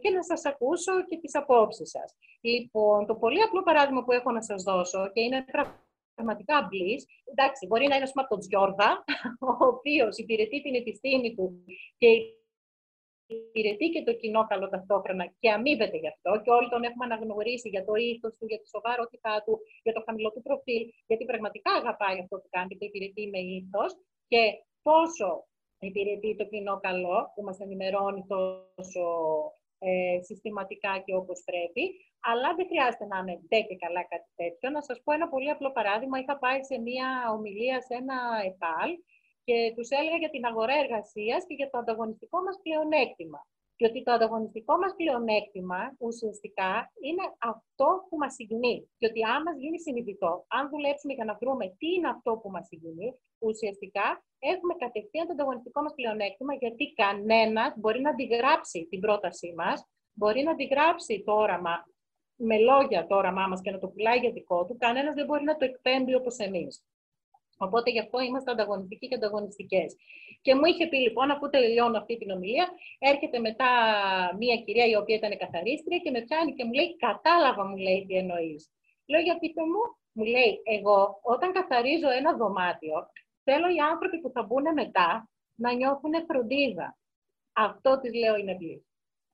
και 0.03 0.11
να 0.11 0.23
σας 0.23 0.45
ακούσω 0.45 1.05
και 1.09 1.17
τις 1.19 1.35
απόψεις 1.35 1.91
σας. 1.91 2.15
Λοιπόν, 2.41 3.07
το 3.07 3.15
πολύ 3.15 3.43
απλό 3.43 3.63
παράδειγμα 3.63 4.05
που 4.05 4.13
έχω 4.13 4.31
να 4.31 4.43
σας 4.43 4.63
δώσω 4.63 5.11
και 5.13 5.21
είναι 5.21 5.45
πραγματικά 6.15 6.69
μπλής, 6.69 7.07
εντάξει, 7.31 7.67
μπορεί 7.67 7.87
να 7.89 7.97
είναι 7.97 8.09
πούμε, 8.11 8.25
από 8.25 8.35
τον 8.35 8.41
Τζιόρδα, 8.41 9.05
ο 9.51 9.67
οποίος 9.67 10.17
υπηρετεί 10.17 10.63
την 10.63 10.75
επιστήμη 10.75 11.35
του 11.35 11.65
και 11.99 12.09
υπηρετεί 13.37 13.87
και 13.95 14.03
το 14.09 14.13
κοινό 14.21 14.43
καλό 14.53 14.67
ταυτόχρονα 14.75 15.25
και 15.43 15.51
αμείβεται 15.57 15.99
γι' 16.03 16.13
αυτό 16.15 16.31
και 16.43 16.51
όλοι 16.59 16.69
τον 16.75 16.83
έχουμε 16.89 17.05
αναγνωρίσει 17.09 17.69
για 17.75 17.85
το 17.89 17.95
ήθος 18.11 18.33
του, 18.37 18.47
για 18.51 18.59
τη 18.61 18.67
σοβαρότητά 18.75 19.35
του, 19.45 19.55
για 19.85 19.95
το 19.97 20.03
χαμηλό 20.07 20.31
του 20.33 20.43
προφίλ, 20.47 20.83
γιατί 21.09 21.25
πραγματικά 21.31 21.71
αγαπάει 21.81 22.19
αυτό 22.25 22.37
που 22.41 22.49
κάνει 22.55 22.69
και 22.69 22.79
το 22.81 22.85
υπηρετεί 22.91 23.25
με 23.35 23.41
ήθος 23.59 23.91
και 24.31 24.43
πόσο 24.87 25.31
υπηρετεί 25.89 26.31
το 26.37 26.45
κοινό 26.45 26.75
καλό, 26.87 27.19
που 27.35 27.43
μας 27.43 27.59
ενημερώνει 27.65 28.23
τόσο 28.29 29.03
ε, 29.79 30.23
συστηματικά 30.23 30.93
και 31.05 31.15
όπως 31.15 31.43
πρέπει, 31.45 31.85
αλλά 32.31 32.49
δεν 32.57 32.67
χρειάζεται 32.71 33.07
να 33.13 33.19
είναι 33.19 33.37
ντε 33.49 33.61
και 33.69 33.77
καλά 33.85 34.03
κάτι 34.13 34.31
τέτοιο. 34.41 34.71
Να 34.71 34.83
σας 34.83 34.99
πω 35.05 35.13
ένα 35.13 35.29
πολύ 35.29 35.51
απλό 35.51 35.71
παράδειγμα. 35.73 36.19
Είχα 36.19 36.39
πάει 36.39 36.61
σε 36.71 36.77
μια 36.89 37.09
ομιλία 37.37 37.81
σε 37.81 37.95
ένα 38.03 38.19
ΕΠΑΛ 38.49 38.91
και 39.45 39.73
τους 39.77 39.89
έλεγα 39.99 40.17
για 40.17 40.31
την 40.31 40.45
αγορά 40.51 40.75
εργασίας 40.85 41.41
και 41.47 41.55
για 41.55 41.71
το 41.71 41.79
ανταγωνιστικό 41.79 42.39
μας 42.43 42.57
πλεονέκτημα. 42.63 43.41
Και 43.77 43.87
ότι 43.87 44.03
το 44.03 44.13
ανταγωνιστικό 44.13 44.75
μας 44.83 44.93
πλεονέκτημα 44.97 45.81
ουσιαστικά 45.99 46.73
είναι 47.07 47.25
αυτό 47.53 47.89
που 48.09 48.17
μας 48.23 48.33
συγκινεί. 48.35 48.77
Και 48.99 49.07
ότι 49.11 49.21
αν 49.35 49.43
μας 49.43 49.57
γίνει 49.63 49.79
συνειδητό, 49.81 50.33
αν 50.49 50.69
δουλέψουμε 50.73 51.13
για 51.19 51.25
να 51.25 51.35
βρούμε 51.41 51.67
τι 51.79 51.89
είναι 51.95 52.09
αυτό 52.09 52.31
που 52.41 52.51
μας 52.51 52.67
συγκινεί, 52.67 53.09
ουσιαστικά 53.49 54.07
έχουμε 54.39 54.75
κατευθείαν 54.75 55.27
το 55.27 55.33
ανταγωνιστικό 55.33 55.83
μας 55.83 55.95
πλεονέκτημα, 55.95 56.55
γιατί 56.55 56.93
κανένας 57.03 57.71
μπορεί 57.79 58.01
να 58.01 58.11
αντιγράψει 58.11 58.87
την 58.91 59.01
πρότασή 59.01 59.53
μας, 59.57 59.79
μπορεί 60.13 60.43
να 60.43 60.51
αντιγράψει 60.51 61.23
το 61.27 61.33
όραμα 61.33 61.75
με 62.37 62.59
λόγια 62.59 63.07
το 63.07 63.17
όραμά 63.17 63.47
μας 63.49 63.61
και 63.61 63.71
να 63.71 63.79
το 63.79 63.89
πουλάει 63.89 64.19
για 64.19 64.31
δικό 64.33 64.67
του, 64.67 64.77
κανένας 64.79 65.15
δεν 65.15 65.27
μπορεί 65.27 65.45
να 65.45 65.57
το 65.57 65.65
εκπέμπει 65.65 66.15
όπως 66.15 66.37
εμείς. 66.37 66.85
Οπότε 67.63 67.91
γι' 67.91 67.99
αυτό 67.99 68.21
είμαστε 68.21 68.51
ανταγωνιστικοί 68.51 69.09
και 69.09 69.15
ανταγωνιστικές. 69.15 69.97
Και 70.41 70.55
μου 70.55 70.65
είχε 70.65 70.87
πει 70.87 70.97
λοιπόν, 70.97 71.31
αφού 71.31 71.51
τελειώνω 71.51 71.99
αυτή 71.99 72.17
την 72.17 72.31
ομιλία, 72.31 72.69
έρχεται 72.99 73.39
μετά 73.39 73.71
μία 74.39 74.57
κυρία 74.57 74.87
η 74.87 74.97
οποία 74.97 75.17
ήταν 75.17 75.39
καθαρίστρια 75.39 75.99
και 75.99 76.11
με 76.11 76.21
πιάνει 76.21 76.53
και 76.55 76.65
μου 76.65 76.73
λέει: 76.73 76.97
Κατάλαβα, 76.97 77.65
μου 77.65 77.77
λέει, 77.77 78.05
τι 78.07 78.15
εννοείς. 78.15 78.71
Λέω: 79.07 79.21
Για 79.21 79.39
πείτε 79.39 79.61
μου, 79.61 79.83
μου 80.13 80.25
λέει, 80.25 80.61
Εγώ 80.65 81.19
όταν 81.23 81.53
καθαρίζω 81.53 82.11
ένα 82.11 82.37
δωμάτιο, 82.37 83.07
θέλω 83.45 83.69
οι 83.75 83.79
άνθρωποι 83.79 84.21
που 84.21 84.31
θα 84.35 84.43
μπουν 84.43 84.73
μετά 84.75 85.29
να 85.55 85.73
νιώθουν 85.73 86.13
φροντίδα. 86.29 86.99
Αυτό 87.53 88.01
της 88.01 88.15
λέω 88.15 88.37
είναι 88.37 88.57
πλήρη. 88.57 88.87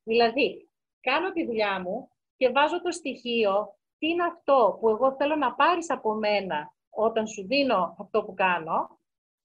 Δηλαδή, 0.02 0.68
κάνω 1.00 1.32
τη 1.32 1.44
δουλειά 1.46 1.80
μου 1.80 2.10
και 2.36 2.48
βάζω 2.48 2.82
το 2.82 2.90
στοιχείο 2.90 3.78
τι 3.98 4.08
είναι 4.08 4.24
αυτό 4.24 4.76
που 4.80 4.88
εγώ 4.88 5.16
θέλω 5.16 5.36
να 5.36 5.54
πάρεις 5.54 5.90
από 5.90 6.14
μένα 6.14 6.72
όταν 6.98 7.26
σου 7.26 7.46
δίνω 7.46 7.96
αυτό 7.98 8.24
που 8.24 8.34
κάνω 8.34 8.98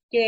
και 0.07 0.25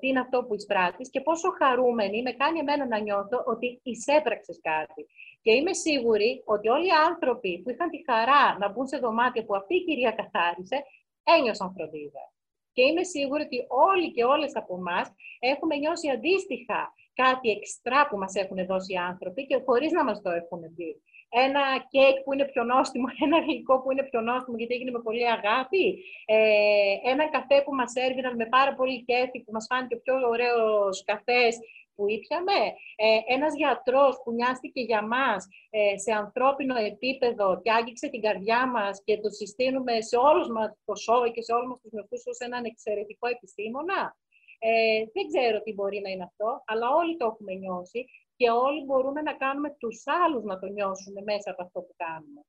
τι 0.00 0.08
είναι 0.08 0.20
αυτό 0.20 0.44
που 0.44 0.54
εισπράττεις 0.54 1.10
και 1.10 1.20
πόσο 1.20 1.48
χαρούμενη 1.58 2.22
με 2.22 2.32
κάνει 2.32 2.58
εμένα 2.58 2.86
να 2.86 2.98
νιώθω 2.98 3.42
ότι 3.46 3.80
εισέπραξες 3.82 4.60
κάτι. 4.62 5.06
Και 5.42 5.52
είμαι 5.52 5.72
σίγουρη 5.72 6.42
ότι 6.44 6.68
όλοι 6.68 6.86
οι 6.86 6.98
άνθρωποι 7.08 7.60
που 7.62 7.70
είχαν 7.70 7.90
τη 7.90 8.02
χαρά 8.10 8.58
να 8.58 8.68
μπουν 8.68 8.86
σε 8.86 8.98
δωμάτια 8.98 9.44
που 9.44 9.56
αυτή 9.56 9.74
η 9.74 9.84
κυρία 9.84 10.10
καθάρισε, 10.10 10.82
ένιωσαν 11.22 11.72
φροντίδα. 11.76 12.32
Και 12.78 12.86
είμαι 12.90 13.04
σίγουρη 13.14 13.42
ότι 13.42 13.58
όλοι 13.68 14.08
και 14.16 14.24
όλες 14.24 14.52
από 14.56 14.74
εμάς 14.80 15.06
έχουμε 15.38 15.74
νιώσει 15.76 16.08
αντίστοιχα 16.16 16.80
κάτι 17.22 17.48
εξτρά 17.56 18.00
που 18.08 18.16
μας 18.22 18.34
έχουν 18.42 18.58
δώσει 18.70 18.92
οι 18.92 18.96
άνθρωποι 19.10 19.46
και 19.46 19.56
χωρίς 19.66 19.92
να 19.92 20.04
μας 20.04 20.18
το 20.22 20.30
έχουν 20.40 20.60
δει. 20.76 20.92
Ένα 21.46 21.62
κέικ 21.92 22.16
που 22.22 22.32
είναι 22.32 22.46
πιο 22.52 22.62
νόστιμο, 22.72 23.06
ένα 23.26 23.38
γλυκό 23.44 23.74
που 23.80 23.90
είναι 23.92 24.04
πιο 24.10 24.20
νόστιμο 24.20 24.56
γιατί 24.56 24.74
έγινε 24.74 24.90
με 24.90 25.02
πολύ 25.06 25.24
αγάπη, 25.36 25.84
ε, 26.34 26.38
ένα 27.12 27.24
καφέ 27.36 27.56
που 27.64 27.74
μας 27.74 27.92
έρβηναν 28.06 28.34
με 28.40 28.46
πάρα 28.56 28.72
πολύ 28.78 28.96
κέφι, 29.08 29.38
που 29.44 29.52
μας 29.56 29.66
φάνηκε 29.70 29.94
ο 29.94 30.00
πιο 30.04 30.14
ωραίος 30.32 30.96
καφές 31.10 31.52
που 31.98 32.08
ήπιαμε, 32.16 32.58
ε, 32.96 33.34
ένας 33.34 33.52
γιατρός 33.54 34.14
που 34.22 34.32
νοιάστηκε 34.32 34.80
για 34.80 35.02
μας 35.06 35.46
ε, 35.70 35.98
σε 35.98 36.12
ανθρώπινο 36.12 36.76
επίπεδο 36.90 37.60
και 37.62 37.70
άγγιξε 37.72 38.08
την 38.08 38.20
καρδιά 38.20 38.66
μας 38.74 39.02
και 39.04 39.20
το 39.20 39.30
συστήνουμε 39.30 39.94
σε 40.00 40.16
όλους 40.16 40.48
μας 40.48 40.68
το 40.84 40.94
σώμα 40.94 41.28
και 41.28 41.42
σε 41.42 41.52
όλους 41.52 41.68
μας 41.68 41.80
τους 41.80 41.92
νεοφούς 41.92 42.22
ως 42.26 42.38
έναν 42.38 42.64
εξαιρετικό 42.64 43.26
επιστήμονα. 43.28 44.00
Ε, 44.58 45.04
δεν 45.14 45.24
ξέρω 45.32 45.62
τι 45.62 45.72
μπορεί 45.74 46.00
να 46.00 46.10
είναι 46.10 46.28
αυτό, 46.30 46.62
αλλά 46.66 46.86
όλοι 47.00 47.16
το 47.16 47.26
έχουμε 47.26 47.52
νιώσει 47.54 48.00
και 48.36 48.50
όλοι 48.50 48.84
μπορούμε 48.84 49.20
να 49.22 49.34
κάνουμε 49.34 49.70
τους 49.78 50.02
άλλους 50.22 50.44
να 50.44 50.58
το 50.58 50.66
νιώσουν 50.66 51.14
μέσα 51.30 51.50
από 51.50 51.62
αυτό 51.62 51.80
που 51.80 51.94
κάνουμε. 51.96 52.40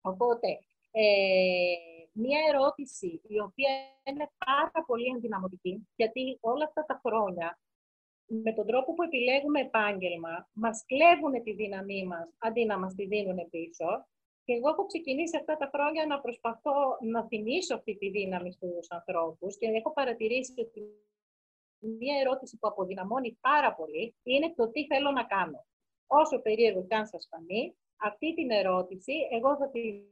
Οπότε, 0.00 0.48
ε, 0.90 1.74
μία 2.12 2.40
ερώτηση 2.48 3.20
η 3.26 3.40
οποία 3.40 3.72
είναι 4.04 4.30
πάρα 4.46 4.80
πολύ 4.86 5.06
ενδυναμωτική, 5.14 5.88
γιατί 5.96 6.38
όλα 6.40 6.64
αυτά 6.64 6.84
τα 6.84 7.00
χρόνια, 7.04 7.58
με 8.32 8.52
τον 8.52 8.66
τρόπο 8.66 8.94
που 8.94 9.02
επιλέγουμε 9.02 9.60
επάγγελμα, 9.60 10.48
μας 10.52 10.84
κλέβουν 10.86 11.42
τη 11.42 11.52
δύναμή 11.52 12.06
μας, 12.06 12.28
αντί 12.38 12.64
να 12.64 12.78
μας 12.78 12.94
τη 12.94 13.06
δίνουν 13.06 13.50
πίσω. 13.50 14.06
Και 14.44 14.52
εγώ 14.52 14.68
έχω 14.68 14.86
ξεκινήσει 14.86 15.36
αυτά 15.36 15.56
τα 15.56 15.70
χρόνια 15.72 16.06
να 16.06 16.20
προσπαθώ 16.20 16.98
να 17.00 17.26
θυμίσω 17.26 17.74
αυτή 17.74 17.96
τη 17.96 18.10
δύναμη 18.10 18.52
στους 18.52 18.90
ανθρώπους 18.90 19.56
και 19.56 19.66
έχω 19.66 19.92
παρατηρήσει 19.92 20.54
ότι 20.56 20.80
μία 21.78 22.20
ερώτηση 22.20 22.58
που 22.58 22.68
αποδυναμώνει 22.68 23.38
πάρα 23.40 23.74
πολύ 23.74 24.14
είναι 24.22 24.52
το 24.56 24.70
τι 24.70 24.86
θέλω 24.86 25.10
να 25.10 25.24
κάνω. 25.24 25.66
Όσο 26.06 26.40
περίεργο 26.40 26.86
και 26.86 26.94
αν 26.94 27.06
σας 27.06 27.28
φανεί, 27.30 27.76
αυτή 27.96 28.34
την 28.34 28.50
ερώτηση 28.50 29.12
εγώ 29.30 29.56
θα 29.56 29.70
τη 29.70 30.02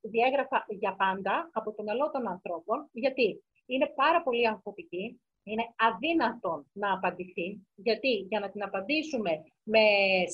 διέγραφα 0.00 0.64
για 0.68 0.96
πάντα 0.96 1.50
από 1.52 1.72
το 1.72 1.82
μυαλό 1.82 2.10
των 2.10 2.28
ανθρώπων, 2.28 2.88
γιατί 2.92 3.44
είναι 3.66 3.86
πάρα 3.86 4.22
πολύ 4.22 4.46
αμφωτική, 4.46 5.20
είναι 5.46 5.64
αδύνατον 5.76 6.66
να 6.72 6.92
απαντηθεί, 6.92 7.66
γιατί 7.74 8.08
για 8.08 8.40
να 8.40 8.50
την 8.50 8.62
απαντήσουμε 8.62 9.30
με 9.62 9.84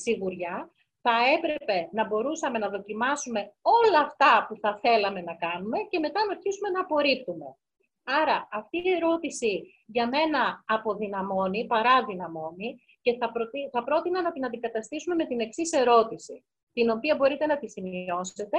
σιγουριά, 0.01 0.71
θα 1.01 1.15
έπρεπε 1.37 1.89
να 1.91 2.07
μπορούσαμε 2.07 2.57
να 2.57 2.69
δοκιμάσουμε 2.69 3.53
όλα 3.61 3.99
αυτά 3.99 4.45
που 4.47 4.55
θα 4.59 4.79
θέλαμε 4.81 5.21
να 5.21 5.35
κάνουμε 5.35 5.77
και 5.89 5.99
μετά 5.99 6.25
να 6.25 6.31
αρχίσουμε 6.31 6.69
να 6.69 6.79
απορρίπτουμε. 6.79 7.57
Άρα 8.03 8.47
αυτή 8.51 8.77
η 8.77 8.89
ερώτηση 8.89 9.73
για 9.85 10.07
μένα 10.07 10.63
αποδυναμώνει, 10.67 11.65
παράδυναμώνει 11.65 12.75
και 13.01 13.17
θα, 13.19 13.31
προτι... 13.31 13.69
θα 13.71 13.83
πρότεινα 13.83 14.21
να 14.21 14.31
την 14.31 14.45
αντικαταστήσουμε 14.45 15.15
με 15.15 15.25
την 15.25 15.39
εξής 15.39 15.71
ερώτηση, 15.71 16.45
την 16.73 16.89
οποία 16.89 17.15
μπορείτε 17.15 17.45
να 17.45 17.57
τη 17.57 17.69
σημειώσετε, 17.69 18.57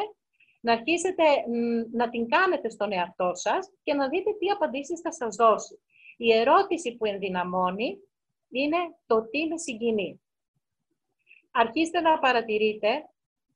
να 0.61 0.73
αρχίσετε 0.73 1.25
να 1.93 2.11
την 2.11 2.29
κάνετε 2.29 2.69
στον 2.71 2.93
εαυτό 2.93 3.31
σας 3.35 3.73
και 3.83 3.95
να 3.95 4.09
δείτε 4.09 4.31
τι 4.39 4.49
απαντήσεις 4.49 5.01
θα 5.01 5.13
σας 5.13 5.37
δώσει. 5.37 5.81
Η 6.17 6.33
ερώτηση 6.33 6.97
που 6.97 7.05
ενδυναμώνει 7.05 7.99
είναι 8.51 8.77
το 9.07 9.29
τι 9.29 9.47
με 9.47 9.59
συγκινεί. 9.59 10.21
Αρχίστε 11.51 12.01
να 12.01 12.19
παρατηρείτε 12.19 12.89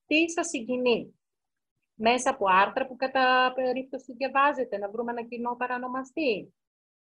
τι 0.06 0.30
σας 0.30 0.48
συγκινεί 0.48 1.18
μέσα 1.98 2.30
από 2.30 2.46
άρθρα 2.48 2.86
που 2.86 2.96
κατά 2.96 3.52
περίπτωση 3.54 4.12
διαβάζετε, 4.12 4.78
να 4.78 4.90
βρούμε 4.90 5.12
ένα 5.12 5.22
κοινό 5.22 5.56
παρανομαστή. 5.56 6.54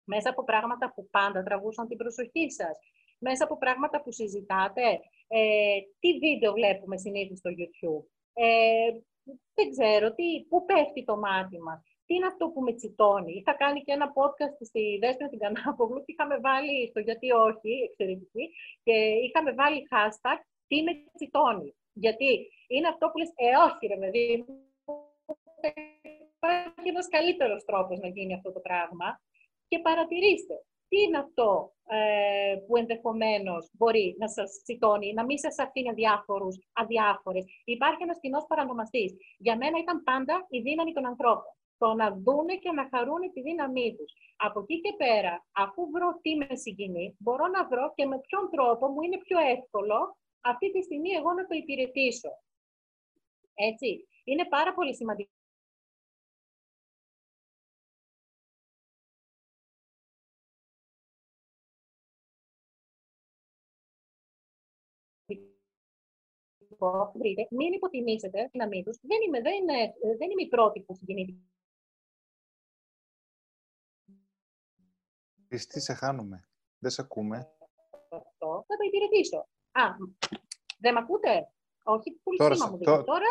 Μέσα 0.05 0.31
από 0.31 0.45
πράγματα 0.45 0.93
που 0.95 1.09
πάντα 1.11 1.43
τραβούσαν 1.43 1.89
την 1.89 1.97
προσοχή 1.97 2.51
σας. 2.51 2.79
Μέσα 3.19 3.45
από 3.45 3.59
πράγματα 3.59 4.03
που 4.03 4.13
συζητάτε. 4.13 5.01
Ε, 5.29 5.79
τι 5.99 6.19
βίντεο 6.19 6.53
βλέπουμε 6.53 6.97
συνήθως 6.97 7.39
στο 7.39 7.51
YouTube. 7.51 8.07
Ε, 8.33 8.91
δεν 9.55 9.71
ξέρω, 9.71 10.15
τι, 10.15 10.45
πού 10.49 10.65
πέφτει 10.65 11.05
το 11.05 11.17
μάτι 11.17 11.59
μας. 11.61 11.83
Τι 12.09 12.15
είναι 12.15 12.27
αυτό 12.33 12.45
που 12.49 12.61
με 12.61 12.73
τσιτώνει; 12.73 13.33
Είχα 13.33 13.55
κάνει 13.63 13.81
και 13.83 13.93
ένα 13.93 14.09
podcast 14.19 14.57
στη 14.69 14.99
Δέσποινα 15.01 15.29
την 15.29 15.39
Κανάπογλου 15.39 16.01
και 16.05 16.13
είχαμε 16.13 16.37
βάλει 16.39 16.89
στο 16.89 17.01
γιατί 17.01 17.27
όχι, 17.31 17.73
εξαιρετική, 17.89 18.45
και 18.83 18.97
είχαμε 19.27 19.53
βάλει 19.53 19.89
hashtag 19.93 20.39
τι 20.69 20.83
με 20.83 20.93
τσιτώνει. 21.15 21.75
Γιατί 21.93 22.31
είναι 22.69 22.89
αυτό 22.89 23.05
που 23.09 23.19
λες, 23.19 23.33
ε 23.35 23.49
όχι 23.67 23.87
ρε 23.87 23.99
παιδί 24.01 24.45
υπάρχει 26.37 26.89
ένας 26.95 27.09
καλύτερος 27.09 27.65
τρόπος 27.65 27.99
να 27.99 28.09
γίνει 28.09 28.35
αυτό 28.35 28.53
το 28.53 28.61
πράγμα 28.61 29.21
και 29.69 29.79
παρατηρήστε 29.79 30.57
τι 30.89 31.01
είναι 31.01 31.19
αυτό 31.19 31.73
ε, 31.89 32.57
που 32.67 32.77
ενδεχομένως 32.77 33.71
μπορεί 33.73 34.17
να 34.19 34.29
σας 34.29 34.61
τσιτώνει, 34.63 35.13
να 35.13 35.25
μην 35.25 35.39
σας 35.39 35.59
αφήνει 35.59 35.89
αδιάφορους, 35.89 36.57
αδιάφορες. 36.73 37.45
Υπάρχει 37.65 38.03
ένας 38.03 38.19
κοινός 38.21 38.45
παρανομαστής. 38.49 39.17
Για 39.39 39.57
μένα 39.57 39.79
ήταν 39.79 40.03
πάντα 40.03 40.47
η 40.51 40.61
δύναμη 40.61 40.93
των 40.93 41.07
ανθρώπων. 41.07 41.58
Το 41.79 41.95
να 41.95 42.11
δούνε 42.25 42.55
και 42.55 42.73
να 42.73 42.89
χαρούν 42.93 43.33
τη 43.33 43.41
δύναμή 43.41 43.97
τους. 43.97 44.13
Από 44.37 44.61
εκεί 44.61 44.81
και 44.81 44.95
πέρα, 44.97 45.47
αφού 45.53 45.91
βρω 45.91 46.19
τι 46.23 46.37
με 46.37 46.57
συγκινεί, 46.57 47.17
μπορώ 47.19 47.47
να 47.47 47.67
βρω 47.69 47.93
και 47.95 48.07
με 48.07 48.21
ποιον 48.21 48.51
τρόπο 48.51 48.89
μου 48.89 49.03
είναι 49.03 49.19
πιο 49.19 49.39
εύκολο 49.39 50.17
αυτή 50.41 50.73
τη 50.73 50.83
στιγμή 50.83 51.11
εγώ 51.11 51.33
να 51.33 51.47
το 51.47 51.55
υπηρετήσω. 51.57 52.31
Έτσι. 53.55 54.09
Είναι 54.25 54.45
πάρα 54.49 54.75
πολύ 54.75 54.95
σημαντικό 54.95 55.31
βρείτε, 67.15 67.47
μην 67.51 67.73
υποτιμήσετε 67.73 68.39
την 68.39 68.51
δύναμή 68.53 68.83
τους. 68.85 68.99
Δεν 69.03 69.19
είμαι, 69.27 69.41
δεν, 69.41 69.55
είναι, 69.61 69.79
δεν 70.19 70.31
είμαι 70.31 70.43
η 70.43 70.49
πρώτη 70.49 70.81
που 70.81 70.95
συγκινείται. 70.95 71.35
Τι 75.49 75.81
σε 75.81 75.93
χάνουμε. 75.93 76.49
Δεν 76.79 76.91
σε 76.91 77.01
ακούμε. 77.01 77.37
Αυτό 78.11 78.65
θα 78.67 78.77
το 78.77 78.85
υπηρετήσω. 78.87 79.39
Α, 79.73 79.83
δεν 80.79 80.93
με 80.93 81.01
ακούτε; 81.01 81.49
Όχι, 81.83 82.21
πολύ 82.23 82.39
τώρα, 82.39 82.69
μου 82.71 82.79
δείτε. 82.79 83.03
Τώρα, 83.03 83.27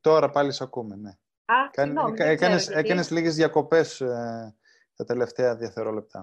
τώρα 0.00 0.30
πάλι 0.30 0.52
σε 0.52 0.64
ακούμε, 0.64 0.96
ναι. 0.96 1.10
Α, 1.44 1.70
Κάνε, 1.70 1.90
συγγνώμη, 1.90 2.16
έκανες, 2.20 2.68
έκανες 2.68 3.10
λίγες 3.10 3.34
διακοπές 3.34 4.00
ε, 4.00 4.56
τα 4.96 5.04
τελευταία 5.04 5.56
δευτερόλεπτα. 5.56 6.18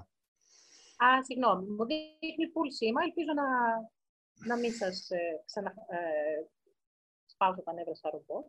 Α, 0.97 1.23
συγγνώμη. 1.23 1.69
Μου 1.69 1.85
δείχνει 1.85 2.45
full 2.53 2.69
σήμα. 2.77 3.01
Ελπίζω 3.03 3.33
να, 3.35 3.45
να 4.47 4.57
μην 4.57 4.73
σας 4.73 5.09
ε, 5.09 5.43
ξανα... 5.45 5.69
Ε, 5.69 6.54
σπάσω 7.35 7.61
τα 7.63 7.73
νεύρα 7.73 7.95
στα 7.95 8.09
ρομπό. 8.09 8.43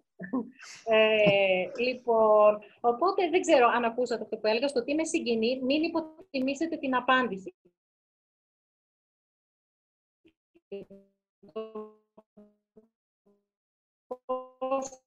ε, 0.84 1.70
λοιπόν, 1.78 2.58
οπότε 2.80 3.30
δεν 3.30 3.40
ξέρω 3.40 3.66
αν 3.66 3.84
ακούσατε 3.84 4.22
αυτό 4.22 4.36
που 4.36 4.46
έλεγα. 4.46 4.68
Στο 4.68 4.84
τι 4.84 4.94
με 4.94 5.04
συγκινεί, 5.04 5.62
μην 5.62 5.82
υποτιμήσετε 5.82 6.76
την 6.76 6.94
απάντηση. 6.94 7.54
Πόσο 14.16 15.00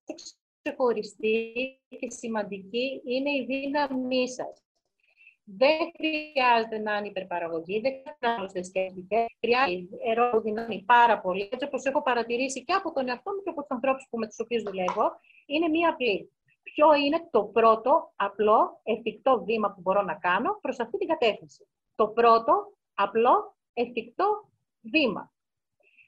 ξεχωριστή 0.62 1.54
και 1.88 2.10
σημαντική 2.10 3.02
είναι 3.06 3.32
η 3.32 3.46
δύναμή 3.46 4.30
σας. 4.30 4.64
Δεν 5.58 5.78
χρειάζεται 5.98 6.78
να 6.78 6.98
είναι 6.98 7.08
υπερπαραγωγή, 7.08 7.80
δεν 7.80 7.94
χρειάζεται 8.18 8.64
σκέφτηκε. 8.64 9.26
Χρειάζεται 9.40 9.98
αεροδυναμεί 10.08 10.84
πάρα 10.86 11.20
πολύ. 11.20 11.50
Έτσι 11.52 11.66
όπως 11.66 11.84
έχω 11.84 12.02
παρατηρήσει 12.02 12.64
και 12.64 12.74
από 12.74 12.94
τον 12.94 13.10
εαυτό 13.10 13.32
μου 13.32 13.42
και 13.44 13.50
από 13.50 13.62
τους 13.62 13.70
ανθρώπους 13.70 14.08
με 14.12 14.28
τους 14.28 14.40
οποίους 14.40 14.64
δουλεύω, 14.64 15.12
είναι 15.46 15.68
μία 15.68 15.90
απλή. 15.90 16.32
Ποιο 16.64 16.94
είναι 16.94 17.28
το 17.32 17.44
πρώτο 17.44 18.14
απλό 18.16 18.80
εφικτό 18.84 19.44
βήμα 19.44 19.72
που 19.74 19.82
μπορώ 19.82 20.02
να 20.02 20.16
κάνω 20.16 20.58
προς 20.62 20.80
αυτή 20.80 20.98
την 20.98 21.08
κατεύθυνση; 21.08 21.68
Το 21.96 22.08
πρώτο 22.08 22.54
απλό 22.94 23.56
εφικτό 23.74 24.50
βήμα. 24.82 25.34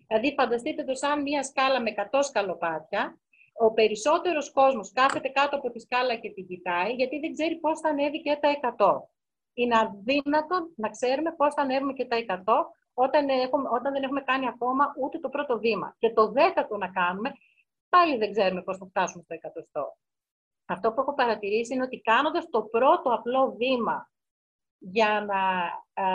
Δηλαδή, 0.08 0.34
φανταστείτε 0.34 0.84
το 0.84 0.96
σαν 0.96 1.22
μία 1.22 1.44
σκάλα 1.44 1.82
με 1.82 1.94
100 2.12 2.24
σκαλοπάτια. 2.24 3.20
Ο 3.54 3.74
περισσότερος 3.74 4.52
κόσμος 4.52 4.92
κάθεται 4.92 5.30
κάτω 5.30 5.56
από 5.56 5.72
τη 5.72 5.80
σκάλα 5.80 6.16
και 6.16 6.30
την 6.30 6.48
κοιτάει, 6.48 6.94
γιατί 6.94 7.20
δεν 7.20 7.32
ξέρει 7.34 7.56
πώς 7.56 7.80
θα 7.80 7.90
ανέβει 7.90 8.22
και 8.22 8.38
τα 8.42 8.50
100 8.78 9.10
είναι 9.54 9.78
αδύνατο 9.78 10.70
να 10.76 10.90
ξέρουμε 10.90 11.32
πώς 11.32 11.54
θα 11.54 11.62
ανέβουμε 11.62 11.94
και 11.94 12.06
τα 12.06 12.44
100 12.46 12.54
όταν, 12.94 13.30
έχουμε, 13.30 13.70
όταν 13.72 13.94
δεν 13.94 14.04
έχουμε 14.04 14.22
κάνει 14.22 14.48
ακόμα 14.48 14.94
ούτε 15.02 15.20
το 15.20 15.30
πρώτο 15.30 15.60
βήμα. 15.60 15.96
Και 16.00 16.14
το 16.14 16.32
δέκατο 16.32 16.78
να 16.78 16.88
κάνουμε, 16.88 17.32
πάλι 17.90 18.18
δεν 18.18 18.32
ξέρουμε 18.32 18.62
πώς 18.62 18.78
θα 18.78 18.86
φτάσουμε 18.86 19.24
στο 19.24 19.34
εκατοστό. 19.34 19.98
Αυτό 20.66 20.92
που 20.92 21.02
έχω 21.02 21.14
παρατηρήσει 21.14 21.74
είναι 21.74 21.84
ότι 21.84 22.02
κάνοντας 22.02 22.50
το 22.50 22.62
πρώτο 22.64 23.14
απλό 23.14 23.56
βήμα 23.58 24.10
για 24.78 25.26
να 25.28 25.42
α, 26.06 26.10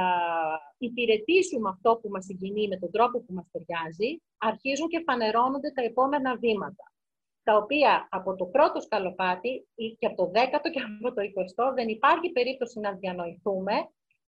υπηρετήσουμε 0.78 1.68
αυτό 1.68 1.98
που 2.02 2.08
μας 2.08 2.24
συγκινεί 2.24 2.68
με 2.68 2.76
τον 2.76 2.90
τρόπο 2.90 3.20
που 3.20 3.32
μας 3.32 3.46
ταιριάζει, 3.52 4.22
αρχίζουν 4.38 4.88
και 4.88 5.02
φανερώνονται 5.06 5.70
τα 5.70 5.82
επόμενα 5.82 6.36
βήματα. 6.36 6.95
Τα 7.46 7.56
οποία 7.56 8.08
από 8.10 8.34
το 8.36 8.44
πρώτο 8.46 8.80
σκαλοπάτι 8.80 9.68
ή 9.74 9.96
και 9.98 10.06
από 10.06 10.16
το 10.16 10.26
δέκατο 10.30 10.70
και 10.70 10.80
από 10.80 11.14
το 11.14 11.20
εικοστό 11.20 11.72
δεν 11.74 11.88
υπάρχει 11.88 12.30
περίπτωση 12.30 12.80
να 12.80 12.92
διανοηθούμε 12.92 13.74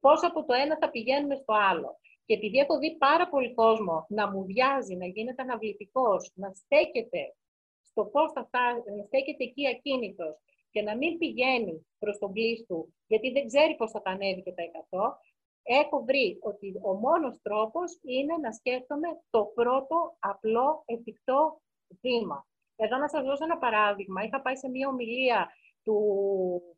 πώς 0.01 0.25
από 0.25 0.45
το 0.45 0.53
ένα 0.55 0.77
θα 0.81 0.91
πηγαίνουμε 0.91 1.35
στο 1.35 1.55
άλλο. 1.71 1.99
Και 2.25 2.35
επειδή 2.35 2.59
έχω 2.59 2.79
δει 2.79 2.97
πάρα 2.97 3.29
πολύ 3.29 3.55
κόσμο 3.55 4.07
να 4.09 4.31
μου 4.31 4.45
βιάζει, 4.45 4.97
να 4.97 5.07
γίνεται 5.07 5.43
αναβλητικός, 5.43 6.33
να 6.35 6.53
στέκεται 6.55 7.35
στο 7.83 8.05
πώς 8.05 8.33
θα 8.33 8.45
φτάσει, 8.45 8.91
να 8.97 9.03
στέκεται 9.03 9.45
εκεί 9.45 9.69
ακίνητος 9.69 10.35
και 10.71 10.83
να 10.83 10.97
μην 10.97 11.19
πηγαίνει 11.19 11.87
προς 11.99 12.19
τον 12.19 12.33
πλήστου, 12.33 12.95
γιατί 13.07 13.31
δεν 13.31 13.47
ξέρει 13.47 13.75
πώς 13.77 13.91
θα 13.91 14.03
τα 14.03 14.11
ανέβει 14.11 14.43
και 14.43 14.53
τα 14.53 14.63
100, 14.91 15.19
έχω 15.63 16.05
βρει 16.05 16.39
ότι 16.41 16.81
ο 16.83 16.93
μόνος 16.95 17.41
τρόπος 17.43 17.99
είναι 18.03 18.37
να 18.43 18.53
σκέφτομαι 18.53 19.09
το 19.31 19.45
πρώτο 19.55 20.17
απλό 20.19 20.83
εφικτό 20.87 21.61
βήμα. 22.01 22.47
Εδώ 22.77 22.97
να 22.97 23.09
σας 23.09 23.25
δώσω 23.25 23.45
ένα 23.45 23.59
παράδειγμα. 23.59 24.23
Είχα 24.23 24.41
πάει 24.41 24.57
σε 24.57 24.69
μια 24.69 24.89
ομιλία 24.89 25.49
του 25.83 25.99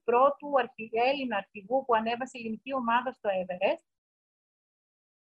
πρώτου 0.05 0.49
Έλληνα 1.11 1.37
αρχηγού 1.37 1.85
που 1.85 1.95
ανέβασε 1.95 2.39
ελληνική 2.39 2.75
ομάδα 2.75 3.13
στο 3.13 3.29
Everest, 3.41 3.83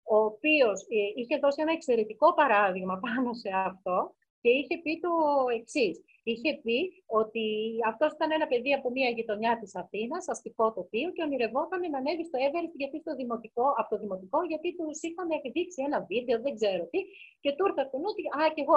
ο 0.03 0.17
οποίος 0.17 0.81
ε, 0.81 1.19
είχε 1.19 1.37
δώσει 1.37 1.61
ένα 1.61 1.71
εξαιρετικό 1.71 2.33
παράδειγμα 2.33 2.99
πάνω 3.05 3.33
σε 3.33 3.49
αυτό 3.53 4.15
και 4.41 4.49
είχε 4.49 4.77
πει 4.83 4.99
το 4.99 5.13
εξής. 5.59 6.03
Είχε 6.23 6.51
πει 6.63 7.03
ότι 7.05 7.45
αυτός 7.87 8.13
ήταν 8.13 8.31
ένα 8.31 8.47
παιδί 8.47 8.73
από 8.73 8.89
μια 8.89 9.09
γειτονιά 9.09 9.59
της 9.61 9.75
Αθήνας, 9.75 10.27
αστικό 10.27 10.73
τοπίο, 10.73 11.11
και 11.11 11.23
ονειρευόταν 11.23 11.89
να 11.89 11.97
ανέβει 11.97 12.25
στο 12.25 12.37
Everest 12.45 12.73
γιατί 12.75 12.99
στο 12.99 13.15
δημοτικό, 13.15 13.65
από 13.79 13.89
το 13.89 13.97
δημοτικό, 14.03 14.39
γιατί 14.43 14.75
τους 14.75 14.99
είχαν 15.01 15.27
δείξει 15.53 15.83
ένα 15.87 15.99
βίντεο, 16.11 16.41
δεν 16.41 16.53
ξέρω 16.55 16.83
τι, 16.91 16.99
και 17.39 17.51
του 17.55 17.65
ήρθε 17.67 17.83
στο 17.87 17.97
νου 17.97 18.09
ότι 18.13 18.23
Α, 18.39 18.53
και 18.53 18.61
εγώ 18.65 18.75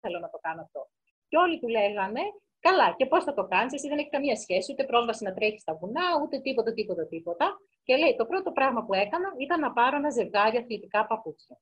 θέλω 0.00 0.18
να 0.18 0.30
το 0.30 0.38
κάνω 0.46 0.60
αυτό. 0.66 0.88
Και 1.34 1.40
όλοι 1.40 1.58
του 1.60 1.68
λέγανε, 1.68 2.20
Καλά, 2.66 2.94
και 2.96 3.06
πώς 3.06 3.24
θα 3.24 3.34
το 3.34 3.44
κάνεις, 3.44 3.72
εσύ 3.72 3.88
δεν 3.88 3.98
έχεις 3.98 4.10
καμία 4.10 4.36
σχέση, 4.36 4.72
ούτε 4.72 4.84
πρόσβαση 4.84 5.24
να 5.24 5.34
τρέχεις 5.34 5.60
στα 5.60 5.74
βουνά, 5.80 6.06
ούτε 6.22 6.38
τίποτα, 6.38 6.72
τίποτα, 6.72 7.06
τίποτα. 7.06 7.46
Και 7.82 7.96
λέει, 7.96 8.14
το 8.16 8.26
πρώτο 8.26 8.52
πράγμα 8.52 8.84
που 8.84 8.94
έκανα 8.94 9.28
ήταν 9.38 9.60
να 9.60 9.72
πάρω 9.72 9.96
ένα 9.96 10.10
ζευγάρι 10.10 10.56
αθλητικά 10.56 11.06
παπούτσια. 11.06 11.56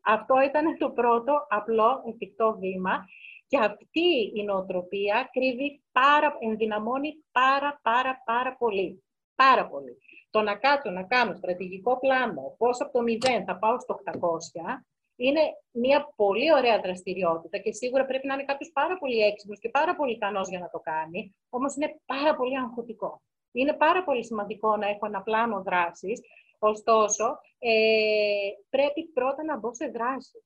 Αυτό 0.00 0.34
ήταν 0.48 0.78
το 0.78 0.90
πρώτο 0.90 1.46
απλό 1.48 2.02
εφικτό 2.08 2.56
βήμα 2.58 3.04
και 3.46 3.58
αυτή 3.58 4.06
η 4.34 4.42
νοοτροπία 4.44 5.28
κρύβει 5.32 5.82
πάρα, 5.92 6.36
ενδυναμώνει 6.40 7.24
πάρα 7.32 7.80
πάρα 7.82 8.22
πάρα 8.24 8.56
πολύ. 8.56 9.04
Πάρα 9.34 9.68
πολύ. 9.68 9.98
Το 10.30 10.40
να 10.40 10.54
κάτσω 10.56 10.90
να 10.90 11.02
κάνω 11.02 11.34
στρατηγικό 11.34 11.98
πλάνο, 11.98 12.54
πώς 12.58 12.80
από 12.80 12.92
το 12.92 13.00
0 13.04 13.44
θα 13.46 13.58
πάω 13.58 13.80
στο 13.80 14.00
800, 14.04 14.84
είναι 15.20 15.40
μια 15.70 16.12
πολύ 16.16 16.52
ωραία 16.52 16.80
δραστηριότητα 16.80 17.58
και 17.58 17.72
σίγουρα 17.72 18.04
πρέπει 18.04 18.26
να 18.26 18.34
είναι 18.34 18.44
κάποιος 18.44 18.70
πάρα 18.72 18.98
πολύ 18.98 19.18
έξυπνος 19.20 19.58
και 19.58 19.68
πάρα 19.68 19.96
πολύ 19.96 20.12
ικανός 20.12 20.48
για 20.48 20.58
να 20.58 20.70
το 20.70 20.78
κάνει. 20.78 21.36
Όμως 21.48 21.74
είναι 21.76 22.00
πάρα 22.06 22.36
πολύ 22.36 22.58
αγχωτικό. 22.58 23.22
Είναι 23.52 23.72
πάρα 23.72 24.04
πολύ 24.04 24.24
σημαντικό 24.24 24.76
να 24.76 24.88
έχω 24.88 25.06
ένα 25.06 25.22
πλάνο 25.22 25.62
δράσης. 25.62 26.20
Ωστόσο, 26.58 27.40
ε, 27.58 28.50
πρέπει 28.70 29.04
πρώτα 29.04 29.44
να 29.44 29.58
μπω 29.58 29.74
σε 29.74 29.86
δράση. 29.86 30.44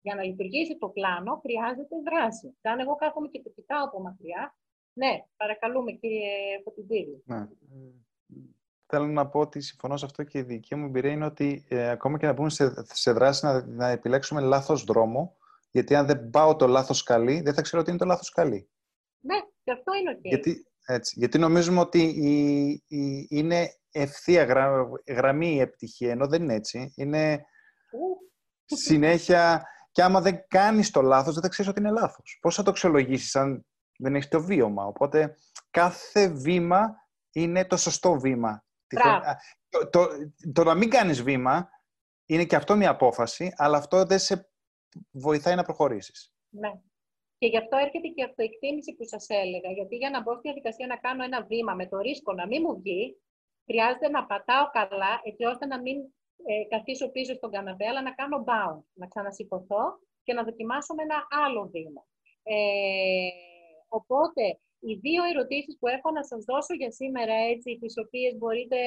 Για 0.00 0.14
να 0.14 0.22
λειτουργήσει 0.22 0.78
το 0.78 0.88
πλάνο, 0.88 1.36
χρειάζεται 1.36 1.96
δράση. 2.04 2.58
Αν 2.62 2.78
εγώ 2.80 2.94
κάθομαι 2.94 3.28
και 3.28 3.42
το 3.42 3.50
κοιτάω 3.50 3.84
από 3.84 4.00
μακριά, 4.00 4.56
ναι, 4.92 5.24
παρακαλούμε 5.36 5.92
κύριε 5.92 6.60
Φωτιντήρη. 6.64 7.22
Ναι 7.26 7.48
θέλω 8.86 9.06
να 9.06 9.26
πω 9.26 9.40
ότι 9.40 9.60
συμφωνώ 9.60 9.96
σε 9.96 10.04
αυτό 10.04 10.22
και 10.22 10.38
η 10.38 10.42
δική 10.42 10.74
μου 10.74 10.86
εμπειρία 10.86 11.10
είναι 11.10 11.24
ότι 11.24 11.64
ε, 11.68 11.90
ακόμα 11.90 12.18
και 12.18 12.26
να 12.26 12.32
μπούμε 12.32 12.50
σε, 12.50 12.84
σε 12.92 13.12
δράση 13.12 13.44
να, 13.44 13.66
να 13.66 13.88
επιλέξουμε 13.88 14.40
λάθος 14.40 14.84
δρόμο, 14.84 15.36
γιατί 15.70 15.94
αν 15.94 16.06
δεν 16.06 16.30
πάω 16.30 16.56
το 16.56 16.66
λάθος 16.66 17.02
καλή, 17.02 17.40
δεν 17.40 17.54
θα 17.54 17.62
ξέρω 17.62 17.80
ότι 17.80 17.90
είναι 17.90 17.98
το 17.98 18.04
λάθος 18.04 18.30
καλή. 18.30 18.68
Ναι, 19.20 19.36
και 19.64 19.72
αυτό 19.72 19.92
είναι 19.94 20.16
okay. 20.16 20.22
Γιατί, 20.22 20.66
έτσι, 20.86 21.14
γιατί 21.18 21.38
νομίζουμε 21.38 21.80
ότι 21.80 22.02
η, 22.02 22.68
η, 22.86 23.26
είναι 23.30 23.68
ευθεία 23.90 24.44
γρα, 24.44 24.88
γραμμή 25.08 25.54
η 25.54 25.60
επιτυχία, 25.60 26.10
ενώ 26.10 26.26
δεν 26.26 26.42
είναι 26.42 26.54
έτσι. 26.54 26.92
Είναι 26.96 27.44
συνέχεια... 28.64 29.68
Και 29.90 30.02
άμα 30.02 30.20
δεν 30.20 30.44
κάνεις 30.48 30.90
το 30.90 31.02
λάθος, 31.02 31.34
δεν 31.34 31.42
θα 31.42 31.48
ξέρεις 31.48 31.70
ότι 31.70 31.80
είναι 31.80 31.90
λάθος. 31.90 32.38
Πώς 32.40 32.54
θα 32.54 32.62
το 32.62 32.70
αξιολογήσεις 32.70 33.36
αν 33.36 33.66
δεν 33.98 34.14
έχεις 34.14 34.28
το 34.28 34.42
βίωμα; 34.42 34.84
Οπότε 34.84 35.36
κάθε 35.70 36.28
βήμα 36.28 36.94
είναι 37.32 37.64
το 37.64 37.76
σωστό 37.76 38.18
βήμα 38.18 38.64
το, 39.68 39.88
το, 39.88 40.08
το, 40.52 40.64
να 40.64 40.74
μην 40.74 40.90
κάνεις 40.90 41.22
βήμα 41.22 41.68
είναι 42.26 42.44
και 42.44 42.56
αυτό 42.56 42.76
μια 42.76 42.90
απόφαση, 42.90 43.54
αλλά 43.56 43.76
αυτό 43.76 44.04
δεν 44.04 44.18
σε 44.18 44.50
βοηθάει 45.10 45.54
να 45.54 45.62
προχωρήσεις. 45.62 46.32
Ναι. 46.48 46.72
Και 47.38 47.46
γι' 47.46 47.58
αυτό 47.58 47.76
έρχεται 47.76 48.08
και 48.08 48.20
η 48.20 48.24
αυτοεκτίμηση 48.24 48.94
που 48.94 49.04
σας 49.04 49.26
έλεγα. 49.28 49.70
Γιατί 49.70 49.96
για 49.96 50.10
να 50.10 50.22
μπω 50.22 50.32
στη 50.32 50.40
διαδικασία 50.42 50.86
να 50.86 50.96
κάνω 50.96 51.22
ένα 51.24 51.44
βήμα 51.44 51.74
με 51.74 51.86
το 51.86 51.98
ρίσκο 51.98 52.32
να 52.32 52.46
μην 52.46 52.62
μου 52.66 52.74
βγει, 52.80 53.22
χρειάζεται 53.64 54.08
να 54.08 54.26
πατάω 54.26 54.70
καλά, 54.70 55.20
έτσι 55.22 55.44
ώστε 55.44 55.66
να 55.66 55.80
μην 55.80 55.96
ε, 56.46 56.64
καθίσω 56.68 57.10
πίσω 57.10 57.34
στον 57.34 57.50
καναπέ, 57.50 57.86
αλλά 57.86 58.02
να 58.02 58.14
κάνω 58.14 58.44
bound, 58.48 58.82
να 58.92 59.06
ξανασηκωθώ 59.06 59.84
και 60.22 60.32
να 60.32 60.42
δοκιμάσω 60.44 60.94
με 60.94 61.02
ένα 61.02 61.26
άλλο 61.44 61.68
βήμα. 61.72 62.02
Ε, 62.42 63.28
οπότε, 63.88 64.60
οι 64.86 64.94
δύο 65.04 65.22
ερωτήσεις 65.30 65.74
που 65.78 65.86
έχω 65.96 66.08
να 66.10 66.24
σας 66.30 66.44
δώσω 66.50 66.74
για 66.80 66.90
σήμερα, 67.00 67.34
έτσι, 67.52 67.78
τις 67.80 67.94
οποίες 68.04 68.32
μπορείτε 68.38 68.78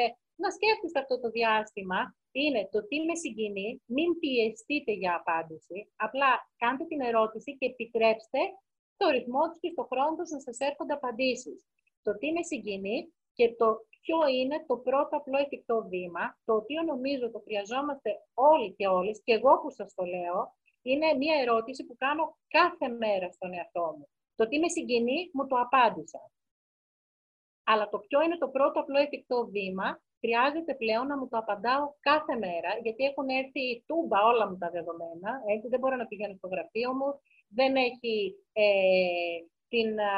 να 0.41 0.49
σκέφτεστε 0.55 0.99
αυτό 1.03 1.15
το 1.19 1.29
διάστημα, 1.37 1.99
είναι 2.31 2.61
το 2.73 2.79
τι 2.87 2.97
με 3.07 3.15
συγκινεί, 3.23 3.69
μην 3.95 4.09
πιεστείτε 4.19 4.91
για 5.01 5.13
απάντηση, 5.21 5.77
απλά 6.05 6.31
κάντε 6.61 6.83
την 6.91 7.01
ερώτηση 7.09 7.49
και 7.57 7.65
επιτρέψτε 7.73 8.41
το 8.99 9.05
ρυθμό 9.15 9.43
τους 9.49 9.59
και 9.59 9.73
στο 9.75 9.83
χρόνο 9.91 10.15
τους 10.15 10.29
να 10.35 10.39
σας 10.39 10.57
έρχονται 10.69 10.93
απαντήσεις. 10.93 11.57
Το 12.05 12.11
τι 12.17 12.27
με 12.31 12.43
συγκινεί 12.43 12.97
και 13.37 13.55
το 13.59 13.67
ποιο 14.01 14.19
είναι 14.37 14.57
το 14.67 14.75
πρώτο 14.77 15.13
απλό 15.19 15.37
εφικτό 15.37 15.77
βήμα, 15.91 16.23
το 16.45 16.53
οποίο 16.55 16.81
νομίζω 16.91 17.31
το 17.31 17.39
χρειαζόμαστε 17.45 18.09
όλοι 18.33 18.69
και 18.77 18.87
όλες, 18.87 19.21
και 19.23 19.33
εγώ 19.33 19.53
που 19.61 19.69
σας 19.69 19.93
το 19.93 20.03
λέω, 20.05 20.39
είναι 20.81 21.13
μια 21.13 21.35
ερώτηση 21.41 21.85
που 21.85 21.95
κάνω 21.97 22.37
κάθε 22.47 22.87
μέρα 22.87 23.31
στον 23.31 23.53
εαυτό 23.53 23.95
μου. 23.97 24.07
Το 24.37 24.47
τι 24.47 24.59
με 24.59 24.69
συγκινεί, 24.69 25.19
μου 25.33 25.47
το 25.47 25.55
απάντησα. 25.65 26.21
Αλλά 27.63 27.89
το 27.89 27.97
ποιο 27.99 28.21
είναι 28.21 28.37
το 28.37 28.49
πρώτο 28.49 28.79
απλό 28.79 28.97
εφικτό 28.99 29.47
βήμα, 29.53 30.01
χρειάζεται 30.19 30.73
πλέον 30.75 31.07
να 31.07 31.17
μου 31.17 31.27
το 31.27 31.37
απαντάω 31.37 31.85
κάθε 31.99 32.35
μέρα, 32.35 32.71
γιατί 32.83 33.03
έχουν 33.03 33.27
έρθει 33.29 33.83
τούμπα 33.87 34.19
όλα 34.31 34.49
μου 34.49 34.57
τα 34.57 34.69
δεδομένα. 34.69 35.31
Έτσι, 35.53 35.67
δεν 35.67 35.79
μπορώ 35.79 35.95
να 35.95 36.05
πηγαίνω 36.05 36.35
στο 36.37 36.47
γραφείο 36.47 36.93
μου, 36.93 37.09
δεν 37.47 37.75
έχει 37.75 38.35
ε, 38.53 38.65
την. 39.67 39.99
Α, 39.99 40.15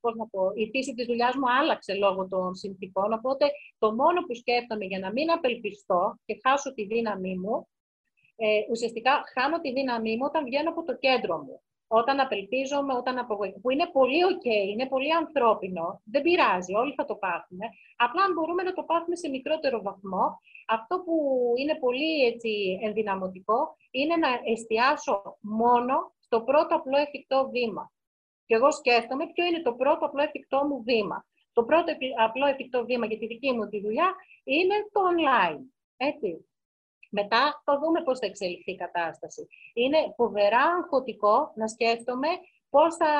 πώς 0.00 0.14
να 0.14 0.26
πω, 0.26 0.50
η 0.54 0.68
φύση 0.72 0.94
της 0.94 1.06
δουλειάς 1.06 1.34
μου 1.36 1.50
άλλαξε 1.60 1.94
λόγω 1.94 2.28
των 2.28 2.54
συνθήκων, 2.54 3.12
οπότε 3.12 3.50
το 3.78 3.94
μόνο 3.94 4.20
που 4.26 4.34
σκέφτομαι 4.34 4.84
για 4.84 4.98
να 4.98 5.12
μην 5.12 5.30
απελπιστώ 5.30 6.18
και 6.24 6.40
χάσω 6.42 6.74
τη 6.74 6.84
δύναμή 6.84 7.34
μου, 7.38 7.68
ε, 8.36 8.60
ουσιαστικά 8.70 9.22
χάνω 9.32 9.60
τη 9.60 9.72
δύναμή 9.72 10.16
μου 10.16 10.24
όταν 10.24 10.44
βγαίνω 10.44 10.70
από 10.70 10.82
το 10.84 10.96
κέντρο 10.96 11.38
μου 11.38 11.62
όταν 11.86 12.20
απελπίζομαι, 12.20 12.94
όταν 12.94 13.18
απογοητεύομαι, 13.18 13.62
που 13.62 13.70
είναι 13.70 13.88
πολύ 13.92 14.20
ok, 14.32 14.46
είναι 14.72 14.86
πολύ 14.86 15.12
ανθρώπινο, 15.14 16.00
δεν 16.04 16.22
πειράζει, 16.22 16.74
όλοι 16.74 16.94
θα 16.94 17.04
το 17.04 17.14
πάθουμε. 17.14 17.66
Απλά 17.96 18.22
αν 18.22 18.32
μπορούμε 18.32 18.62
να 18.62 18.72
το 18.72 18.82
πάθουμε 18.82 19.16
σε 19.16 19.28
μικρότερο 19.28 19.82
βαθμό, 19.82 20.40
αυτό 20.66 21.02
που 21.04 21.14
είναι 21.56 21.74
πολύ 21.74 22.24
έτσι, 22.24 22.78
ενδυναμωτικό 22.82 23.76
είναι 23.90 24.16
να 24.16 24.28
εστιάσω 24.52 25.36
μόνο 25.40 26.14
στο 26.18 26.40
πρώτο 26.42 26.74
απλό 26.74 26.96
εφικτό 26.96 27.48
βήμα. 27.52 27.92
Και 28.46 28.54
εγώ 28.54 28.72
σκέφτομαι 28.72 29.26
ποιο 29.26 29.44
είναι 29.44 29.62
το 29.62 29.72
πρώτο 29.72 30.06
απλό 30.06 30.22
εφικτό 30.22 30.64
μου 30.64 30.82
βήμα. 30.82 31.26
Το 31.52 31.64
πρώτο 31.64 31.92
απλό 32.24 32.46
εφικτό 32.46 32.84
βήμα 32.84 33.06
για 33.06 33.18
τη 33.18 33.26
δική 33.26 33.52
μου 33.52 33.68
τη 33.68 33.80
δουλειά 33.80 34.14
είναι 34.44 34.74
το 34.92 35.00
online. 35.12 35.60
Έτσι. 35.96 36.48
Μετά 37.18 37.62
θα 37.64 37.78
δούμε 37.78 38.02
πώς 38.02 38.18
θα 38.18 38.26
εξελιχθεί 38.26 38.72
η 38.72 38.82
κατάσταση. 38.84 39.46
Είναι 39.74 39.98
φοβερά 40.16 40.64
αγχωτικό 40.78 41.52
να 41.54 41.66
σκέφτομαι 41.68 42.28
πώς 42.70 42.96
θα 42.96 43.12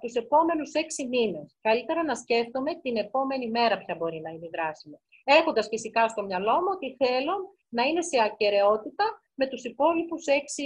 τους 0.00 0.14
επόμενους 0.14 0.72
έξι 0.72 1.06
μήνες. 1.06 1.56
Καλύτερα 1.60 2.04
να 2.04 2.14
σκέφτομαι 2.14 2.74
την 2.74 2.96
επόμενη 2.96 3.50
μέρα 3.50 3.78
ποια 3.78 3.94
μπορεί 3.94 4.20
να 4.20 4.30
είναι 4.30 4.46
η 4.46 4.50
δράση 4.52 4.88
μου. 4.88 5.00
Έχοντας 5.24 5.66
φυσικά 5.68 6.08
στο 6.08 6.22
μυαλό 6.22 6.54
μου 6.62 6.70
ότι 6.74 6.96
θέλω 7.04 7.34
να 7.68 7.82
είναι 7.82 8.02
σε 8.02 8.22
ακαιρεότητα 8.22 9.04
με 9.34 9.46
τους 9.46 9.64
υπόλοιπους 9.64 10.26
έξι 10.26 10.64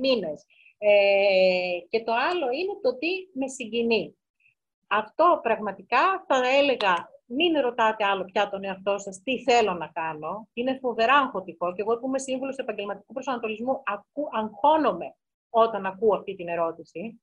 μήνες. 0.00 0.44
Ε, 0.78 1.78
και 1.88 2.02
το 2.04 2.12
άλλο 2.12 2.46
είναι 2.58 2.74
το 2.82 2.98
τι 2.98 3.12
με 3.32 3.48
συγκινεί. 3.48 4.16
Αυτό 4.88 5.38
πραγματικά 5.42 6.24
θα 6.26 6.48
έλεγα 6.58 6.94
μην 7.26 7.60
ρωτάτε 7.60 8.04
άλλο 8.04 8.24
πια 8.24 8.48
τον 8.50 8.64
εαυτό 8.64 8.98
σας 8.98 9.22
τι 9.22 9.42
θέλω 9.42 9.72
να 9.72 9.86
κάνω. 9.86 10.48
Είναι 10.52 10.78
φοβερά 10.80 11.14
αγχωτικό. 11.14 11.72
Και 11.72 11.82
εγώ 11.82 11.98
που 11.98 12.06
είμαι 12.06 12.18
σύμβουλος 12.18 12.56
επαγγελματικού 12.56 13.12
προσανατολισμού, 13.12 13.82
ακού, 13.84 14.28
αγχώνομαι 14.32 15.14
όταν 15.50 15.86
ακούω 15.86 16.14
αυτή 16.16 16.36
την 16.36 16.48
ερώτηση. 16.48 17.20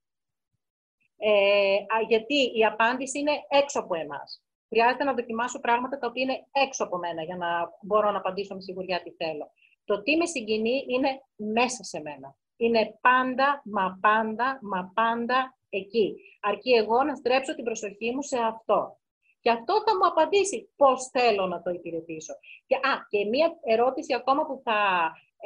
Ε, 1.17 1.77
γιατί 2.07 2.35
η 2.57 2.65
απάντηση 2.65 3.19
είναι 3.19 3.31
έξω 3.49 3.79
από 3.79 3.95
εμάς. 3.95 4.43
Χρειάζεται 4.67 5.03
να 5.03 5.13
δοκιμάσω 5.13 5.59
πράγματα 5.59 5.97
τα 5.97 6.07
οποία 6.07 6.23
είναι 6.23 6.47
έξω 6.51 6.83
από 6.83 6.97
μένα 6.97 7.23
για 7.23 7.35
να 7.35 7.47
μπορώ 7.81 8.11
να 8.11 8.17
απαντήσω 8.17 8.55
με 8.55 8.61
σιγουριά 8.61 9.01
τι 9.03 9.11
θέλω. 9.11 9.51
Το 9.85 10.01
τι 10.01 10.15
με 10.17 10.25
συγκινεί 10.25 10.85
είναι 10.87 11.21
μέσα 11.35 11.83
σε 11.83 12.01
μένα. 12.01 12.35
Είναι 12.57 12.97
πάντα, 13.01 13.61
μα 13.65 13.97
πάντα, 14.01 14.59
μα 14.61 14.91
πάντα 14.93 15.57
εκεί. 15.69 16.15
Αρκεί 16.41 16.71
εγώ 16.71 17.03
να 17.03 17.15
στρέψω 17.15 17.55
την 17.55 17.63
προσοχή 17.63 18.11
μου 18.11 18.21
σε 18.21 18.37
αυτό. 18.37 18.97
Και 19.43 19.51
αυτό 19.57 19.73
θα 19.85 19.93
μου 19.97 20.07
απαντήσει 20.11 20.57
πώς 20.75 21.09
θέλω 21.15 21.45
να 21.47 21.61
το 21.61 21.69
υπηρετήσω. 21.69 22.33
Και, 22.65 22.75
α, 22.75 22.93
και 23.09 23.25
μία 23.25 23.47
ερώτηση 23.73 24.13
ακόμα 24.13 24.45
που 24.45 24.61
θα 24.63 24.79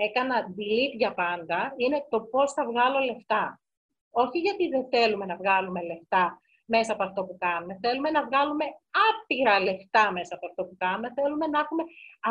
έκανα 0.05 0.35
delete 0.57 0.95
για 0.97 1.13
πάντα 1.13 1.73
είναι 1.77 2.05
το 2.09 2.19
πώς 2.21 2.53
θα 2.53 2.65
βγάλω 2.65 2.99
λεφτά. 2.99 3.61
Όχι 4.09 4.39
γιατί 4.39 4.67
δεν 4.67 4.87
θέλουμε 4.91 5.25
να 5.25 5.35
βγάλουμε 5.35 5.81
λεφτά 5.83 6.41
μέσα 6.65 6.93
από 6.93 7.03
αυτό 7.03 7.23
που 7.23 7.37
κάνουμε. 7.39 7.77
Θέλουμε 7.81 8.09
να 8.09 8.25
βγάλουμε 8.25 8.65
άπειρα 9.07 9.59
λεφτά 9.59 10.11
μέσα 10.11 10.35
από 10.35 10.45
αυτό 10.49 10.61
που 10.65 10.75
κάνουμε. 10.77 11.13
Θέλουμε 11.17 11.47
να 11.47 11.59
έχουμε 11.59 11.83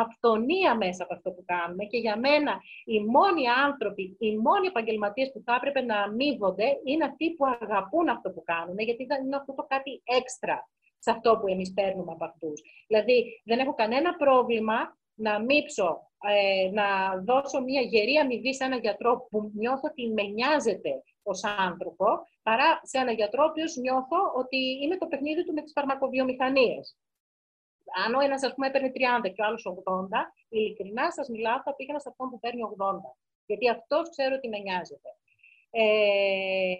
αυτονία 0.03 0.75
μέσα 0.75 1.03
από 1.03 1.13
αυτό 1.13 1.29
που 1.31 1.43
κάνουμε. 1.45 1.83
Και 1.85 1.97
για 1.97 2.17
μένα 2.17 2.53
οι 2.85 2.99
μόνοι 3.15 3.43
άνθρωποι, 3.65 4.03
οι 4.19 4.37
μόνοι 4.37 4.67
επαγγελματίες 4.67 5.31
που 5.31 5.41
θα 5.45 5.53
έπρεπε 5.55 5.81
να 5.81 5.97
αμείβονται 6.01 6.67
είναι 6.83 7.05
αυτοί 7.05 7.25
που 7.35 7.45
αγαπούν 7.45 8.09
αυτό 8.09 8.29
που 8.29 8.43
κάνουν, 8.51 8.77
γιατί 8.79 9.03
δεν 9.05 9.19
είναι 9.25 9.35
αυτό 9.35 9.53
το 9.53 9.63
κάτι 9.73 10.01
έξτρα 10.19 10.57
σε 10.99 11.11
αυτό 11.11 11.37
που 11.37 11.47
εμείς 11.47 11.73
παίρνουμε 11.73 12.11
από 12.11 12.25
αυτούς. 12.25 12.61
Δηλαδή, 12.87 13.41
δεν 13.45 13.59
έχω 13.59 13.73
κανένα 13.73 14.15
πρόβλημα 14.15 14.97
να 15.13 15.39
μίψω, 15.39 16.09
ε, 16.27 16.69
να 16.71 17.17
δώσω 17.21 17.61
μια 17.61 17.81
γερή 17.81 18.15
αμοιβή 18.15 18.55
σε 18.55 18.63
έναν 18.63 18.79
γιατρό 18.79 19.27
που 19.29 19.51
νιώθω 19.53 19.87
ότι 19.89 20.09
με 20.09 20.23
νοιάζεται 20.23 21.03
ως 21.23 21.43
άνθρωπο, 21.43 22.05
παρά 22.43 22.79
σε 22.83 22.97
έναν 22.97 23.15
γιατρό 23.15 23.43
ο 23.43 23.49
οποίος 23.49 23.75
νιώθω 23.75 24.19
ότι 24.35 24.57
είναι 24.83 24.97
το 24.97 25.07
παιχνίδι 25.07 25.45
του 25.45 25.53
με 25.53 25.61
τις 25.61 25.71
φαρμακοβιομηχανίες. 25.71 26.97
Αν 28.05 28.13
ο 28.13 28.19
ένας, 28.19 28.43
ας 28.43 28.53
πούμε, 28.53 28.67
έπαιρνε 28.67 28.91
30 28.91 29.29
και 29.33 29.41
ο 29.41 29.45
άλλος 29.45 29.65
80, 29.65 30.33
ειλικρινά 30.49 31.11
σας 31.11 31.29
μιλάω, 31.29 31.61
θα 31.61 31.75
πήγαινα 31.75 31.99
σε 31.99 32.09
αυτόν 32.09 32.29
που 32.29 32.39
παίρνει 32.39 32.61
80. 32.63 33.17
Γιατί 33.45 33.69
αυτός 33.69 34.09
ξέρω 34.09 34.35
ότι 34.35 34.47
με 34.49 34.57
νοιάζεται. 34.57 35.09
Ε, 35.69 36.75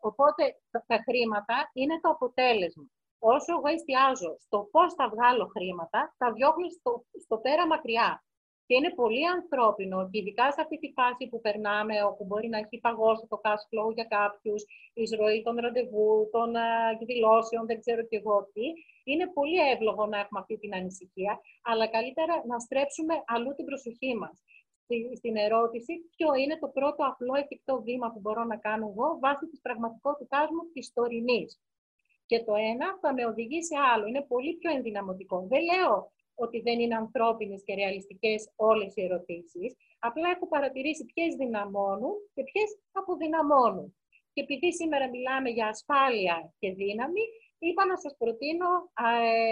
οπότε, 0.00 0.42
τα 0.86 0.98
χρήματα 1.06 1.70
είναι 1.72 2.00
το 2.00 2.08
αποτέλεσμα. 2.08 2.86
Όσο 3.18 3.52
εγώ 3.56 3.68
εστιάζω 3.76 4.36
στο 4.38 4.68
πώς 4.70 4.94
θα 4.94 5.08
βγάλω 5.08 5.46
χρήματα, 5.46 6.14
τα 6.18 6.32
διώχνω 6.32 6.68
στο, 6.68 7.04
στο 7.24 7.36
πέρα 7.38 7.66
μακριά. 7.66 8.20
Και 8.66 8.74
είναι 8.74 8.94
πολύ 8.94 9.24
ανθρώπινο 9.36 9.98
και 10.10 10.18
ειδικά 10.18 10.46
σε 10.52 10.60
αυτή 10.60 10.76
τη 10.78 10.88
φάση 10.98 11.28
που 11.30 11.40
περνάμε, 11.40 12.04
όπου 12.10 12.24
μπορεί 12.24 12.48
να 12.48 12.58
έχει 12.58 12.78
παγώσει 12.86 13.26
το 13.32 13.40
cash 13.44 13.64
flow 13.70 13.88
για 13.94 14.04
κάποιους, 14.04 14.62
η 14.98 15.02
εισρωή 15.02 15.42
των 15.42 15.54
ραντεβού, 15.64 16.28
των 16.32 16.48
uh, 16.54 16.92
εκδηλώσεων, 16.94 17.66
δεν 17.66 17.80
ξέρω 17.80 18.02
και 18.08 18.16
εγώ 18.16 18.36
τι. 18.52 18.66
Είναι 19.10 19.26
πολύ 19.38 19.58
εύλογο 19.72 20.06
να 20.06 20.18
έχουμε 20.18 20.40
αυτή 20.40 20.58
την 20.58 20.74
ανησυχία, 20.74 21.40
αλλά 21.62 21.86
καλύτερα 21.88 22.34
να 22.46 22.58
στρέψουμε 22.58 23.14
αλλού 23.26 23.54
την 23.54 23.64
προσοχή 23.64 24.14
μας. 24.16 24.36
Στην 25.16 25.36
ερώτηση, 25.36 25.92
ποιο 26.16 26.34
είναι 26.34 26.58
το 26.58 26.68
πρώτο 26.68 27.00
απλό 27.10 27.34
εφικτό 27.42 27.82
βήμα 27.82 28.08
που 28.12 28.20
μπορώ 28.20 28.44
να 28.44 28.56
κάνω 28.56 28.86
εγώ 28.92 29.18
βάσει 29.20 29.46
της 29.46 29.60
πραγματικότητάς 29.60 30.48
μου 30.54 30.62
της 30.72 30.92
τωρινής; 30.92 31.60
Και 32.26 32.44
το 32.44 32.54
ένα 32.54 32.98
θα 33.00 33.12
με 33.12 33.26
οδηγεί 33.26 33.62
σε 33.62 33.76
άλλο. 33.92 34.06
Είναι 34.06 34.24
πολύ 34.28 34.52
πιο 34.54 34.70
ενδυναμωτικό. 34.70 35.46
Δεν 35.48 35.62
λέω 35.70 36.12
ότι 36.34 36.60
δεν 36.60 36.80
είναι 36.80 36.96
ανθρώπινες 36.96 37.62
και 37.64 37.74
ρεαλιστικές 37.74 38.50
όλες 38.56 38.96
οι 38.96 39.02
ερωτήσεις. 39.02 39.76
Απλά 39.98 40.28
έχω 40.34 40.48
παρατηρήσει 40.48 41.04
ποιες 41.04 41.34
δυναμώνουν 41.34 42.14
και 42.34 42.42
ποιες 42.42 42.78
αποδυναμώνουν. 42.92 43.96
Και 44.32 44.42
επειδή 44.42 44.72
σήμερα 44.72 45.08
μιλάμε 45.08 45.50
για 45.50 45.66
ασφάλεια 45.68 46.54
και 46.58 46.72
δύναμη, 46.72 47.20
είπα 47.58 47.86
να 47.86 47.96
σας 47.96 48.16
προτείνω 48.18 48.68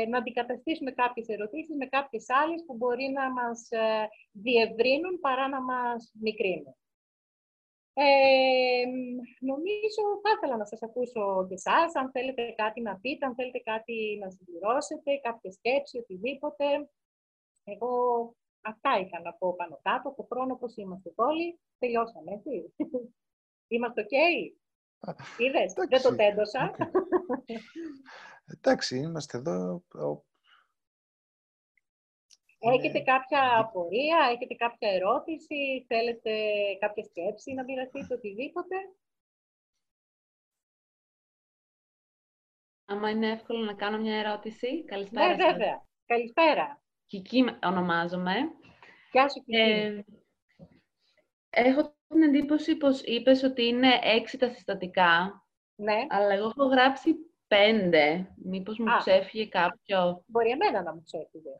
ε, 0.02 0.06
να 0.08 0.18
αντικαταστήσουμε 0.18 0.90
κάποιες 0.90 1.28
ερωτήσεις 1.28 1.76
με 1.76 1.86
κάποιες 1.86 2.26
άλλες 2.28 2.64
που 2.66 2.74
μπορεί 2.76 3.06
να 3.18 3.32
μας 3.32 3.68
ε, 3.70 4.08
διευρύνουν 4.32 5.20
παρά 5.20 5.48
να 5.48 5.60
μας 5.62 6.12
μικρύνουν. 6.20 6.76
Ε, 7.96 8.84
νομίζω 9.40 10.02
θα 10.22 10.30
ήθελα 10.36 10.56
να 10.56 10.64
σας 10.64 10.82
ακούσω 10.82 11.46
και 11.48 11.54
εσάς, 11.54 11.94
αν 11.94 12.10
θέλετε 12.10 12.54
κάτι 12.56 12.80
να 12.80 12.96
πείτε, 12.96 13.26
αν 13.26 13.34
θέλετε 13.34 13.58
κάτι 13.58 14.18
να 14.22 14.30
συμπληρώσετε, 14.30 15.16
κάποια 15.22 15.50
σκέψη, 15.52 15.98
οτιδήποτε. 15.98 16.64
Εγώ 17.64 17.92
αυτά 18.60 18.98
είχα 18.98 19.20
να 19.20 19.32
πω 19.32 19.54
πάνω 19.54 19.78
κάτω. 19.82 20.14
Το 20.16 20.26
χρόνο 20.32 20.56
πώς 20.56 20.76
είμαστε 20.76 21.12
όλοι, 21.14 21.60
τελειώσαμε, 21.78 22.32
έτσι. 22.32 22.74
Είμαστε 23.74 24.00
οκ; 24.00 24.12
Είδες, 25.38 25.72
δεν 25.72 26.02
το 26.02 26.16
τέντωσα. 26.16 26.74
Εντάξει, 28.54 28.98
είμαστε 28.98 29.38
εδώ 29.38 29.84
Έχετε 32.72 33.00
κάποια 33.00 33.58
απορία, 33.58 34.28
έχετε 34.32 34.54
κάποια 34.54 34.90
ερώτηση, 34.90 35.84
θέλετε 35.88 36.32
κάποια 36.78 37.04
σκέψη 37.04 37.52
να 37.52 37.64
μοιραστείτε, 37.64 38.14
οτιδήποτε; 38.14 38.76
Άμα 42.86 43.10
είναι 43.10 43.30
εύκολο 43.30 43.64
να 43.64 43.74
κάνω 43.74 43.98
μια 43.98 44.18
ερώτηση. 44.18 44.84
Καλησπέρα 44.84 45.36
Ναι, 45.36 45.44
βέβαια. 45.44 45.86
Καλησπέρα. 46.06 46.82
Κική 47.06 47.44
ονομάζομαι. 47.64 48.34
Γεια 49.12 49.28
σου, 49.28 49.42
Κική. 49.44 49.60
Ε, 49.60 50.02
έχω 51.50 51.96
την 52.08 52.22
εντύπωση 52.22 52.76
πως 52.76 53.02
είπες 53.02 53.42
ότι 53.42 53.64
είναι 53.64 53.98
έξι 54.02 54.38
τα 54.38 54.48
συστατικά. 54.48 55.44
Ναι. 55.74 56.06
Αλλά 56.08 56.34
εγώ 56.34 56.46
έχω 56.46 56.64
γράψει 56.64 57.14
πέντε. 57.46 58.34
Μήπως 58.36 58.78
μου 58.78 58.96
ξέφυγε 58.98 59.46
κάποιο; 59.46 60.24
Μπορεί 60.26 60.50
εμένα 60.50 60.82
να 60.82 60.94
μου 60.94 61.02
ξέφυγε. 61.02 61.50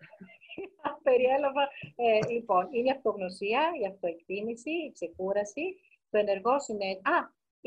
Περιέλαβα. 1.09 1.65
Ε, 2.05 2.19
λοιπόν, 2.35 2.63
είναι 2.73 2.89
η 2.93 2.95
αυτογνωσία, 2.99 3.63
η 3.81 3.85
αυτοεκτίμηση, 3.93 4.73
η 4.89 4.93
ξεκούραση, 4.97 5.65
το 6.11 6.17
ενεργό 6.19 6.55
συνέδριο. 6.61 7.03
Α, 7.15 7.19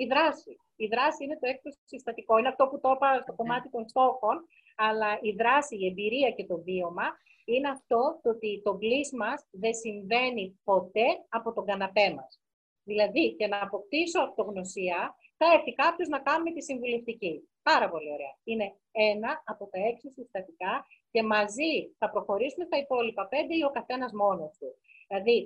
η 0.01 0.05
δράση. 0.11 0.53
Η 0.75 0.87
δράση 0.93 1.23
είναι 1.23 1.37
το 1.41 1.47
έκτος 1.53 1.75
συστατικό. 1.91 2.37
Είναι 2.37 2.51
αυτό 2.53 2.63
που 2.67 2.79
το 2.79 2.89
είπα 2.95 3.09
στο 3.23 3.33
κομμάτι 3.39 3.69
των 3.69 3.83
στόχων, 3.87 4.35
αλλά 4.75 5.09
η 5.21 5.31
δράση, 5.31 5.75
η 5.81 5.85
εμπειρία 5.91 6.31
και 6.31 6.45
το 6.45 6.57
βίωμα 6.67 7.07
είναι 7.45 7.69
αυτό 7.69 8.19
το 8.23 8.29
ότι 8.29 8.61
το 8.63 8.73
μπλής 8.77 9.11
μας 9.11 9.47
δεν 9.51 9.73
συμβαίνει 9.73 10.59
ποτέ 10.63 11.07
από 11.29 11.53
τον 11.53 11.65
καναπέ 11.65 12.13
μας. 12.13 12.41
Δηλαδή, 12.83 13.23
για 13.37 13.47
να 13.47 13.61
αποκτήσω 13.61 14.19
αυτογνωσία, 14.21 15.15
θα 15.37 15.45
έρθει 15.53 15.73
κάποιος 15.73 16.07
να 16.07 16.19
κάνει 16.19 16.53
τη 16.53 16.61
συμβουλευτική. 16.63 17.49
Πάρα 17.63 17.89
πολύ 17.89 18.11
ωραία. 18.11 18.35
Είναι 18.43 18.75
ένα 18.91 19.41
από 19.45 19.67
τα 19.71 19.79
έξι 19.89 20.09
συστατικά 20.09 20.85
και 21.17 21.23
μαζί 21.35 21.73
θα 21.99 22.07
προχωρήσουμε 22.13 22.65
στα 22.65 22.77
υπόλοιπα 22.77 23.23
πέντε 23.33 23.53
ή 23.55 23.63
ο 23.69 23.71
καθένας 23.77 24.11
μόνος 24.21 24.51
του. 24.59 24.69
Δηλαδή, 25.07 25.37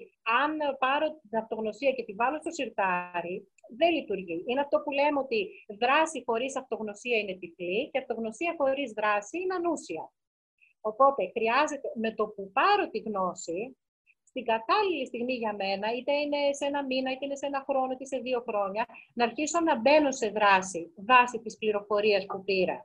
αν 0.41 0.51
πάρω 0.83 1.07
την 1.21 1.37
αυτογνωσία 1.41 1.91
και 1.91 2.03
τη 2.07 2.13
βάλω 2.13 2.37
στο 2.43 2.51
σιρτάρι, 2.51 3.35
δεν 3.79 3.89
λειτουργεί. 3.97 4.43
Είναι 4.47 4.63
αυτό 4.65 4.77
που 4.83 4.91
λέμε 4.91 5.19
ότι 5.25 5.39
δράση 5.81 6.23
χωρίς 6.27 6.57
αυτογνωσία 6.61 7.17
είναι 7.17 7.35
τυφλή 7.41 7.89
και 7.91 7.99
αυτογνωσία 8.03 8.51
χωρίς 8.57 8.89
δράση 8.99 9.35
είναι 9.41 9.55
ανούσια. 9.59 10.05
Οπότε, 10.81 11.21
χρειάζεται 11.35 11.87
με 12.03 12.09
το 12.17 12.23
που 12.33 12.51
πάρω 12.57 12.83
τη 12.89 12.99
γνώση, 13.07 13.77
στην 14.29 14.43
κατάλληλη 14.51 15.05
στιγμή 15.05 15.33
για 15.43 15.53
μένα, 15.61 15.87
είτε 15.95 16.13
είναι 16.23 16.41
σε 16.57 16.65
ένα 16.65 16.81
μήνα, 16.85 17.11
είτε 17.11 17.25
είναι 17.25 17.39
σε 17.41 17.45
ένα 17.45 17.61
χρόνο, 17.67 17.91
είτε 17.91 18.05
σε 18.05 18.17
δύο 18.17 18.39
χρόνια, 18.47 18.85
να 19.13 19.23
αρχίσω 19.27 19.59
να 19.59 19.73
μπαίνω 19.79 20.11
σε 20.11 20.27
δράση 20.37 20.81
βάσει 21.09 21.37
της 21.43 21.57
πληροφορίας 21.57 22.25
που 22.25 22.43
πήρα. 22.43 22.77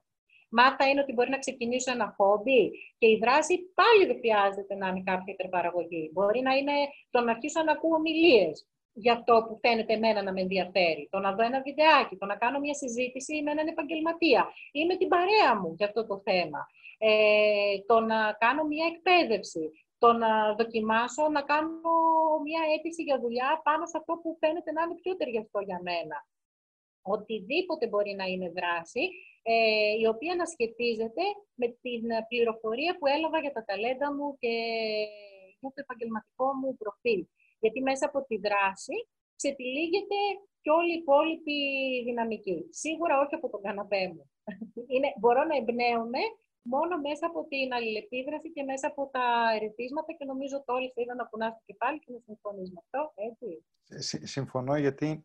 Μάθα 0.49 0.89
είναι 0.89 1.01
ότι 1.01 1.13
μπορεί 1.13 1.31
να 1.31 1.39
ξεκινήσω 1.39 1.91
ένα 1.93 2.15
χόμπι 2.17 2.71
και 2.99 3.07
η 3.07 3.19
δράση 3.23 3.55
πάλι 3.75 4.07
δεν 4.07 4.17
χρειάζεται 4.17 4.75
να 4.75 4.89
είναι 4.89 5.03
κάποια 5.03 5.33
υπερπαραγωγή. 5.33 6.11
Μπορεί 6.13 6.41
να 6.41 6.55
είναι 6.55 6.73
το 7.11 7.21
να 7.21 7.31
αρχίσω 7.31 7.63
να 7.63 7.73
ακούω 7.73 7.95
ομιλίες 7.95 8.67
για 8.93 9.13
αυτό 9.13 9.45
που 9.49 9.59
φαίνεται 9.63 9.93
εμένα 9.93 10.23
να 10.23 10.33
με 10.33 10.41
ενδιαφέρει. 10.41 11.09
Το 11.11 11.19
να 11.19 11.35
δω 11.35 11.43
ένα 11.43 11.61
βιντεάκι, 11.61 12.17
το 12.17 12.27
να 12.27 12.37
κάνω 12.37 12.59
μια 12.59 12.75
συζήτηση 12.75 13.43
με 13.43 13.51
έναν 13.51 13.67
επαγγελματία 13.67 14.49
ή 14.73 14.85
με 14.87 14.97
την 14.97 15.09
παρέα 15.09 15.61
μου 15.61 15.75
για 15.77 15.87
αυτό 15.87 16.07
το 16.07 16.23
θέμα. 16.25 16.67
Ε, 16.99 17.79
το 17.87 18.01
να 18.01 18.33
κάνω 18.33 18.63
μια 18.65 18.87
εκπαίδευση, 18.93 19.71
το 19.99 20.13
να 20.13 20.55
δοκιμάσω 20.55 21.29
να 21.29 21.43
κάνω 21.43 21.81
μια 22.45 22.63
αίτηση 22.73 23.03
για 23.03 23.21
δουλειά 23.21 23.61
πάνω 23.65 23.87
σε 23.87 23.97
αυτό 23.97 24.13
που 24.23 24.37
φαίνεται 24.41 24.73
να 24.73 24.83
είναι 24.83 24.95
πιο 25.03 25.17
ταιριαστό 25.17 25.61
για 25.61 25.81
μένα. 25.83 26.19
Οτιδήποτε 27.03 27.87
μπορεί 27.89 28.15
να 28.15 28.25
είναι 28.25 28.53
δράση, 28.59 29.05
ε, 29.53 29.57
η 30.03 30.07
οποία 30.13 30.35
να 30.41 30.47
σχετίζεται 30.53 31.25
με 31.61 31.67
την 31.83 32.03
πληροφορία 32.31 32.93
που 32.99 33.07
έλαβα 33.17 33.39
για 33.45 33.53
τα 33.57 33.63
ταλέντα 33.69 34.09
μου 34.17 34.27
και 34.43 34.55
για 35.61 35.71
το 35.75 35.81
επαγγελματικό 35.85 36.47
μου 36.61 36.77
προφίλ. 36.81 37.21
Γιατί 37.63 37.79
μέσα 37.89 38.05
από 38.11 38.19
τη 38.29 38.37
δράση 38.47 38.97
ξετυλίγεται 39.39 40.21
και 40.63 40.71
όλη 40.79 40.93
η 40.95 41.01
υπόλοιπη 41.03 41.59
δυναμική. 42.09 42.59
Σίγουρα 42.83 43.15
όχι 43.23 43.35
από 43.39 43.49
τον 43.53 43.63
καναπέ 43.67 44.05
μου. 44.15 44.25
Είναι, 44.95 45.09
μπορώ 45.21 45.43
να 45.51 45.57
εμπνέομαι 45.61 46.23
μόνο 46.75 46.95
μέσα 47.07 47.25
από 47.31 47.41
την 47.51 47.69
αλληλεπίδραση 47.77 48.49
και 48.55 48.63
μέσα 48.71 48.87
από 48.93 49.03
τα 49.15 49.27
ερεθίσματα 49.57 50.11
και 50.19 50.25
νομίζω 50.25 50.55
ότι 50.61 50.71
όλοι 50.77 50.89
θα 50.95 51.01
είδαν 51.03 51.17
να 51.17 51.25
κουνάς 51.31 51.53
το 51.59 51.63
κεφάλι 51.69 51.99
και 52.03 52.13
να 52.15 52.21
συμφωνείς 52.29 52.69
με 52.75 52.79
αυτό, 52.85 53.01
έτσι. 53.29 53.49
Συμφωνώ 54.35 54.77
γιατί 54.77 55.09
ε, 55.09 55.23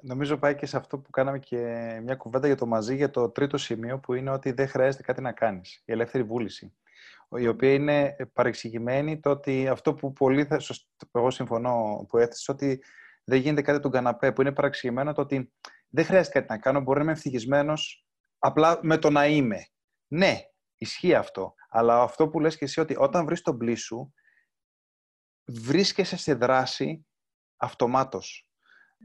νομίζω 0.00 0.38
πάει 0.38 0.54
και 0.54 0.66
σε 0.66 0.76
αυτό 0.76 0.98
που 0.98 1.10
κάναμε 1.10 1.38
και 1.38 1.58
μια 2.02 2.16
κουβέντα 2.16 2.46
για 2.46 2.56
το 2.56 2.66
μαζί, 2.66 2.96
για 2.96 3.10
το 3.10 3.30
τρίτο 3.30 3.56
σημείο, 3.56 3.98
που 3.98 4.14
είναι 4.14 4.30
ότι 4.30 4.52
δεν 4.52 4.68
χρειάζεται 4.68 5.02
κάτι 5.02 5.20
να 5.20 5.32
κάνεις. 5.32 5.82
Η 5.84 5.92
ελεύθερη 5.92 6.24
βούληση. 6.24 6.74
Η 7.38 7.48
οποία 7.48 7.72
είναι 7.72 8.16
παρεξηγημένη 8.32 9.20
το 9.20 9.30
ότι 9.30 9.68
αυτό 9.68 9.94
που 9.94 10.12
πολύ, 10.12 10.44
θα, 10.44 10.60
εγώ 11.12 11.30
συμφωνώ, 11.30 12.06
που 12.08 12.18
έθεσες 12.18 12.48
ότι 12.48 12.82
δεν 13.24 13.40
γίνεται 13.40 13.62
κάτι 13.62 13.80
τον 13.80 13.90
καναπέ, 13.90 14.32
που 14.32 14.40
είναι 14.40 14.52
παραξηγημένο 14.52 15.12
το 15.12 15.20
ότι 15.20 15.52
δεν 15.88 16.04
χρειάζεται 16.04 16.38
κάτι 16.38 16.52
να 16.52 16.58
κάνω, 16.58 16.80
μπορεί 16.80 16.98
να 16.98 17.04
είμαι 17.04 17.12
ευτυχισμένος 17.12 18.06
απλά 18.38 18.78
με 18.82 18.98
το 18.98 19.10
να 19.10 19.26
είμαι. 19.26 19.66
Ναι, 20.08 20.40
ισχύει 20.76 21.14
αυτό. 21.14 21.54
Αλλά 21.68 22.02
αυτό 22.02 22.28
που 22.28 22.40
λες 22.40 22.56
και 22.56 22.64
εσύ 22.64 22.80
ότι 22.80 22.96
όταν 22.98 23.24
βρεις 23.24 23.40
τον 23.42 23.58
πλή 23.58 23.74
σου, 23.74 24.14
βρίσκεσαι 25.44 26.16
σε 26.16 26.34
δράση 26.34 27.06
αυτομάτως. 27.56 28.46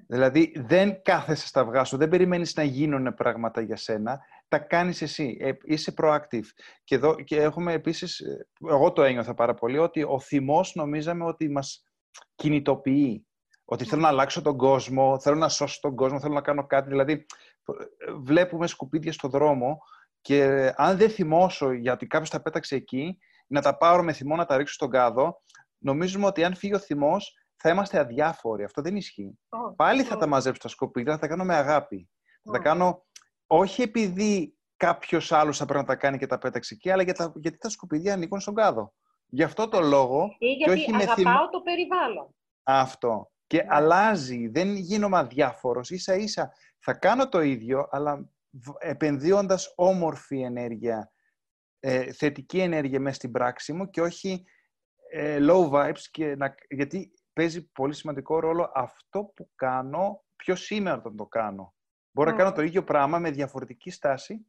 Δηλαδή 0.08 0.52
δεν 0.56 1.02
κάθεσαι 1.02 1.48
στα 1.48 1.62
αυγά 1.62 1.84
σου, 1.84 1.98
δεν 1.98 2.10
περιμένεις 2.10 2.56
να 2.56 2.64
γίνουν 2.64 3.14
πράγματα 3.14 3.62
για 3.62 3.76
σένα, 3.76 4.20
τα 4.48 4.60
κάνεις 4.60 5.02
εσύ, 5.02 5.38
ε, 5.40 5.52
είσαι 5.64 5.94
proactive. 5.98 6.46
Και, 6.84 6.96
εδώ, 6.96 7.16
και 7.16 7.42
έχουμε 7.42 7.74
επίσης, 7.74 8.20
ε, 8.20 8.48
εγώ 8.70 8.92
το 8.92 9.04
ένιωθα 9.04 9.34
πάρα 9.34 9.54
πολύ, 9.54 9.78
ότι 9.78 10.04
ο 10.04 10.20
θυμός 10.20 10.76
νομίζαμε 10.76 11.26
ότι 11.26 11.50
μας 11.50 11.84
κινητοποιεί. 12.36 13.28
Ότι 13.66 13.86
θέλω 13.86 14.02
να 14.02 14.08
αλλάξω 14.08 14.42
τον 14.42 14.58
κόσμο, 14.58 15.20
θέλω 15.20 15.36
να 15.36 15.50
σώσω 15.50 15.80
τον 15.82 15.96
κόσμο, 15.96 16.20
θέλω 16.20 16.34
να 16.34 16.42
κάνω 16.42 16.68
κάτι. 16.68 16.90
Δηλαδή, 16.90 17.26
βλέπουμε 18.24 18.68
σκουπίδια 18.68 19.14
στο 19.14 19.28
δρόμο 19.28 19.78
και 20.22 20.72
αν 20.76 20.98
δεν 20.98 21.10
θυμώσω 21.10 21.72
γιατί 21.72 22.08
κάποιος 22.08 22.30
τα 22.30 22.42
πέταξε 22.42 22.76
εκεί, 22.76 23.18
να 23.48 23.62
τα 23.62 23.78
πάρω 23.78 24.04
με 24.04 24.14
θυμό 24.14 24.36
να 24.36 24.46
τα 24.46 24.58
ρίξω 24.58 24.74
στον 24.74 24.90
κάδο, 24.90 25.42
νομίζουμε 25.78 26.26
ότι 26.26 26.44
αν 26.44 26.56
φύγει 26.56 26.74
ο 26.74 26.80
θυμός 26.80 27.36
θα 27.58 27.70
είμαστε 27.70 28.00
αδιάφοροι. 28.00 28.64
Αυτό 28.64 28.82
δεν 28.82 28.96
ισχύει. 28.96 29.40
Πάλι 29.76 30.04
θα 30.04 30.18
τα 30.18 30.28
μαζέψω 30.28 30.62
τα 30.62 30.68
σκουπίδια, 30.68 31.14
θα 31.14 31.20
τα 31.20 31.28
κάνω 31.28 31.44
με 31.44 31.56
αγάπη. 31.56 32.10
Θα 32.44 32.52
τα 32.52 32.60
κάνω 32.60 33.06
όχι 33.48 33.82
επειδή 33.82 34.58
κάποιος 34.78 35.32
άλλος 35.32 35.58
θα 35.58 35.66
πρέπει 35.66 35.80
να 35.80 35.88
τα 35.88 35.96
κάνει 35.96 36.18
και 36.18 36.28
τα 36.28 36.38
πέταξε 36.38 36.74
εκεί, 36.74 36.92
αλλά 36.92 37.04
γιατί 37.36 37.58
τα 37.58 37.70
σκουπίδια 37.70 38.14
ανήκουν 38.14 38.40
στον 38.40 38.54
κάδο. 38.54 38.94
Γι' 39.26 39.44
αυτό 39.44 39.68
το 39.68 39.80
λόγο. 39.80 40.36
Ή 40.38 40.52
γιατί 40.52 40.84
και 40.84 40.92
όχι 40.92 40.96
αγαπάω 40.96 41.50
το 41.50 41.62
περιβάλλον. 41.62 42.36
Αυτό. 42.64 43.32
Και 43.48 43.58
ναι. 43.58 43.68
αλλάζει, 43.70 44.48
δεν 44.48 44.76
γίνομαι 44.76 45.18
αδιάφορος. 45.18 45.92
σα 45.96 46.16
ίσα 46.16 46.52
θα 46.80 46.94
κάνω 46.94 47.30
το 47.30 47.42
ίδιο, 47.42 47.88
αλλά 47.92 48.30
επενδύοντας 48.78 49.74
όμορφη 49.76 50.42
ενέργεια, 50.42 51.12
ε, 51.80 52.12
θετική 52.12 52.60
ενέργεια 52.60 53.00
μέσα 53.00 53.16
στην 53.16 53.32
πράξη 53.32 53.74
μου 53.74 53.90
και 53.90 54.02
όχι 54.02 54.46
ε, 55.12 55.38
low 55.42 55.70
vibes, 55.70 56.02
και 56.12 56.36
να, 56.36 56.56
γιατί 56.70 57.12
παίζει 57.38 57.72
πολύ 57.72 57.94
σημαντικό 57.94 58.40
ρόλο 58.40 58.72
αυτό 58.74 59.24
που 59.36 59.50
κάνω, 59.56 60.24
ποιος 60.36 60.62
σήμερα 60.62 60.98
όταν 60.98 61.16
το 61.16 61.26
κάνω. 61.26 61.74
Μπορώ 62.12 62.32
να 62.32 62.38
κάνω 62.38 62.52
το 62.52 62.62
ίδιο 62.62 62.84
πράγμα 62.84 63.20
με 63.20 63.32
διαφορετική 63.32 63.90
στάση, 63.90 64.46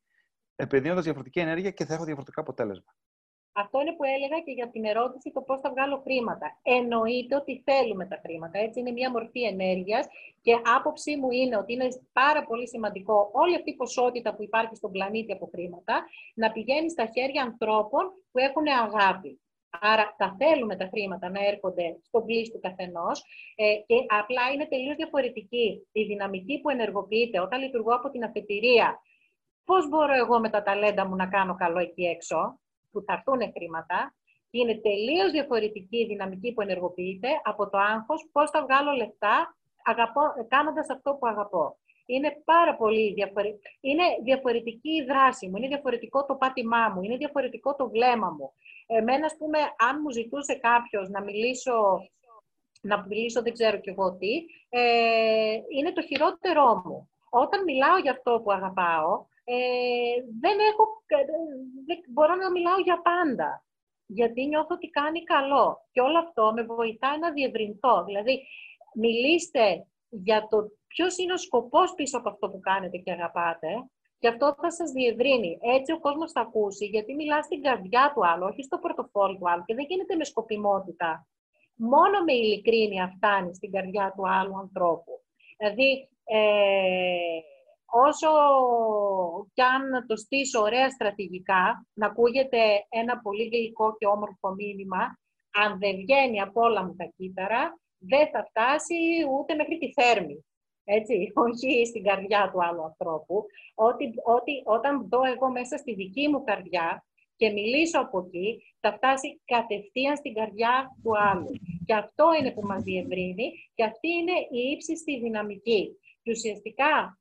επενδύοντας 0.56 1.04
διαφορετική 1.04 1.40
ενέργεια 1.40 1.70
και 1.70 1.84
θα 1.84 1.94
έχω 1.94 2.04
διαφορετικό 2.04 2.40
αποτέλεσμα. 2.40 2.94
Αυτό 3.52 3.80
είναι 3.80 3.92
που 3.96 4.04
έλεγα 4.04 4.40
και 4.40 4.52
για 4.52 4.70
την 4.70 4.84
ερώτηση 4.84 5.30
το 5.32 5.40
πώς 5.40 5.60
θα 5.60 5.70
βγάλω 5.70 6.00
χρήματα. 6.04 6.58
Εννοείται 6.62 7.36
ότι 7.36 7.62
θέλουμε 7.64 8.06
τα 8.06 8.20
χρήματα. 8.24 8.58
Έτσι 8.58 8.80
είναι 8.80 8.90
μια 8.90 9.10
μορφή 9.10 9.42
ενέργειας 9.42 10.06
και 10.40 10.52
άποψή 10.76 11.16
μου 11.16 11.30
είναι 11.30 11.56
ότι 11.56 11.72
είναι 11.72 11.88
πάρα 12.12 12.44
πολύ 12.44 12.68
σημαντικό 12.68 13.30
όλη 13.32 13.54
αυτή 13.54 13.70
η 13.70 13.74
ποσότητα 13.74 14.34
που 14.34 14.42
υπάρχει 14.42 14.74
στον 14.76 14.90
πλανήτη 14.90 15.32
από 15.32 15.48
χρήματα 15.54 16.04
να 16.34 16.52
πηγαίνει 16.52 16.90
στα 16.90 17.06
χέρια 17.06 17.42
ανθρώπων 17.42 18.12
που 18.30 18.38
έχουν 18.38 18.66
αγάπη. 18.66 19.40
Άρα 19.70 20.14
τα 20.18 20.36
θέλουμε 20.38 20.76
τα 20.76 20.88
χρήματα 20.92 21.30
να 21.30 21.46
έρχονται 21.46 21.98
στον 22.02 22.24
πλήσι 22.24 22.50
του 22.50 22.60
καθενός 22.60 23.22
ε, 23.56 23.74
και 23.86 23.94
απλά 24.08 24.50
είναι 24.52 24.66
τελείως 24.66 24.96
διαφορετική 24.96 25.86
η 25.92 26.04
δυναμική 26.04 26.60
που 26.60 26.70
ενεργοποιείται 26.70 27.40
όταν 27.40 27.60
λειτουργώ 27.60 27.94
από 27.94 28.10
την 28.10 28.24
αφετηρία. 28.24 29.00
Πώς 29.64 29.88
μπορώ 29.88 30.14
εγώ 30.14 30.40
με 30.40 30.50
τα 30.50 30.62
ταλέντα 30.62 31.06
μου 31.06 31.16
να 31.16 31.26
κάνω 31.26 31.54
καλό 31.54 31.78
εκεί 31.78 32.02
έξω, 32.02 32.60
που 32.90 33.02
θα 33.06 33.12
έρθουν 33.12 33.52
χρήματα, 33.56 34.14
και 34.50 34.58
είναι 34.58 34.78
τελείως 34.78 35.30
διαφορετική 35.30 35.96
η 35.96 36.06
δυναμική 36.06 36.52
που 36.52 36.60
ενεργοποιείται 36.60 37.28
από 37.44 37.70
το 37.70 37.78
άγχος 37.78 38.28
πώς 38.32 38.50
θα 38.50 38.62
βγάλω 38.62 38.92
λεφτά 38.92 39.56
κάνοντας 40.48 40.90
αυτό 40.90 41.14
που 41.14 41.26
αγαπώ. 41.26 41.78
Είναι 42.06 42.42
πάρα 42.44 42.76
πολύ 42.76 43.12
διαφορετικό. 43.12 43.60
Είναι 43.80 44.02
διαφορετική 44.22 44.90
η 44.90 45.04
δράση 45.04 45.48
μου, 45.48 45.56
είναι 45.56 45.68
διαφορετικό 45.68 46.24
το 46.24 46.34
πάτημά 46.34 46.88
μου, 46.88 47.02
είναι 47.02 47.16
διαφορετικό 47.16 47.74
το 47.74 47.88
βλέμμα 47.88 48.30
μου. 48.30 48.52
Εμένα, 48.90 49.26
ας 49.26 49.36
πούμε, 49.38 49.58
αν 49.58 50.00
μου 50.02 50.10
ζητούσε 50.10 50.54
κάποιος 50.54 51.08
να 51.08 51.22
μιλήσω, 51.22 51.76
να 52.80 53.06
μιλήσω 53.06 53.42
δεν 53.42 53.52
ξέρω 53.52 53.80
κι 53.80 53.90
εγώ 53.90 54.16
τι, 54.16 54.44
ε, 54.68 55.56
είναι 55.76 55.92
το 55.92 56.02
χειρότερό 56.02 56.82
μου. 56.84 57.10
Όταν 57.30 57.62
μιλάω 57.62 57.98
για 57.98 58.12
αυτό 58.12 58.40
που 58.44 58.52
αγαπάω, 58.52 59.26
ε, 59.44 59.56
δεν 60.40 60.56
έχω, 60.70 60.84
δεν 61.86 61.98
μπορώ 62.08 62.34
να 62.34 62.50
μιλάω 62.50 62.78
για 62.78 63.00
πάντα. 63.02 63.64
Γιατί 64.06 64.46
νιώθω 64.46 64.74
ότι 64.74 64.88
κάνει 64.88 65.22
καλό. 65.22 65.88
Και 65.92 66.00
όλο 66.00 66.18
αυτό 66.18 66.52
με 66.54 66.62
βοηθάει 66.62 67.18
να 67.18 67.32
διευρυνθώ. 67.32 68.04
Δηλαδή, 68.04 68.46
μιλήστε 68.94 69.86
για 70.08 70.46
το 70.50 70.70
ποιος 70.86 71.18
είναι 71.18 71.32
ο 71.32 71.36
σκοπός 71.36 71.94
πίσω 71.94 72.18
από 72.18 72.28
αυτό 72.28 72.50
που 72.50 72.60
κάνετε 72.60 72.96
και 72.96 73.12
αγαπάτε 73.12 73.68
και 74.18 74.28
αυτό 74.28 74.54
θα 74.60 74.70
σας 74.70 74.90
διευρύνει. 74.90 75.58
Έτσι 75.76 75.92
ο 75.92 76.00
κόσμος 76.00 76.32
θα 76.32 76.40
ακούσει, 76.40 76.84
γιατί 76.86 77.14
μιλά 77.14 77.42
στην 77.42 77.62
καρδιά 77.62 78.12
του 78.14 78.26
άλλου, 78.26 78.46
όχι 78.50 78.62
στο 78.62 78.78
πορτοφόλι 78.78 79.38
του 79.38 79.50
άλλου 79.50 79.64
και 79.64 79.74
δεν 79.74 79.86
γίνεται 79.88 80.16
με 80.16 80.24
σκοπιμότητα. 80.24 81.26
Μόνο 81.74 82.24
με 82.24 82.32
ειλικρίνεια 82.32 83.12
φτάνει 83.16 83.54
στην 83.54 83.70
καρδιά 83.70 84.12
του 84.16 84.28
άλλου 84.28 84.58
ανθρώπου. 84.58 85.12
Δηλαδή, 85.56 86.08
ε, 86.24 87.40
όσο 88.06 88.30
κι 89.52 89.62
αν 89.62 90.06
το 90.06 90.16
στήσω 90.16 90.60
ωραία 90.60 90.90
στρατηγικά, 90.90 91.86
να 91.92 92.06
ακούγεται 92.06 92.58
ένα 92.88 93.20
πολύ 93.20 93.44
γλυκό 93.44 93.96
και 93.98 94.06
όμορφο 94.06 94.48
μήνυμα, 94.54 95.18
αν 95.64 95.78
δεν 95.78 95.96
βγαίνει 95.96 96.40
από 96.40 96.60
όλα 96.60 96.84
μου 96.84 96.94
τα 96.96 97.12
κύτταρα, 97.16 97.78
δεν 97.98 98.28
θα 98.32 98.44
φτάσει 98.48 98.94
ούτε 99.38 99.54
μέχρι 99.54 99.78
τη 99.78 99.92
θέρμη 99.92 100.44
έτσι, 100.96 101.32
όχι 101.46 101.86
στην 101.86 102.02
καρδιά 102.02 102.50
του 102.52 102.64
άλλου 102.64 102.84
ανθρώπου, 102.84 103.46
ότι, 103.74 104.04
ότι 104.24 104.54
όταν 104.64 105.08
δω 105.08 105.20
εγώ 105.34 105.50
μέσα 105.50 105.76
στη 105.76 105.94
δική 105.94 106.28
μου 106.28 106.44
καρδιά 106.44 107.04
και 107.36 107.50
μιλήσω 107.50 108.00
από 108.00 108.18
εκεί, 108.18 108.62
θα 108.80 108.92
φτάσει 108.92 109.40
κατευθείαν 109.44 110.16
στην 110.16 110.34
καρδιά 110.34 110.74
του 111.02 111.12
άλλου. 111.18 111.50
Και 111.86 111.94
αυτό 111.94 112.26
είναι 112.38 112.50
που 112.50 112.62
μας 112.66 112.82
διευρύνει 112.82 113.46
και 113.74 113.84
αυτή 113.84 114.08
είναι 114.08 114.36
η 114.60 114.70
ύψιστη 114.72 115.20
δυναμική. 115.20 115.82
Και 116.22 116.30
ουσιαστικά, 116.30 117.18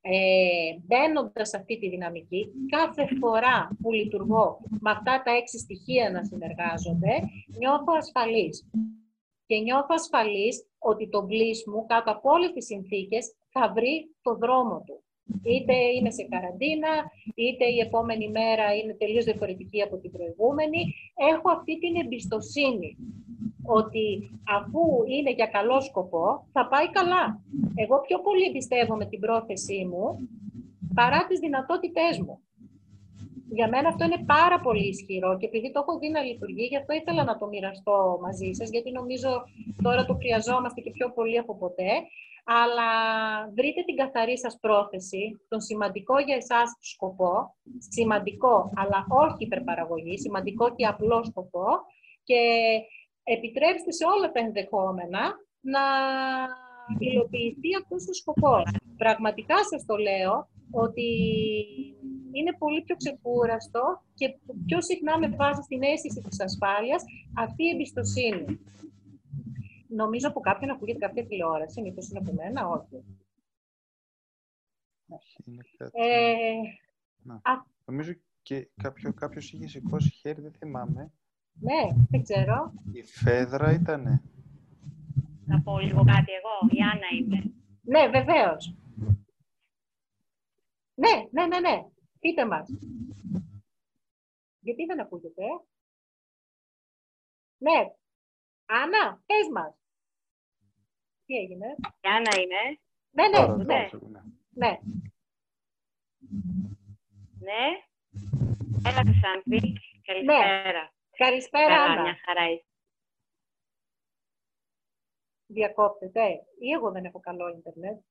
ε, 0.00 0.70
μπαίνοντας 0.86 1.48
σε 1.48 1.56
αυτή 1.56 1.78
τη 1.78 1.88
δυναμική, 1.88 2.52
κάθε 2.68 3.08
φορά 3.20 3.76
που 3.80 3.92
λειτουργώ 3.92 4.58
με 4.80 4.90
αυτά 4.90 5.22
τα 5.24 5.30
έξι 5.30 5.58
στοιχεία 5.58 6.10
να 6.10 6.24
συνεργάζονται, 6.24 7.14
νιώθω 7.58 7.92
ασφαλής 7.96 8.66
και 9.48 9.56
νιώθω 9.56 9.94
ασφαλής 10.00 10.56
ότι 10.78 11.08
το 11.08 11.20
μπλής 11.24 11.58
μου 11.66 11.86
κάτω 11.86 12.10
από 12.10 12.30
όλες 12.30 12.50
τις 12.52 12.66
συνθήκες 12.66 13.24
θα 13.54 13.72
βρει 13.74 13.96
το 14.22 14.34
δρόμο 14.42 14.76
του. 14.86 14.96
Είτε 15.42 15.74
είμαι 15.74 16.10
σε 16.10 16.22
καραντίνα, 16.32 16.92
είτε 17.34 17.64
η 17.64 17.78
επόμενη 17.78 18.28
μέρα 18.30 18.74
είναι 18.76 18.94
τελείως 18.94 19.24
διαφορετική 19.24 19.82
από 19.82 19.96
την 19.98 20.10
προηγούμενη. 20.10 20.80
Έχω 21.32 21.50
αυτή 21.50 21.78
την 21.78 21.96
εμπιστοσύνη 22.02 22.96
ότι 23.66 24.30
αφού 24.58 24.82
είναι 25.06 25.30
για 25.30 25.46
καλό 25.46 25.80
σκοπό, 25.80 26.48
θα 26.52 26.68
πάει 26.68 26.90
καλά. 26.90 27.40
Εγώ 27.74 28.00
πιο 28.00 28.20
πολύ 28.20 28.44
εμπιστεύομαι 28.44 29.06
την 29.06 29.20
πρόθεσή 29.20 29.84
μου 29.90 30.28
παρά 30.94 31.26
τις 31.26 31.38
δυνατότητές 31.38 32.18
μου 32.18 32.42
για 33.50 33.68
μένα 33.68 33.88
αυτό 33.88 34.04
είναι 34.04 34.24
πάρα 34.26 34.60
πολύ 34.60 34.88
ισχυρό 34.88 35.36
και 35.36 35.46
επειδή 35.46 35.72
το 35.72 35.80
έχω 35.80 35.98
δει 35.98 36.08
να 36.08 36.20
λειτουργεί, 36.22 36.64
γι' 36.64 36.76
αυτό 36.76 36.92
ήθελα 36.94 37.24
να 37.24 37.38
το 37.38 37.46
μοιραστώ 37.46 38.18
μαζί 38.22 38.50
σας, 38.52 38.70
γιατί 38.70 38.90
νομίζω 38.90 39.44
τώρα 39.82 40.04
το 40.04 40.14
χρειαζόμαστε 40.14 40.80
και 40.80 40.90
πιο 40.90 41.12
πολύ 41.12 41.38
από 41.38 41.56
ποτέ. 41.56 41.92
Αλλά 42.44 42.90
βρείτε 43.54 43.82
την 43.82 43.96
καθαρή 43.96 44.38
σας 44.38 44.58
πρόθεση, 44.60 45.40
τον 45.48 45.60
σημαντικό 45.60 46.18
για 46.18 46.36
εσάς 46.36 46.76
σκοπό, 46.80 47.54
σημαντικό 47.78 48.70
αλλά 48.76 49.06
όχι 49.08 49.44
υπερπαραγωγή, 49.44 50.18
σημαντικό 50.18 50.74
και 50.74 50.86
απλό 50.86 51.24
σκοπό 51.24 51.66
και 52.24 52.40
επιτρέψτε 53.22 53.92
σε 53.92 54.04
όλα 54.16 54.32
τα 54.32 54.40
ενδεχόμενα 54.40 55.22
να 55.60 55.84
υλοποιηθεί 56.98 57.70
αυτός 57.80 58.08
ο 58.08 58.12
σκοπός. 58.12 58.62
Πραγματικά 58.96 59.56
σας 59.70 59.84
το 59.86 59.96
λέω 59.96 60.48
ότι 60.70 61.08
είναι 62.32 62.56
πολύ 62.58 62.82
πιο 62.82 62.96
ξεκούραστο 62.96 64.02
και 64.14 64.38
πιο 64.66 64.82
συχνά 64.82 65.18
με 65.18 65.28
βάση 65.28 65.62
στην 65.62 65.82
αίσθηση 65.82 66.20
της 66.20 66.40
ασφάλειας 66.40 67.04
αυτή 67.34 67.62
η 67.64 67.68
εμπιστοσύνη. 67.68 68.60
Νομίζω 69.88 70.28
από 70.28 70.40
κάποιον 70.40 70.70
ακούγεται 70.70 70.98
κάποια 70.98 71.26
τηλεόραση, 71.26 71.80
μήπως 71.82 72.08
είναι 72.08 72.18
από 72.18 72.32
μένα, 72.32 72.68
όχι. 72.68 73.04
Ε, 75.92 76.54
Νομίζω 77.84 78.12
και 78.42 78.68
κάποιο, 78.82 79.12
κάποιος 79.12 79.52
είχε 79.52 79.66
σηκώσει 79.66 80.10
χέρι, 80.10 80.40
δεν 80.40 80.52
θυμάμαι. 80.52 81.12
Ναι, 81.60 82.04
δεν 82.10 82.22
ξέρω. 82.22 82.72
Η 82.92 83.02
Φέδρα 83.02 83.72
ήτανε. 83.72 84.22
Να 85.46 85.60
πω 85.60 85.78
λίγο 85.78 86.04
κάτι 86.04 86.32
εγώ, 86.32 86.74
η 86.78 86.80
Άννα 86.92 87.06
είμαι. 87.18 87.52
Ναι, 87.82 88.08
βεβαίως. 88.08 88.74
Ναι, 90.94 91.26
ναι, 91.30 91.46
ναι, 91.46 91.60
ναι. 91.60 91.84
Πείτε 92.20 92.46
μας. 92.46 92.68
Γιατί 94.60 94.84
δεν 94.84 95.00
ακούγεται; 95.00 95.44
Ναι. 97.58 97.94
Άννα, 98.66 99.22
πες 99.26 99.48
μας. 99.52 99.74
Τι 101.26 101.34
έγινε; 101.36 101.66
Η 102.00 102.08
Άννα 102.08 102.40
είναι. 102.40 102.80
Ναι, 103.10 103.28
ναι, 103.28 103.36
Τώρα, 103.36 103.56
ναι. 103.56 103.88
τώρα, 103.90 104.24
ναι. 104.50 104.68
ναι. 104.68 104.78
Ναι. 107.38 107.66
Έλα, 108.88 109.02
Χρυσάνθη. 109.02 109.72
Καλησπέρα. 110.02 110.92
Καλησπέρα, 111.16 111.66
Καλά, 111.68 111.82
Άννα. 111.84 112.02
μια 112.02 112.18
χαρά 112.24 112.50
είσαι. 112.50 112.64
Διακόπτεται. 115.46 116.26
Ή 116.60 116.70
εγώ 116.72 116.90
δεν 116.90 117.04
έχω 117.04 117.20
καλό 117.20 117.48
ίντερνετ. 117.48 118.02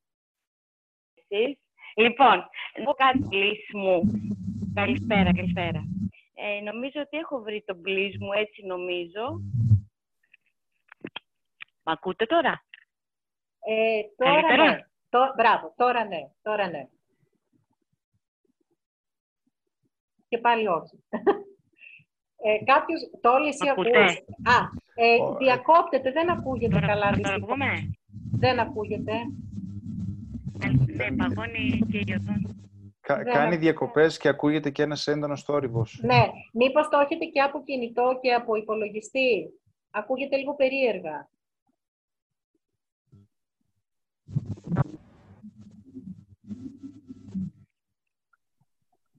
εσείς; 1.14 1.60
Λοιπόν, 1.97 2.35
να 2.77 2.83
πω 2.83 2.91
κάτι 2.93 3.19
πλήση 3.29 3.77
μου. 3.77 4.01
Καλησπέρα, 4.73 5.33
καλησπέρα. 5.33 5.83
Ε, 6.33 6.61
νομίζω 6.61 7.01
ότι 7.01 7.17
έχω 7.17 7.41
βρει 7.41 7.63
τον 7.65 7.81
πλήση 7.81 8.17
μου, 8.19 8.31
έτσι 8.31 8.65
νομίζω. 8.65 9.41
Μ' 11.83 11.89
ακούτε 11.89 12.25
τώρα; 12.25 12.63
Ε, 13.59 14.01
τώρα 14.17 14.41
Καλύτερα. 14.41 14.69
ναι. 14.71 14.79
Το, 15.09 15.19
μπράβο, 15.37 15.73
τώρα 15.77 16.05
ναι. 16.05 16.21
Τώρα 16.41 16.69
ναι. 16.69 16.87
Και 20.29 20.37
πάλι 20.37 20.67
όχι. 20.67 21.03
Ε, 22.43 22.63
κάποιος, 22.63 22.99
το 23.21 23.31
όλοι 23.31 23.47
εσύ 23.47 23.69
Ακούτε; 23.69 23.99
ακούς. 24.03 24.13
Α, 24.43 24.57
ε, 24.95 25.21
Ωραία. 25.21 25.37
διακόπτεται, 25.37 26.11
δεν 26.11 26.29
ακούγεται 26.29 26.73
Τώρα, 26.73 26.87
καλά. 26.87 27.01
τώρα 27.01 27.15
δυστυχώς. 27.15 27.41
ακούμε. 27.43 27.91
Δεν 28.37 28.59
ακούγεται. 28.59 29.13
Ναι, 30.60 31.16
παγώνει 31.16 31.80
και 31.91 31.97
η 31.97 32.14
οθόνη. 32.20 32.55
Κα- 33.01 33.16
Δεν 33.16 33.26
κάνει 33.34 33.45
ακούω. 33.47 33.60
διακοπές 33.60 34.18
και 34.18 34.28
ακούγεται 34.28 34.70
και 34.70 34.82
ένας 34.82 35.08
έντονος 35.08 35.43
θόρυβος. 35.43 35.99
Ναι, 36.03 36.24
μήπως 36.53 36.88
το 36.89 36.97
έχετε 36.99 37.26
και 37.26 37.41
από 37.41 37.64
κινητό 37.64 38.20
και 38.22 38.34
από 38.34 38.55
υπολογιστή. 38.55 39.49
Ακούγεται 39.91 40.38
λίγο 40.38 40.55
περίεργα. 40.55 41.30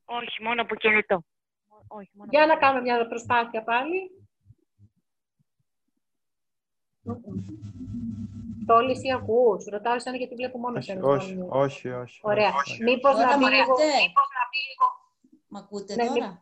Όχι, 0.05 0.43
μόνο 0.43 0.63
από 0.63 0.75
κινητό. 0.75 1.23
Όχι, 1.89 2.11
μόνο 2.13 2.29
Για 2.33 2.43
από 2.43 2.53
να 2.53 2.59
κάνουμε 2.59 2.83
μια 2.83 3.07
προσπάθεια 3.09 3.63
πάλι. 3.63 4.11
Το 7.03 7.21
όλοι 8.75 8.91
εσύ 8.91 9.11
ακούς. 9.11 9.65
Ρωτάω 9.65 9.95
εσένα 9.95 10.17
γιατί 10.17 10.35
βλέπω 10.35 10.59
μόνο 10.59 10.79
Όχι, 10.79 10.91
εσένα. 10.91 11.09
όχι, 11.09 11.27
Συγγνώμη. 11.27 11.51
όχι, 11.53 11.89
όχι. 11.91 12.21
Ωραία. 12.23 12.53
όχι. 12.57 12.83
Μήπως 12.83 13.13
Τώρα 13.15 13.27
να 13.27 13.37
μ' 13.37 13.41
πει 13.41 13.47
λίγο... 13.55 13.63
ακούτε; 13.63 13.85
Μήπως 13.85 14.29
να 14.39 14.45
πει 14.51 14.59
λίγο... 14.69 14.87
Μ' 15.49 15.57
ακούτε 15.57 15.95
Ναι, 15.95 16.07
τώρα; 16.07 16.39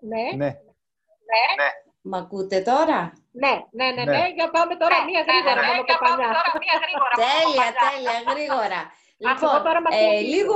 Ναι, 0.00 0.22
ναι, 0.36 0.50
Ναι, 1.60 1.68
Μ' 2.02 2.14
ακούτε 2.14 2.60
τώρα; 2.62 3.12
ναι, 3.30 3.54
ναι, 3.70 3.90
ναι, 3.90 4.04
Ναι. 4.04 4.18
ναι. 4.18 4.28
Για 4.34 4.50
πάμε 4.50 4.76
τώρα 4.76 5.04
μία 5.04 5.20
γρήγορα 5.28 5.62
μόνο 5.66 5.84
κοπανιά. 5.84 6.30
τέλεια, 7.24 7.68
τέλεια, 7.84 8.32
γρήγορα. 8.32 8.80
εγώ 9.18 9.32
Λοιπόν, 9.32 9.62
τώρα 9.62 9.80
μ' 9.80 9.86
ακούω 9.86 10.10
ε, 10.12 10.18
πίσω. 10.20 10.36
λίγο... 10.36 10.54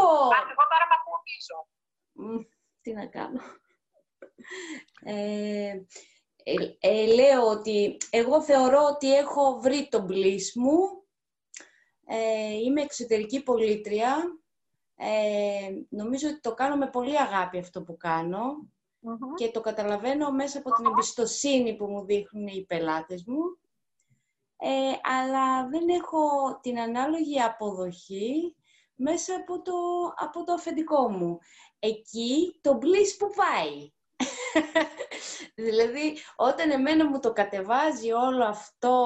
Εγώ 0.52 0.64
τώρα 0.72 0.84
με 0.90 0.94
ακούω 0.98 1.18
πίσω. 1.28 1.54
Μ, 2.12 2.40
Τι 2.82 2.92
να 2.92 3.06
κάνω. 3.06 3.40
Ε, 6.46 6.52
ε, 6.80 7.02
ε, 7.02 7.06
λέω 7.06 7.46
ότι 7.48 7.96
εγώ 8.10 8.42
θεωρώ 8.42 8.84
ότι 8.94 9.14
έχω 9.14 9.58
βρει 9.60 9.88
τον 9.90 10.06
bliss 10.10 10.52
μου. 10.54 10.78
Ε, 12.06 12.54
είμαι 12.54 12.82
εξωτερική 12.82 13.42
πολίτρια. 13.42 14.38
Ε, 14.96 15.68
νομίζω 15.88 16.28
ότι 16.28 16.40
το 16.40 16.54
κάνω 16.54 16.76
με 16.76 16.90
πολύ 16.90 17.20
αγάπη 17.20 17.58
αυτό 17.58 17.82
που 17.82 17.96
κάνω 17.96 18.68
Μμμ. 19.00 19.34
και 19.34 19.50
το 19.50 19.60
καταλαβαίνω 19.60 20.30
μέσα 20.30 20.58
από 20.58 20.70
την 20.72 20.86
εμπιστοσύνη 20.86 21.76
που 21.76 21.86
μου 21.86 22.04
δείχνουν 22.04 22.46
οι 22.46 22.64
πελάτες 22.64 23.24
μου. 23.24 23.58
Ε, 24.56 24.92
αλλά 25.02 25.68
δεν 25.68 25.88
έχω 25.88 26.18
την 26.62 26.80
ανάλογη 26.80 27.40
αποδοχή 27.40 28.56
μέσα 28.94 29.34
από 29.34 29.62
το, 29.62 29.72
από 30.16 30.44
το 30.44 30.52
αφεντικό 30.52 31.08
μου. 31.10 31.38
Εκεί 31.78 32.58
το 32.60 32.78
bliss 32.82 33.16
που 33.18 33.30
πάει. 33.36 33.92
δηλαδή, 35.66 36.16
όταν 36.36 36.70
εμένα 36.70 37.08
μου 37.08 37.20
το 37.20 37.32
κατεβάζει 37.32 38.12
όλο 38.12 38.44
αυτό, 38.44 38.96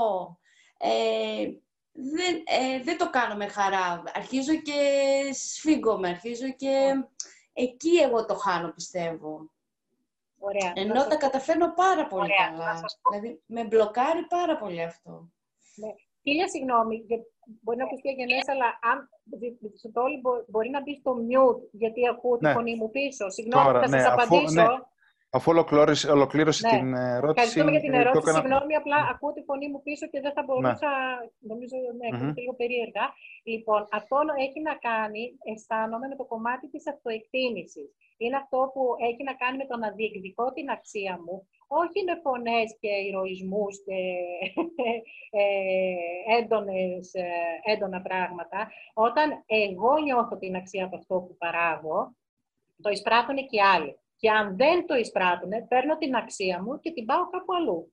ε, 0.78 1.44
δεν, 1.92 2.34
ε, 2.44 2.82
δεν 2.82 2.98
το 2.98 3.10
κάνω 3.10 3.34
με 3.34 3.46
χαρά. 3.48 4.02
Αρχίζω 4.14 4.54
και 4.54 4.80
σφίγγομαι, 5.32 6.08
αρχίζω 6.08 6.48
και... 6.52 7.04
Εκεί 7.60 7.96
εγώ 7.96 8.24
το 8.24 8.34
χάνω, 8.34 8.72
πιστεύω. 8.72 9.50
Ωραία. 10.38 10.72
Ενώ 10.74 10.94
Να 10.94 11.02
τα 11.04 11.10
σας- 11.10 11.18
καταφέρνω 11.20 11.72
πάρα 11.74 12.06
πολύ 12.06 12.22
Ωραία, 12.22 12.48
καλά. 12.50 12.72
να 12.72 12.76
σας 12.78 12.98
πω. 13.02 13.10
Δηλαδή, 13.10 13.42
με 13.46 13.64
μπλοκάρει 13.64 14.26
πάρα 14.26 14.56
πολύ 14.58 14.82
αυτό. 14.82 15.28
Χίλια 16.22 16.48
συγγνώμη, 16.48 16.96
για- 17.06 17.24
μπορεί 17.62 17.78
να 17.78 17.84
ακουστεί 17.84 18.08
αγενές, 18.08 18.48
αλλά 18.48 18.78
αν 18.92 19.10
στο 19.78 19.90
το 19.92 20.00
όλοι 20.00 20.20
μπο- 20.20 20.44
μπορεί 20.48 20.70
να 20.70 20.82
μπει 20.82 20.94
στο 20.94 21.16
mute, 21.28 21.60
γιατί 21.72 22.08
ακούω 22.08 22.36
τη 22.38 22.44
Ναι. 22.44 22.52
φωνή 22.52 22.74
μου 22.76 22.90
πίσω. 22.90 23.30
Συγγνώμη, 23.30 23.64
Τώρα, 23.66 23.80
θα 23.80 23.88
ναι, 23.88 23.98
σας 24.00 24.06
αφού- 24.12 24.22
απαντήσω. 24.22 24.62
ναι. 24.62 24.66
Αφού 25.36 25.50
ολοκλήρωσε, 25.54 26.10
ολοκλήρωσε 26.16 26.62
Ναι. 26.68 26.78
την 26.78 26.88
ερώτηση, 26.94 27.30
Ευχαριστούμε 27.46 27.70
για 27.70 27.80
την 27.80 27.92
ε, 27.92 27.96
το 27.96 28.00
ερώτηση. 28.02 28.22
έκανα- 28.28 28.38
Συγγνώμη, 28.44 28.74
απλά 28.82 28.98
ακούω 29.12 29.32
τη 29.36 29.42
φωνή 29.48 29.66
μου 29.72 29.80
πίσω 29.86 30.04
και 30.12 30.20
δεν 30.24 30.32
θα 30.36 30.42
μπορούσα. 30.46 30.90
Νομίζω 31.50 31.76
ναι, 31.98 32.06
ακούγεται 32.12 32.40
λίγο 32.40 32.54
περίεργα. 32.62 33.04
Λοιπόν, 33.52 33.80
αυτό 33.98 34.16
έχει 34.46 34.60
να 34.68 34.74
κάνει, 34.88 35.22
αισθάνομαι, 35.52 36.06
με 36.12 36.16
το 36.20 36.24
κομμάτι 36.32 36.66
της 36.72 36.84
αυτοεκτίμησης. 36.92 37.88
Είναι 38.22 38.36
αυτό 38.42 38.58
που 38.74 38.82
έχει 39.08 39.22
να 39.30 39.34
κάνει 39.42 39.56
με 39.62 39.66
το 39.70 39.76
να 39.82 39.88
διεκδικώ 39.98 40.46
την 40.56 40.66
αξία 40.76 41.14
μου, 41.24 41.36
όχι 41.82 41.98
με 42.08 42.14
φωνές 42.24 42.68
και 42.80 42.92
ηρωισμούς 43.08 43.74
και 43.86 43.98
ε, 45.40 45.44
έντονες, 46.38 47.04
ε, 47.14 47.28
έντονα 47.72 48.00
πράγματα. 48.08 48.58
Όταν 48.94 49.26
εγώ 49.46 49.92
νιώθω 50.04 50.36
την 50.36 50.56
αξία 50.56 50.84
από 50.84 50.96
αυτό 50.96 51.14
που 51.24 51.36
παράγω, 51.42 51.98
το 52.82 52.90
εισπράττουν 52.90 53.36
και 53.36 53.56
οι 53.56 53.60
άλλοι. 53.74 53.92
Και 54.20 54.30
αν 54.30 54.56
δεν 54.56 54.86
το 54.86 54.94
εισπράττουν, 54.94 55.52
παίρνω 55.68 55.96
την 55.98 56.14
αξία 56.14 56.62
μου 56.62 56.80
και 56.80 56.92
την 56.92 57.04
πάω 57.04 57.28
κάπου 57.28 57.54
αλλού. 57.58 57.92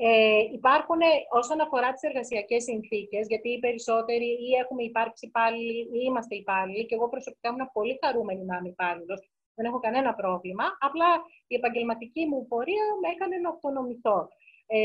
Ε, 0.00 0.38
υπάρχουν 0.58 1.00
όσον 1.40 1.60
αφορά 1.60 1.92
τις 1.92 2.02
εργασιακές 2.02 2.62
συνθήκες, 2.62 3.26
γιατί 3.26 3.48
οι 3.48 3.58
περισσότεροι 3.58 4.28
ή 4.48 4.48
έχουμε 4.62 4.82
υπάρξει 4.82 5.26
υπάλληλοι 5.26 5.80
ή 5.80 6.00
είμαστε 6.06 6.34
υπάλληλοι 6.34 6.86
και 6.86 6.94
εγώ 6.94 7.08
προσωπικά 7.08 7.48
ήμουν 7.48 7.70
πολύ 7.72 7.98
χαρούμενη 8.02 8.44
να 8.44 8.56
είμαι 8.56 8.68
υπάλληλος. 8.68 9.20
Δεν 9.54 9.64
έχω 9.66 9.78
κανένα 9.86 10.14
πρόβλημα. 10.14 10.64
Απλά 10.80 11.10
η 11.46 11.54
επαγγελματική 11.54 12.26
μου 12.26 12.46
πορεία 12.50 12.86
με 13.02 13.08
έκανε 13.14 13.36
να 13.36 13.48
αυτονομηθώ. 13.48 14.28
Ε, 14.66 14.80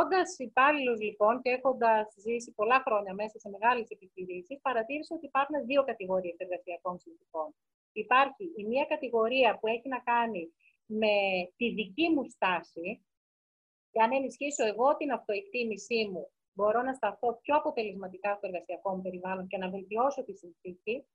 Όντας 0.00 0.38
υπάλληλος 0.38 1.00
λοιπόν 1.00 1.40
και 1.42 1.50
έχοντας 1.50 2.06
ζήσει 2.24 2.50
πολλά 2.58 2.78
χρόνια 2.86 3.14
μέσα 3.14 3.38
σε 3.38 3.48
μεγάλες 3.54 3.88
επιχειρήσεις, 3.96 4.60
παρατήρησα 4.66 5.14
ότι 5.14 5.26
υπάρχουν 5.26 5.56
δύο 5.66 5.84
κατηγορίες 5.84 6.36
εργασιακών 6.38 6.98
συνθήκων. 6.98 7.54
Υπάρχει 7.92 8.44
η 8.56 8.64
μία 8.64 8.84
κατηγορία 8.84 9.58
που 9.58 9.66
έχει 9.66 9.88
να 9.88 9.98
κάνει 9.98 10.52
με 10.86 11.14
τη 11.56 11.70
δική 11.70 12.08
μου 12.08 12.24
στάση, 12.24 13.04
και 13.90 14.02
αν 14.02 14.12
ενισχύσω 14.12 14.64
εγώ 14.66 14.96
την 14.96 15.12
αυτοεκτίμησή 15.12 16.08
μου, 16.12 16.30
μπορώ 16.52 16.82
να 16.82 16.92
σταθώ 16.92 17.38
πιο 17.42 17.56
αποτελεσματικά 17.56 18.34
στο 18.34 18.46
εργασιακό 18.46 18.94
μου 18.94 19.02
περιβάλλον 19.02 19.46
και 19.46 19.58
να 19.58 19.70
βελτιώσω 19.70 20.24
τη 20.24 20.34
συνθήκη. 20.34 21.06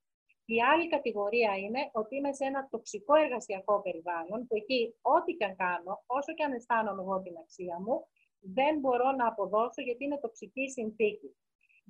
Η 0.44 0.62
άλλη 0.62 0.88
κατηγορία 0.88 1.56
είναι 1.56 1.90
ότι 1.92 2.16
είμαι 2.16 2.32
σε 2.32 2.44
ένα 2.44 2.68
τοξικό 2.70 3.14
εργασιακό 3.14 3.82
περιβάλλον, 3.82 4.46
που 4.46 4.56
εκεί 4.56 4.94
ό,τι 5.00 5.32
και 5.32 5.44
αν 5.44 5.56
κάνω, 5.56 6.02
όσο 6.06 6.34
και 6.34 6.44
αν 6.44 6.52
αισθάνομαι 6.52 7.02
εγώ 7.02 7.22
την 7.22 7.36
αξία 7.42 7.80
μου, 7.80 8.06
δεν 8.40 8.78
μπορώ 8.78 9.10
να 9.12 9.26
αποδώσω 9.26 9.82
γιατί 9.82 10.04
είναι 10.04 10.18
τοξική 10.18 10.68
συνθήκη. 10.68 11.36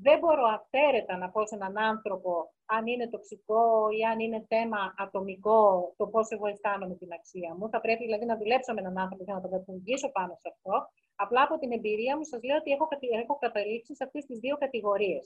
Δεν 0.04 0.18
μπορώ 0.18 0.44
αυθαίρετα 0.56 1.16
να 1.16 1.30
πω 1.30 1.46
σε 1.46 1.54
έναν 1.54 1.78
άνθρωπο 1.78 2.32
αν 2.66 2.86
είναι 2.86 3.08
τοξικό 3.08 3.88
ή 3.98 4.04
αν 4.10 4.18
είναι 4.20 4.44
θέμα 4.48 4.94
ατομικό 4.96 5.94
το 5.96 6.06
πώς 6.06 6.26
εγώ 6.30 6.46
αισθάνομαι 6.46 6.94
την 6.94 7.12
αξία 7.12 7.54
μου. 7.56 7.68
Θα 7.68 7.80
πρέπει 7.80 8.02
δηλαδή 8.04 8.24
να 8.24 8.36
δουλέψω 8.36 8.72
με 8.72 8.80
έναν 8.80 8.98
άνθρωπο 8.98 9.22
για 9.24 9.34
να 9.34 9.40
το 9.40 9.48
κατηγορήσω 9.48 10.08
πάνω 10.12 10.32
σε 10.42 10.48
αυτό. 10.52 10.74
Απλά 11.16 11.42
από 11.42 11.58
την 11.58 11.72
εμπειρία 11.72 12.16
μου 12.16 12.24
σας 12.24 12.40
λέω 12.42 12.56
ότι 12.56 12.70
έχω, 12.70 12.86
κατη- 12.86 13.14
έχω 13.22 13.38
καταλήξει 13.44 13.94
σε 13.94 14.04
αυτές 14.04 14.24
τις 14.24 14.38
δύο 14.38 14.56
κατηγορίες. 14.56 15.24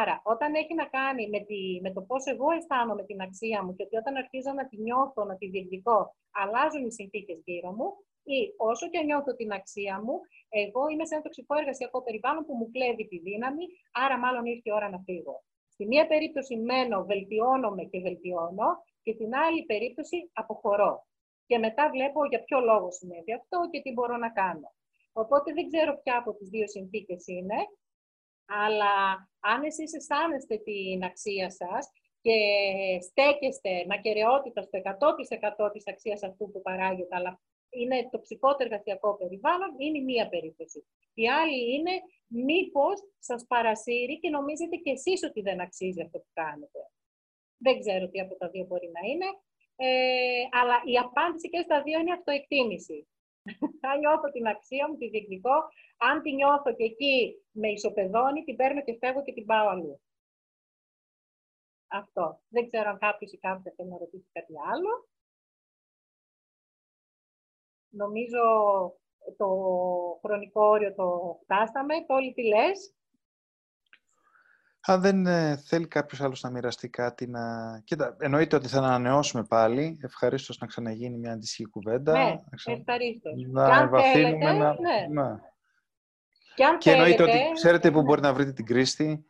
Άρα, 0.00 0.20
όταν 0.24 0.54
έχει 0.54 0.74
να 0.74 0.86
κάνει 0.98 1.28
με, 1.28 1.40
τη, 1.48 1.60
με 1.84 1.90
το 1.92 2.00
πώς 2.02 2.24
εγώ 2.24 2.50
αισθάνομαι 2.50 3.02
την 3.04 3.20
αξία 3.20 3.64
μου 3.64 3.74
και 3.74 3.82
ότι 3.86 3.96
όταν 3.96 4.16
αρχίζω 4.16 4.52
να 4.52 4.68
τη 4.68 4.76
νιώθω, 4.86 5.24
να 5.24 5.36
τη 5.36 5.46
διεκδικώ, 5.48 5.98
αλλάζουν 6.30 6.86
οι 6.86 6.92
συνθήκες 6.92 7.38
γύρω 7.44 7.70
μου, 7.72 7.88
ή 8.22 8.54
όσο 8.56 8.88
και 8.88 9.00
νιώθω 9.02 9.34
την 9.34 9.52
αξία 9.52 10.02
μου, 10.04 10.20
εγώ 10.48 10.88
είμαι 10.88 11.06
σε 11.06 11.14
ένα 11.14 11.22
τοξικό 11.22 11.54
εργασιακό 11.58 12.02
περιβάλλον 12.02 12.44
που 12.46 12.54
μου 12.54 12.70
κλέβει 12.70 13.08
τη 13.08 13.18
δύναμη, 13.18 13.64
άρα 13.92 14.18
μάλλον 14.18 14.44
ήρθε 14.44 14.68
η 14.70 14.72
ώρα 14.72 14.88
να 14.90 14.98
φύγω. 14.98 15.44
Στη 15.68 15.86
μία 15.86 16.06
περίπτωση 16.06 16.56
μένω, 16.56 17.04
βελτιώνομαι 17.04 17.84
και 17.84 18.00
βελτιώνω, 18.00 18.68
και 19.02 19.14
την 19.14 19.34
άλλη 19.34 19.64
περίπτωση 19.64 20.30
αποχωρώ. 20.32 21.06
Και 21.46 21.58
μετά 21.58 21.90
βλέπω 21.90 22.24
για 22.26 22.42
ποιο 22.44 22.60
λόγο 22.60 22.90
συνέβη 22.90 23.32
αυτό 23.32 23.58
και 23.70 23.80
τι 23.80 23.92
μπορώ 23.92 24.16
να 24.16 24.30
κάνω. 24.30 24.74
Οπότε 25.12 25.52
δεν 25.52 25.66
ξέρω 25.66 26.00
ποια 26.02 26.18
από 26.18 26.34
τις 26.34 26.48
δύο 26.48 26.68
συνθήκες 26.68 27.26
είναι, 27.26 27.58
αλλά 28.46 28.94
αν 29.40 29.62
εσείς 29.64 29.94
αισθάνεστε 29.94 30.56
την 30.56 31.04
αξία 31.04 31.50
σας 31.50 31.90
και 32.20 32.38
στέκεστε 33.08 33.70
με 33.86 33.94
ακαιρεότητα 33.94 34.62
στο 34.62 34.78
100% 35.66 35.70
της 35.72 35.86
αξίας 35.88 36.22
αυτού 36.22 36.50
που 36.50 36.62
παράγεται, 36.62 37.16
αλλά 37.16 37.40
είναι 37.70 38.08
τοξικό 38.10 38.56
εργασιακό 38.58 39.16
περιβάλλον, 39.16 39.70
είναι 39.78 39.98
η 39.98 40.02
μία 40.02 40.28
περίπτωση. 40.28 40.86
Η 41.14 41.28
άλλη 41.28 41.74
είναι 41.74 41.90
μήπως 42.26 42.98
σας 43.18 43.46
παρασύρει 43.46 44.18
και 44.20 44.30
νομίζετε 44.30 44.76
κι 44.76 44.90
εσείς 44.90 45.22
ότι 45.24 45.40
δεν 45.40 45.60
αξίζει 45.60 46.02
αυτό 46.02 46.18
που 46.18 46.30
κάνετε. 46.32 46.80
Δεν 47.56 47.78
ξέρω 47.80 48.08
τι 48.08 48.20
από 48.20 48.36
τα 48.36 48.48
δύο 48.48 48.64
μπορεί 48.64 48.90
να 48.96 49.08
είναι, 49.08 49.28
ε, 49.76 50.42
αλλά 50.60 50.76
η 50.84 50.96
απάντηση 50.96 51.48
και 51.48 51.60
στα 51.60 51.82
δύο 51.82 52.00
είναι 52.00 52.12
αυτοεκτίμηση. 52.12 53.08
αν 53.90 53.98
νιώθω 53.98 54.30
την 54.30 54.46
αξία 54.46 54.88
μου, 54.88 54.96
τη 54.96 55.08
διεκδικώ, 55.08 55.56
αν 55.96 56.22
τη 56.22 56.32
νιώθω 56.32 56.74
και 56.74 56.84
εκεί 56.84 57.16
με 57.50 57.68
ισοπεδώνει, 57.68 58.44
την 58.44 58.56
παίρνω 58.56 58.82
και 58.82 58.96
φεύγω 59.00 59.22
και 59.22 59.32
την 59.32 59.46
πάω 59.46 59.68
αλλού. 59.68 60.00
Αυτό. 61.88 62.40
Δεν 62.48 62.66
ξέρω 62.66 62.90
αν 62.90 62.98
κάποιος 62.98 63.32
ή 63.32 63.38
κάποια 63.38 63.72
θέλει 63.76 63.88
να 63.88 63.98
ρωτήσει 63.98 64.28
κάτι 64.32 64.54
άλλο. 64.72 65.08
Νομίζω 67.90 68.38
το 69.36 69.46
χρονικό 70.24 70.64
όριο 70.64 70.94
το 70.94 71.38
φτάσαμε. 71.42 71.94
Τόλοι 72.06 72.32
τι 72.32 72.42
λες; 72.42 72.94
Αν 74.80 75.00
δεν 75.00 75.26
ε, 75.26 75.56
θέλει 75.56 75.88
κάποιος 75.88 76.20
άλλος 76.20 76.42
να 76.42 76.50
μοιραστεί 76.50 76.88
κάτι, 76.88 77.26
να... 77.26 77.40
Κοίτα, 77.84 78.16
εννοείται 78.20 78.56
ότι 78.56 78.68
θα 78.68 78.78
ανανεώσουμε 78.78 79.44
πάλι. 79.44 79.98
Ευχαρίστως 80.02 80.58
να 80.58 80.66
ξαναγίνει 80.66 81.18
μια 81.18 81.32
αντίστοιχη 81.32 81.64
κουβέντα. 81.64 82.12
Ναι, 82.12 82.34
ξα... 82.56 82.72
ευχαρίστως. 82.72 83.32
Να 83.50 83.80
εμβαθύνουμε. 83.80 84.52
Να... 84.52 84.80
Ναι. 84.80 85.22
ναι. 85.22 85.38
Και, 86.54 86.64
αν 86.64 86.78
και 86.78 86.90
εννοείται 86.90 87.16
θέλετε, 87.16 87.44
ότι 87.44 87.52
ξέρετε 87.52 87.90
που 87.90 88.02
μπορεί 88.02 88.20
να 88.20 88.32
βρείτε 88.32 88.52
την 88.52 88.66
Κρίστη. 88.66 89.24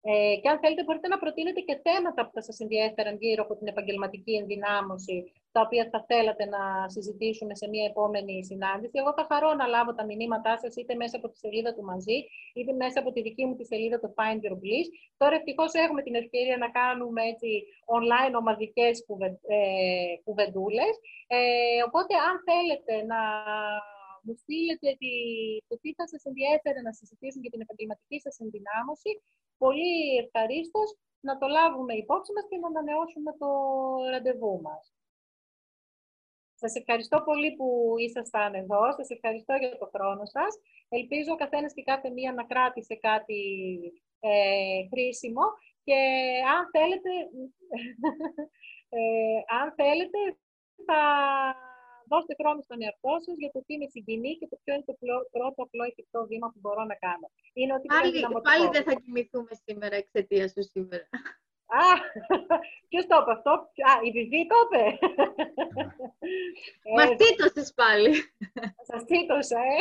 Ε, 0.00 0.36
και 0.42 0.48
αν 0.48 0.58
θέλετε 0.58 0.84
μπορείτε 0.84 1.08
να 1.08 1.18
προτείνετε 1.18 1.60
και 1.60 1.80
θέματα 1.82 2.24
που 2.24 2.30
θα 2.34 2.42
σας 2.42 2.60
ενδιαφέραν 2.60 3.16
γύρω 3.20 3.42
από 3.42 3.56
την 3.56 3.66
επαγγελματική 3.66 4.34
ενδυνάμωση, 4.34 5.32
τα 5.56 5.62
οποία 5.66 5.84
θα 5.92 6.00
θέλατε 6.10 6.44
να 6.56 6.62
συζητήσουμε 6.94 7.54
σε 7.60 7.66
μια 7.72 7.84
επόμενη 7.92 8.34
συνάντηση. 8.50 8.94
Εγώ 9.02 9.12
θα 9.18 9.24
χαρώ 9.30 9.50
να 9.60 9.66
λάβω 9.74 9.92
τα 9.98 10.04
μηνύματά 10.10 10.54
σας 10.62 10.72
είτε 10.76 10.94
μέσα 11.02 11.14
από 11.20 11.28
τη 11.30 11.36
σελίδα 11.44 11.70
του 11.74 11.84
μαζί, 11.90 12.18
είτε 12.56 12.72
μέσα 12.82 12.96
από 13.02 13.10
τη 13.14 13.20
δική 13.26 13.44
μου 13.46 13.54
τη 13.58 13.64
σελίδα 13.72 13.98
του 14.00 14.10
Find 14.16 14.40
Your 14.46 14.56
Bliss. 14.62 14.86
Τώρα 15.20 15.34
ευτυχώς 15.40 15.70
έχουμε 15.84 16.00
την 16.06 16.14
ευκαιρία 16.22 16.56
να 16.64 16.68
κάνουμε 16.80 17.22
έτσι 17.32 17.50
online 17.96 18.34
ομαδικές 18.40 18.94
κουβε, 19.06 19.28
ε, 19.56 19.60
κουβεντούλες. 20.24 20.94
Ε, 21.36 21.38
οπότε 21.88 22.12
αν 22.28 22.34
θέλετε 22.48 22.94
να 23.12 23.20
μου 24.24 24.34
στείλετε 24.42 24.88
το 25.68 25.74
τι 25.82 25.90
θα 25.98 26.04
σας 26.12 26.22
ενδιαφέρει 26.30 26.80
να 26.88 26.92
συζητήσουν 26.98 27.40
για 27.44 27.52
την 27.54 27.62
επαγγελματική 27.66 28.18
σας 28.24 28.34
ενδυνάμωση, 28.44 29.10
πολύ 29.62 29.94
ευχαρίστως 30.22 30.88
να 31.26 31.32
το 31.40 31.46
λάβουμε 31.56 31.94
υπόψη 32.02 32.30
μας 32.36 32.44
και 32.48 32.58
να 32.62 32.68
ανανεώσουμε 32.72 33.30
το 33.42 33.48
ραντεβού 34.12 34.54
μας. 34.68 34.95
Σας 36.60 36.74
ευχαριστώ 36.74 37.18
πολύ 37.28 37.50
που 37.56 37.94
ήσασταν 38.06 38.54
εδώ. 38.54 38.82
Σας 38.98 39.08
ευχαριστώ 39.16 39.54
για 39.60 39.78
το 39.78 39.90
χρόνο 39.94 40.24
σας. 40.24 40.52
Ελπίζω 40.88 41.32
ο 41.32 41.40
καθένας 41.42 41.72
και 41.74 41.82
κάθε 41.82 42.08
μία 42.10 42.32
να 42.32 42.44
κράτησε 42.44 42.94
κάτι 43.08 43.40
ε, 44.20 44.86
χρήσιμο. 44.90 45.44
Και 45.86 45.98
αν 46.56 46.62
θέλετε, 46.74 47.12
ε, 48.98 49.38
αν 49.60 49.66
θέλετε 49.80 50.20
θα 50.86 51.00
δώστε 52.12 52.32
χρόνο 52.40 52.60
στον 52.62 52.82
εαυτό 52.82 53.14
σας 53.24 53.36
για 53.42 53.50
το 53.54 53.60
τι 53.66 53.74
με 53.80 53.86
συγκινεί 53.94 54.32
και 54.38 54.48
το 54.50 54.56
ποιο 54.62 54.74
είναι 54.74 54.88
το 54.90 54.96
πρώτο 55.34 55.58
απλό 55.66 55.84
εφικτό 55.90 56.26
βήμα 56.30 56.48
που 56.52 56.60
μπορώ 56.62 56.84
να 56.84 56.96
κάνω. 57.06 57.26
Είναι 57.52 57.72
ότι 57.78 57.86
πάλι, 57.86 58.10
πάλι 58.50 58.66
δεν 58.72 58.84
θα 58.88 58.94
κοιμηθούμε 59.02 59.52
σήμερα 59.66 59.96
εξαιτίας 59.96 60.50
σου 60.54 60.62
σήμερα. 60.72 61.08
Α, 61.66 61.84
ποιος 62.88 63.06
το 63.06 63.16
είπε 63.20 63.32
αυτό, 63.32 63.50
Α, 63.90 63.92
η 64.06 64.10
Βιβί 64.10 64.46
το 64.46 64.56
είπε. 64.62 64.84
Μα 66.96 67.04
τίτωσε 67.20 67.72
πάλι. 67.74 68.12
Σα 68.88 69.04
τίτωσα, 69.04 69.58
ε. 69.58 69.78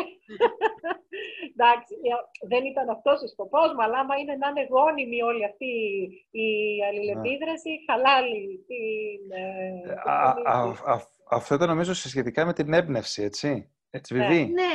Εντάξει, 1.53 1.93
ε, 2.09 2.47
δεν 2.47 2.65
ήταν 2.65 2.89
αυτός 2.89 3.21
ο 3.21 3.27
σκοπός 3.27 3.73
μου, 3.73 3.83
αλλά 3.83 3.97
άμα 3.99 4.15
είναι 4.17 4.35
να 4.35 4.47
είναι 4.47 4.67
γόνιμη 4.69 5.21
όλη 5.21 5.45
αυτή 5.45 5.71
η 6.31 6.49
αλληλεπίδραση, 6.87 7.71
χαλάλη 7.87 8.65
την. 8.67 9.23
Ε, 9.31 9.95
αυτό 11.29 11.55
ήταν 11.55 11.67
νομίζω 11.67 11.93
σχετικά 11.93 12.45
με 12.45 12.53
την 12.53 12.73
έμπνευση, 12.73 13.23
έτσι. 13.23 13.69
Έτσι, 13.89 14.13
ναι. 14.13 14.27
Βιβί. 14.27 14.51
Ναι, 14.51 14.71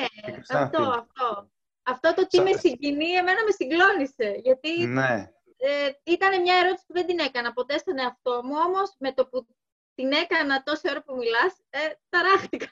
αυτό, 0.59 0.83
αυτό. 0.83 1.51
Αυτό 1.83 2.15
το 2.15 2.27
τι 2.27 2.41
με 2.41 2.53
συγκινεί, 2.53 3.11
εμένα 3.11 3.45
με 3.45 3.51
συγκλώνησε. 3.51 4.41
Γιατί 4.43 4.87
ναι. 4.87 5.31
Ε, 5.63 5.91
ήταν 6.03 6.41
μια 6.41 6.57
ερώτηση 6.57 6.85
που 6.87 6.93
δεν 6.93 7.07
την 7.07 7.19
έκανα 7.19 7.53
ποτέ 7.53 7.79
στον 7.79 7.99
εαυτό 7.99 8.41
μου, 8.45 8.55
όμως 8.67 8.95
με 8.99 9.13
το 9.13 9.27
που 9.27 9.47
την 9.95 10.13
έκανα 10.13 10.63
τόση 10.63 10.91
ώρα 10.91 11.03
που 11.03 11.15
μιλάς, 11.17 11.53
ε, 11.71 11.85
ταράχτηκα. 12.09 12.71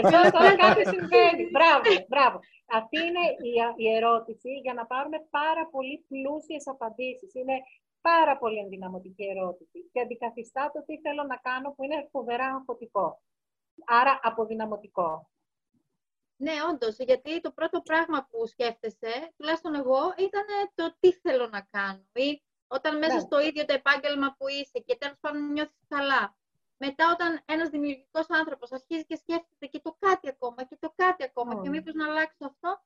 εδώ 0.00 0.20
τώρα 0.30 0.56
κάτι 0.64 0.82
συμβαίνει. 0.94 1.42
Μπράβο, 1.54 1.82
μπράβο. 2.08 2.40
Αυτή 2.66 2.98
είναι 3.06 3.24
η, 3.50 3.52
η 3.84 3.86
ερώτηση 3.96 4.50
για 4.64 4.74
να 4.74 4.86
πάρουμε 4.86 5.18
πάρα 5.30 5.66
πολύ 5.66 6.04
πλούσιες 6.08 6.66
απαντήσεις. 6.66 7.34
Είναι 7.34 7.56
πάρα 8.00 8.38
πολύ 8.38 8.58
ενδυναμωτική 8.58 9.24
ερώτηση 9.24 9.78
και 9.92 10.00
αντικαθιστά 10.00 10.70
το 10.74 10.84
τι 10.86 11.00
θέλω 11.00 11.22
να 11.22 11.36
κάνω 11.36 11.70
που 11.74 11.84
είναι 11.84 12.08
φοβερά 12.10 12.46
αγχωτικό. 12.46 13.20
Άρα 13.86 14.20
αποδυναμωτικό. 14.22 15.30
Ναι, 16.42 16.52
όντως, 16.70 16.96
γιατί 16.98 17.40
το 17.40 17.50
πρώτο 17.50 17.80
πράγμα 17.80 18.26
που 18.30 18.46
σκέφτεσαι, 18.46 19.32
τουλάχιστον 19.36 19.74
εγώ, 19.74 20.14
ήταν 20.18 20.46
το 20.74 20.96
τι 21.00 21.12
θέλω 21.12 21.48
να 21.48 21.60
κάνω. 21.60 22.04
Ή 22.12 22.42
όταν 22.66 22.98
μέσα 22.98 23.14
ναι. 23.14 23.20
στο 23.20 23.40
ίδιο 23.40 23.64
το 23.64 23.72
επάγγελμα 23.72 24.34
που 24.38 24.48
είσαι 24.48 24.78
και 24.86 24.96
τέλος 24.96 25.16
πάντων 25.20 25.52
νιώθεις 25.52 25.84
καλά. 25.88 26.36
Μετά, 26.76 27.10
όταν 27.12 27.42
ένας 27.44 27.68
δημιουργικός 27.68 28.26
άνθρωπος 28.28 28.72
αρχίζει 28.72 29.04
και 29.04 29.16
σκέφτεται 29.16 29.66
και 29.66 29.80
το 29.80 29.96
κάτι 29.98 30.28
ακόμα 30.28 30.64
και 30.64 30.76
το 30.80 30.92
κάτι 30.96 31.24
ακόμα, 31.24 31.62
και 31.62 31.68
μήπως 31.68 31.94
να 31.94 32.04
αλλάξω 32.06 32.44
αυτό, 32.46 32.82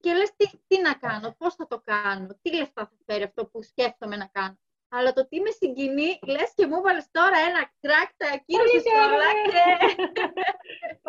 και 0.00 0.12
λες 0.12 0.36
τι, 0.36 0.50
τι 0.66 0.80
να 0.80 0.94
κάνω, 0.94 1.34
πώς 1.38 1.54
θα 1.54 1.66
το 1.66 1.80
κάνω, 1.84 2.38
τι 2.42 2.54
λεφτά 2.54 2.86
θα 2.86 2.96
φέρει 3.06 3.22
αυτό 3.22 3.46
που 3.46 3.62
σκέφτομαι 3.62 4.16
να 4.16 4.26
κάνω. 4.26 4.58
Αλλά 4.96 5.10
το 5.12 5.22
τι 5.28 5.40
με 5.40 5.50
συγκινεί, 5.60 6.10
λες 6.34 6.50
και 6.56 6.66
μου 6.66 6.78
βάλες 6.84 7.06
τώρα 7.10 7.38
ένα 7.48 7.62
κράκ, 7.82 8.08
τα 8.20 8.28
ακύρωσες 8.36 8.84
όλα 9.06 9.28
και... 9.50 9.64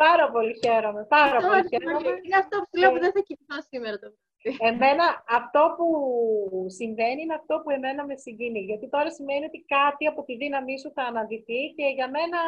πάρα 0.04 0.30
πολύ 0.30 0.54
χαίρομαι, 0.62 1.02
πάρα 1.04 1.38
πολύ 1.46 1.64
χαίρομαι. 1.70 2.10
Είναι 2.24 2.38
αυτό 2.44 2.56
που 2.66 2.76
λέω 2.80 2.90
που 2.92 3.00
δεν 3.04 3.12
θα 3.16 3.20
κοιμηθώ 3.26 3.58
σήμερα 3.70 3.98
το 3.98 4.08
Εμένα 4.58 5.24
αυτό 5.28 5.74
που 5.76 5.86
συμβαίνει 6.68 7.22
είναι 7.22 7.34
αυτό 7.34 7.60
που 7.62 7.70
εμένα 7.70 8.06
με 8.06 8.16
συγκινεί. 8.16 8.60
Γιατί 8.60 8.88
τώρα 8.88 9.10
σημαίνει 9.10 9.44
ότι 9.44 9.64
κάτι 9.76 10.06
από 10.06 10.24
τη 10.24 10.36
δύναμή 10.36 10.78
σου 10.78 10.92
θα 10.94 11.02
αναδυθεί 11.02 11.60
και 11.76 11.86
για 11.94 12.10
μένα 12.10 12.38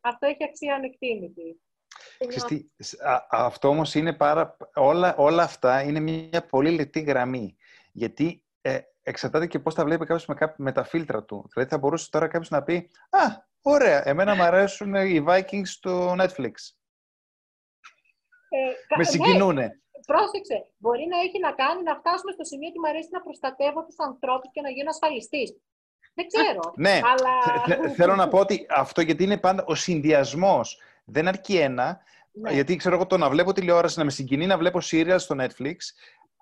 αυτό 0.00 0.26
έχει 0.26 0.44
αξία 0.44 0.74
ανεκτήμητη. 0.74 1.60
Ξέρετε, 2.28 2.64
αυτό 3.30 3.68
όμως 3.68 3.94
είναι 3.94 4.12
πάρα... 4.12 4.56
Όλα, 4.74 5.14
όλα 5.16 5.42
αυτά 5.42 5.82
είναι 5.82 6.00
μια 6.00 6.46
πολύ 6.50 6.70
λεπτή 6.70 7.00
γραμμή. 7.00 7.56
Γιατί 7.92 8.44
ε, 8.60 8.78
εξαρτάται 9.04 9.46
και 9.46 9.58
πώς 9.58 9.74
τα 9.74 9.84
βλέπει 9.84 10.06
κάποιος 10.06 10.26
με, 10.26 10.54
με 10.56 10.72
τα 10.72 10.84
φίλτρα 10.84 11.24
του. 11.24 11.48
Δηλαδή 11.52 11.70
θα 11.70 11.78
μπορούσε 11.78 12.10
τώρα 12.10 12.26
κάποιος 12.26 12.50
να 12.50 12.62
πει 12.62 12.90
«Α, 13.10 13.20
ωραία, 13.62 14.08
εμένα 14.08 14.34
μου 14.34 14.42
αρέσουν 14.42 14.94
οι 14.94 15.24
Vikings 15.28 15.66
στο 15.66 16.12
Netflix». 16.12 16.54
Ε, 18.48 18.58
με 18.88 18.96
ναι, 18.96 19.04
συγκινούνε. 19.04 19.80
πρόσεξε, 20.06 20.66
μπορεί 20.76 21.06
να 21.06 21.18
έχει 21.18 21.38
να 21.38 21.52
κάνει 21.52 21.82
να 21.82 21.94
φτάσουμε 21.96 22.32
στο 22.32 22.44
σημείο 22.44 22.68
ότι 22.68 22.78
μου 22.78 22.88
αρέσει 22.88 23.08
να 23.10 23.20
προστατεύω 23.20 23.84
τους 23.84 23.98
ανθρώπους 23.98 24.50
και 24.52 24.60
να 24.60 24.70
γίνω 24.70 24.88
ασφαλιστής. 24.88 25.56
Δεν 26.14 26.26
ξέρω. 26.26 26.72
ναι, 26.76 27.00
αλλά... 27.12 27.88
θέλω 27.88 28.14
να 28.14 28.28
πω 28.28 28.38
ότι 28.38 28.66
αυτό 28.68 29.00
γιατί 29.00 29.24
είναι 29.24 29.38
πάντα 29.38 29.64
ο 29.66 29.74
συνδυασμός 29.74 30.80
δεν 31.04 31.28
αρκεί 31.28 31.56
ένα, 31.56 32.00
ναι. 32.32 32.52
γιατί 32.52 32.76
ξέρω 32.76 32.94
εγώ 32.94 33.06
το 33.06 33.16
να 33.16 33.28
βλέπω 33.30 33.52
τηλεόραση, 33.52 33.98
να 33.98 34.04
με 34.04 34.10
συγκινεί 34.10 34.46
να 34.46 34.58
βλέπω 34.58 34.78
serial 34.82 35.16
στο 35.18 35.36
Netflix. 35.38 35.76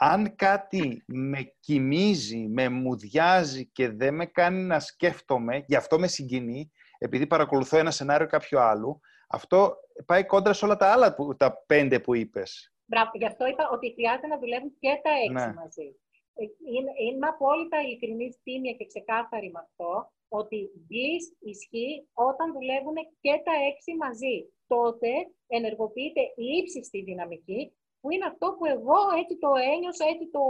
Αν 0.05 0.34
κάτι 0.36 1.05
με 1.07 1.55
κοιμίζει, 1.61 2.48
με 2.48 2.68
μουδιάζει 2.68 3.66
και 3.66 3.88
δεν 3.88 4.14
με 4.14 4.26
κάνει 4.26 4.62
να 4.62 4.80
σκέφτομαι, 4.80 5.64
γι' 5.66 5.76
αυτό 5.76 5.98
με 5.98 6.07
συγκινεί, 6.07 6.70
επειδή 6.98 7.26
παρακολουθώ 7.26 7.78
ένα 7.78 7.90
σενάριο 7.90 8.26
κάποιου 8.26 8.59
άλλου, 8.61 9.00
αυτό 9.28 9.74
πάει 10.07 10.26
κόντρα 10.26 10.53
σε 10.53 10.64
όλα 10.64 10.76
τα 10.76 10.92
άλλα, 10.92 11.14
που, 11.14 11.36
τα 11.36 11.64
πέντε 11.66 12.00
που 12.00 12.14
είπες. 12.14 12.74
Μπράβο, 12.84 13.11
γι' 13.14 13.26
αυτό 13.26 13.46
είπα 13.46 13.70
ότι 13.72 13.92
χρειάζεται 13.96 14.26
να 14.26 14.38
δουλεύουν 14.38 14.72
και 14.78 15.00
τα 15.03 15.12
έξι 15.24 15.46
ναι. 15.46 15.53
μαζί. 15.61 15.88
Ε, 16.34 16.44
είναι, 16.74 16.92
είμαι 17.05 17.26
απόλυτα 17.26 17.76
ειλικρινή, 17.82 18.28
τίμια 18.42 18.72
και 18.72 18.86
ξεκάθαρη 18.86 19.50
με 19.55 19.61
αυτό, 19.66 20.12
ότι 20.28 20.59
bliss 20.88 21.24
ισχύει 21.50 21.94
όταν 22.12 22.53
δουλεύουν 22.57 22.96
και 23.24 23.34
τα 23.46 23.55
έξι 23.70 23.90
μαζί. 24.05 24.36
Τότε 24.66 25.11
ενεργοποιείται 25.46 26.22
η 26.44 26.46
ύψιστη 26.61 27.03
δυναμική, 27.03 27.61
που 28.03 28.11
είναι 28.12 28.30
αυτό 28.32 28.46
που 28.57 28.64
εγώ 28.76 29.00
έτσι 29.20 29.34
το 29.44 29.50
ένιωσα, 29.72 30.05
έτσι 30.12 30.26
το 30.36 30.44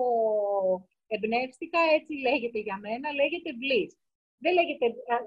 εμπνεύστηκα, 1.15 1.81
έτσι 1.97 2.13
λέγεται 2.27 2.61
για 2.67 2.79
μένα, 2.85 3.09
λέγεται 3.21 3.51
bliss. 3.63 3.93
Δεν 4.45 4.53
λέγεται, 4.59 4.87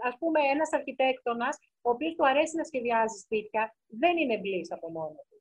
ας 0.09 0.15
πούμε, 0.19 0.39
ένας 0.53 0.73
αρχιτέκτονας, 0.73 1.55
ο 1.88 1.89
οποίος 1.93 2.13
του 2.15 2.28
αρέσει 2.32 2.55
να 2.55 2.63
σχεδιάζει 2.63 3.17
σπίτια, 3.26 3.63
δεν 4.01 4.17
είναι 4.17 4.41
bliss 4.43 4.69
από 4.78 4.88
μόνο 4.97 5.19
του. 5.28 5.36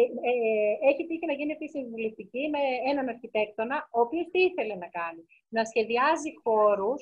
Ε, 0.00 0.02
ε, 0.30 0.90
έχει 0.90 1.06
τύχει 1.06 1.26
να 1.26 1.32
γίνει 1.32 1.52
αυτή 1.52 1.68
συμβουλευτική 1.68 2.48
με 2.54 2.62
έναν 2.90 3.08
αρχιτέκτονα, 3.08 3.88
ο 3.92 4.00
οποίος 4.00 4.26
τι 4.32 4.40
ήθελε 4.48 4.74
να 4.74 4.88
κάνει. 4.98 5.22
Να 5.48 5.64
σχεδιάζει 5.64 6.30
χώρους 6.42 7.00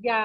για, 0.00 0.20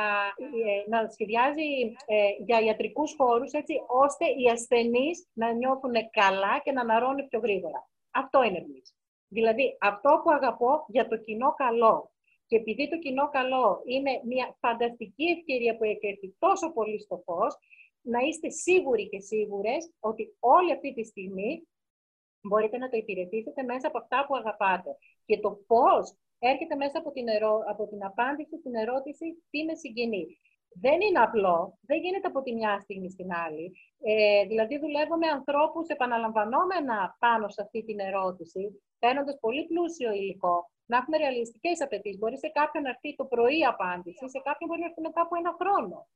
ε, 0.65 0.89
να 0.89 1.09
σχεδιάζει 1.09 1.69
ε, 2.05 2.29
για 2.45 2.59
ιατρικούς 2.61 3.15
χώρους, 3.17 3.51
έτσι, 3.51 3.75
ώστε 3.87 4.25
οι 4.25 4.49
ασθενείς 4.51 5.27
να 5.33 5.51
νιώθουν 5.51 5.95
καλά 6.11 6.59
και 6.63 6.71
να 6.71 6.81
αναρώνουν 6.81 7.27
πιο 7.27 7.39
γρήγορα. 7.39 7.90
Αυτό 8.11 8.43
είναι 8.43 8.65
bliss. 8.67 8.93
Δηλαδή, 9.27 9.77
αυτό 9.79 10.21
που 10.23 10.31
αγαπώ 10.31 10.85
για 10.87 11.07
το 11.07 11.17
κοινό 11.17 11.53
καλό. 11.53 12.11
Και 12.45 12.55
επειδή 12.55 12.89
το 12.89 12.97
κοινό 12.97 13.29
καλό 13.29 13.81
είναι 13.85 14.21
μια 14.25 14.55
φανταστική 14.59 15.23
ευκαιρία 15.23 15.77
που 15.77 15.83
έχει 15.83 16.07
έρθει 16.07 16.35
τόσο 16.39 16.71
πολύ 16.71 16.99
στο 16.99 17.21
φως, 17.25 17.55
να 18.01 18.19
είστε 18.19 18.49
σίγουροι 18.49 19.09
και 19.09 19.19
σίγουρες 19.19 19.91
ότι 19.99 20.35
όλη 20.39 20.71
αυτή 20.71 20.93
τη 20.93 21.03
στιγμή 21.03 21.67
μπορείτε 22.41 22.77
να 22.77 22.89
το 22.89 22.97
υπηρετήσετε 22.97 23.63
μέσα 23.63 23.87
από 23.87 23.97
αυτά 23.97 24.25
που 24.27 24.35
αγαπάτε. 24.35 24.97
Και 25.25 25.39
το 25.39 25.51
πώς 25.67 26.15
έρχεται 26.39 26.75
μέσα 26.75 26.97
από 26.97 27.11
την, 27.11 27.27
ερώ... 27.27 27.63
από 27.69 27.87
την 27.87 28.05
απάντηση 28.05 28.57
στην 28.57 28.75
ερώτηση 28.75 29.43
τι 29.49 29.63
με 29.63 29.75
συγκινεί. 29.75 30.39
Δεν 30.73 31.01
είναι 31.01 31.19
απλό, 31.19 31.77
δεν 31.81 31.99
γίνεται 31.99 32.27
από 32.27 32.41
τη 32.41 32.53
μια 32.53 32.79
στιγμή 32.79 33.09
στην 33.09 33.33
άλλη. 33.33 33.71
Ε, 34.01 34.45
δηλαδή, 34.45 34.79
δουλεύω 34.79 35.17
με 35.17 35.27
ανθρώπους 35.27 35.87
επαναλαμβανόμενα 35.87 37.15
πάνω 37.19 37.49
σε 37.49 37.61
αυτή 37.61 37.83
την 37.83 37.99
ερώτηση, 37.99 38.81
παίρνοντα 38.99 39.37
πολύ 39.39 39.65
πλούσιο 39.65 40.11
υλικό, 40.11 40.71
να 40.85 40.97
έχουμε 40.97 41.17
ρεαλιστικές 41.17 41.81
απαιτήσεις. 41.81 42.17
Μπορεί 42.19 42.37
σε 42.37 42.47
κάποιον 42.47 42.83
να 42.83 42.89
έρθει 42.89 43.15
το 43.15 43.25
πρωί 43.25 43.65
απάντηση, 43.65 44.29
σε 44.29 44.39
κάποιον 44.47 44.69
μπορεί 44.69 44.79
να 44.79 44.85
έρθει 44.85 45.01
μετά 45.01 45.21
από 45.21 45.35
ένα 45.35 45.55
χρόνο. 45.59 46.07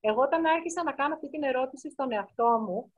Εγώ 0.00 0.20
όταν 0.22 0.44
άρχισα 0.46 0.82
να 0.82 0.92
κάνω 0.92 1.14
αυτή 1.14 1.28
την 1.30 1.42
ερώτηση 1.42 1.90
στον 1.90 2.12
εαυτό 2.12 2.50
μου, 2.64 2.92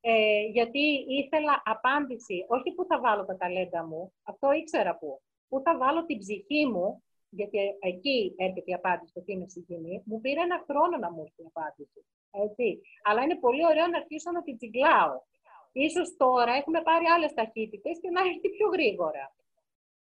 ε, 0.00 0.40
γιατί 0.56 0.84
ήθελα 1.08 1.62
απάντηση, 1.64 2.44
όχι 2.48 2.72
που 2.74 2.84
θα 2.84 3.00
βάλω 3.00 3.24
τα 3.24 3.36
ταλέντα 3.36 3.84
μου, 3.86 4.12
αυτό 4.22 4.52
ήξερα 4.52 4.96
πού, 4.96 5.20
που 5.48 5.60
θα 5.64 5.76
βάλω 5.76 6.04
την 6.04 6.18
ψυχή 6.18 6.66
μου, 6.66 7.02
γιατί 7.30 7.58
εκεί 7.80 8.34
έρχεται 8.36 8.70
η 8.70 8.74
απάντηση 8.74 9.10
στο 9.10 9.22
τι 9.22 9.32
είναι 9.32 9.48
συγκινή, 9.48 10.02
μου 10.06 10.20
πήρε 10.20 10.40
ένα 10.40 10.64
χρόνο 10.68 10.96
να 10.96 11.10
μου 11.12 11.20
έρθει 11.24 11.42
η 11.42 11.50
απάντηση. 11.54 12.00
Έτσι. 12.30 12.80
Αλλά 13.02 13.22
είναι 13.22 13.36
πολύ 13.36 13.64
ωραίο 13.66 13.86
να 13.86 13.98
αρχίσω 13.98 14.30
να 14.30 14.42
την 14.42 14.56
τσιγκλάω. 14.56 15.16
Ίσως 15.72 16.16
τώρα 16.16 16.52
έχουμε 16.52 16.82
πάρει 16.82 17.06
άλλες 17.14 17.32
ταχύτητες 17.34 17.98
και 18.02 18.10
να 18.10 18.20
έρθει 18.20 18.48
πιο 18.56 18.68
γρήγορα. 18.68 19.34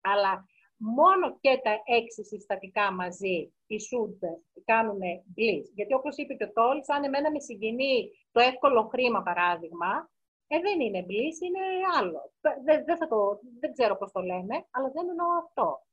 Αλλά 0.00 0.46
μόνο 0.76 1.38
και 1.40 1.60
τα 1.64 1.74
έξι 1.98 2.24
συστατικά 2.24 2.92
μαζί, 2.92 3.52
οι 3.66 3.76
should, 3.86 4.20
κάνουν 4.64 5.00
bliss. 5.36 5.64
Γιατί 5.74 5.94
όπως 5.94 6.16
είπε 6.16 6.34
και 6.34 6.44
ο 6.44 6.52
Τόλ, 6.52 6.78
αν 6.86 7.04
εμένα 7.04 7.30
με 7.30 7.40
συγκινεί 7.40 8.10
το 8.32 8.40
εύκολο 8.40 8.82
χρήμα, 8.82 9.22
παράδειγμα, 9.22 10.10
ε, 10.46 10.58
δεν 10.60 10.80
είναι 10.80 11.06
bliss, 11.08 11.36
είναι 11.46 11.64
άλλο. 11.98 12.32
Δεν, 12.64 12.84
δεν, 12.84 13.08
το, 13.08 13.40
δεν 13.60 13.72
ξέρω 13.72 13.96
πώς 13.96 14.12
το 14.12 14.20
λέμε, 14.20 14.56
αλλά 14.70 14.88
δεν 14.90 15.08
εννοώ 15.08 15.28
αυτό. 15.44 15.86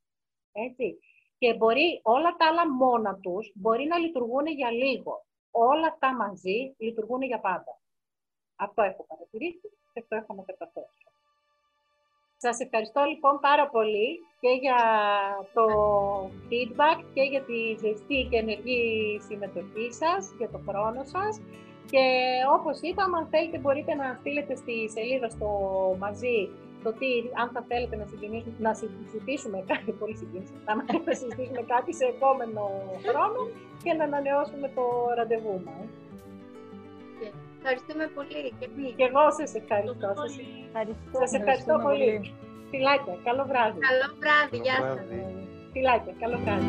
Έτσι. 0.52 1.00
Και 1.38 1.54
μπορεί 1.54 2.00
όλα 2.04 2.36
τα 2.38 2.48
άλλα 2.48 2.72
μόνα 2.74 3.20
τους 3.22 3.52
μπορεί 3.56 3.86
να 3.88 3.98
λειτουργούν 3.98 4.48
για 4.48 4.72
λίγο. 4.72 5.26
Όλα 5.52 5.88
αυτά 5.88 6.16
μαζί 6.16 6.76
λειτουργούν 6.78 7.22
για 7.22 7.40
πάντα. 7.40 7.80
Αυτό 8.56 8.82
έχω 8.82 9.06
παρατηρήσει 9.08 9.68
και 9.94 10.00
αυτό 10.00 10.16
έχω 10.16 10.34
να 10.34 10.44
καταθέσω. 10.44 11.08
Σας 12.38 12.60
ευχαριστώ 12.60 13.04
λοιπόν 13.04 13.40
πάρα 13.40 13.70
πολύ 13.70 14.20
και 14.40 14.50
για 14.50 14.80
το 15.54 15.66
feedback 16.50 17.00
και 17.14 17.22
για 17.22 17.44
τη 17.44 17.76
ζεστή 17.80 18.28
και 18.30 18.38
ενεργή 18.38 19.20
συμμετοχή 19.28 19.92
σας, 19.92 20.34
για 20.38 20.50
το 20.50 20.60
χρόνο 20.68 21.04
σας. 21.04 21.42
Και 21.92 22.06
όπως 22.58 22.80
είπαμε, 22.82 23.18
αν 23.18 23.28
θέλετε 23.28 23.58
μπορείτε 23.58 23.94
να 23.96 24.18
στείλετε 24.20 24.56
στη 24.56 24.90
σελίδα 24.90 25.30
στο 25.30 25.50
μαζί 26.00 26.50
το 26.84 26.90
τι, 27.00 27.12
αν 27.42 27.48
θα 27.54 27.62
θέλετε 27.70 27.96
να, 28.02 28.06
να 28.66 28.74
συζητήσουμε 28.74 29.58
κάτι, 29.72 29.92
πολύ 30.00 30.16
να, 30.66 30.74
να 30.76 31.14
συζητήσουμε 31.20 31.62
κάτι 31.74 31.92
σε 32.00 32.06
επόμενο 32.06 32.64
χρόνο 33.08 33.40
και 33.84 33.94
να 33.94 34.04
ανανεώσουμε 34.04 34.68
το 34.76 34.84
ραντεβού 35.18 35.62
μας. 35.66 35.88
Ευχαριστούμε 37.60 38.06
πολύ 38.18 38.44
και 38.60 38.66
εμείς. 38.70 38.94
Και 38.98 39.06
εγώ 39.10 39.24
σας 39.40 39.52
ευχαριστώ. 39.62 40.10
Σας 40.22 40.36
ευχαριστώ, 40.68 41.18
σας 41.22 41.34
ευχαριστώ 41.40 41.74
πολύ. 41.86 42.12
Φιλάκια, 42.70 43.16
καλό 43.28 43.44
βράδυ. 43.50 43.80
Καλό 43.90 44.10
βράδυ, 44.22 44.58
γεια 44.66 44.78
σας. 44.96 45.08
Φιλάκια, 45.74 46.14
καλό 46.20 46.38
βράδυ. 46.44 46.66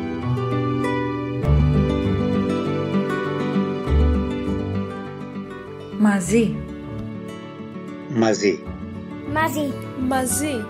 Μαζί. 5.99 6.55
Μαζί. 8.09 8.63
Μαζί. 9.33 9.88
Μαζί. 10.07 10.65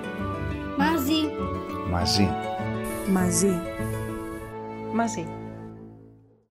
Μαζί. 0.78 1.32
Μαζί. 1.92 2.28
Μαζί. 3.12 3.62
Μαζί. 4.94 5.39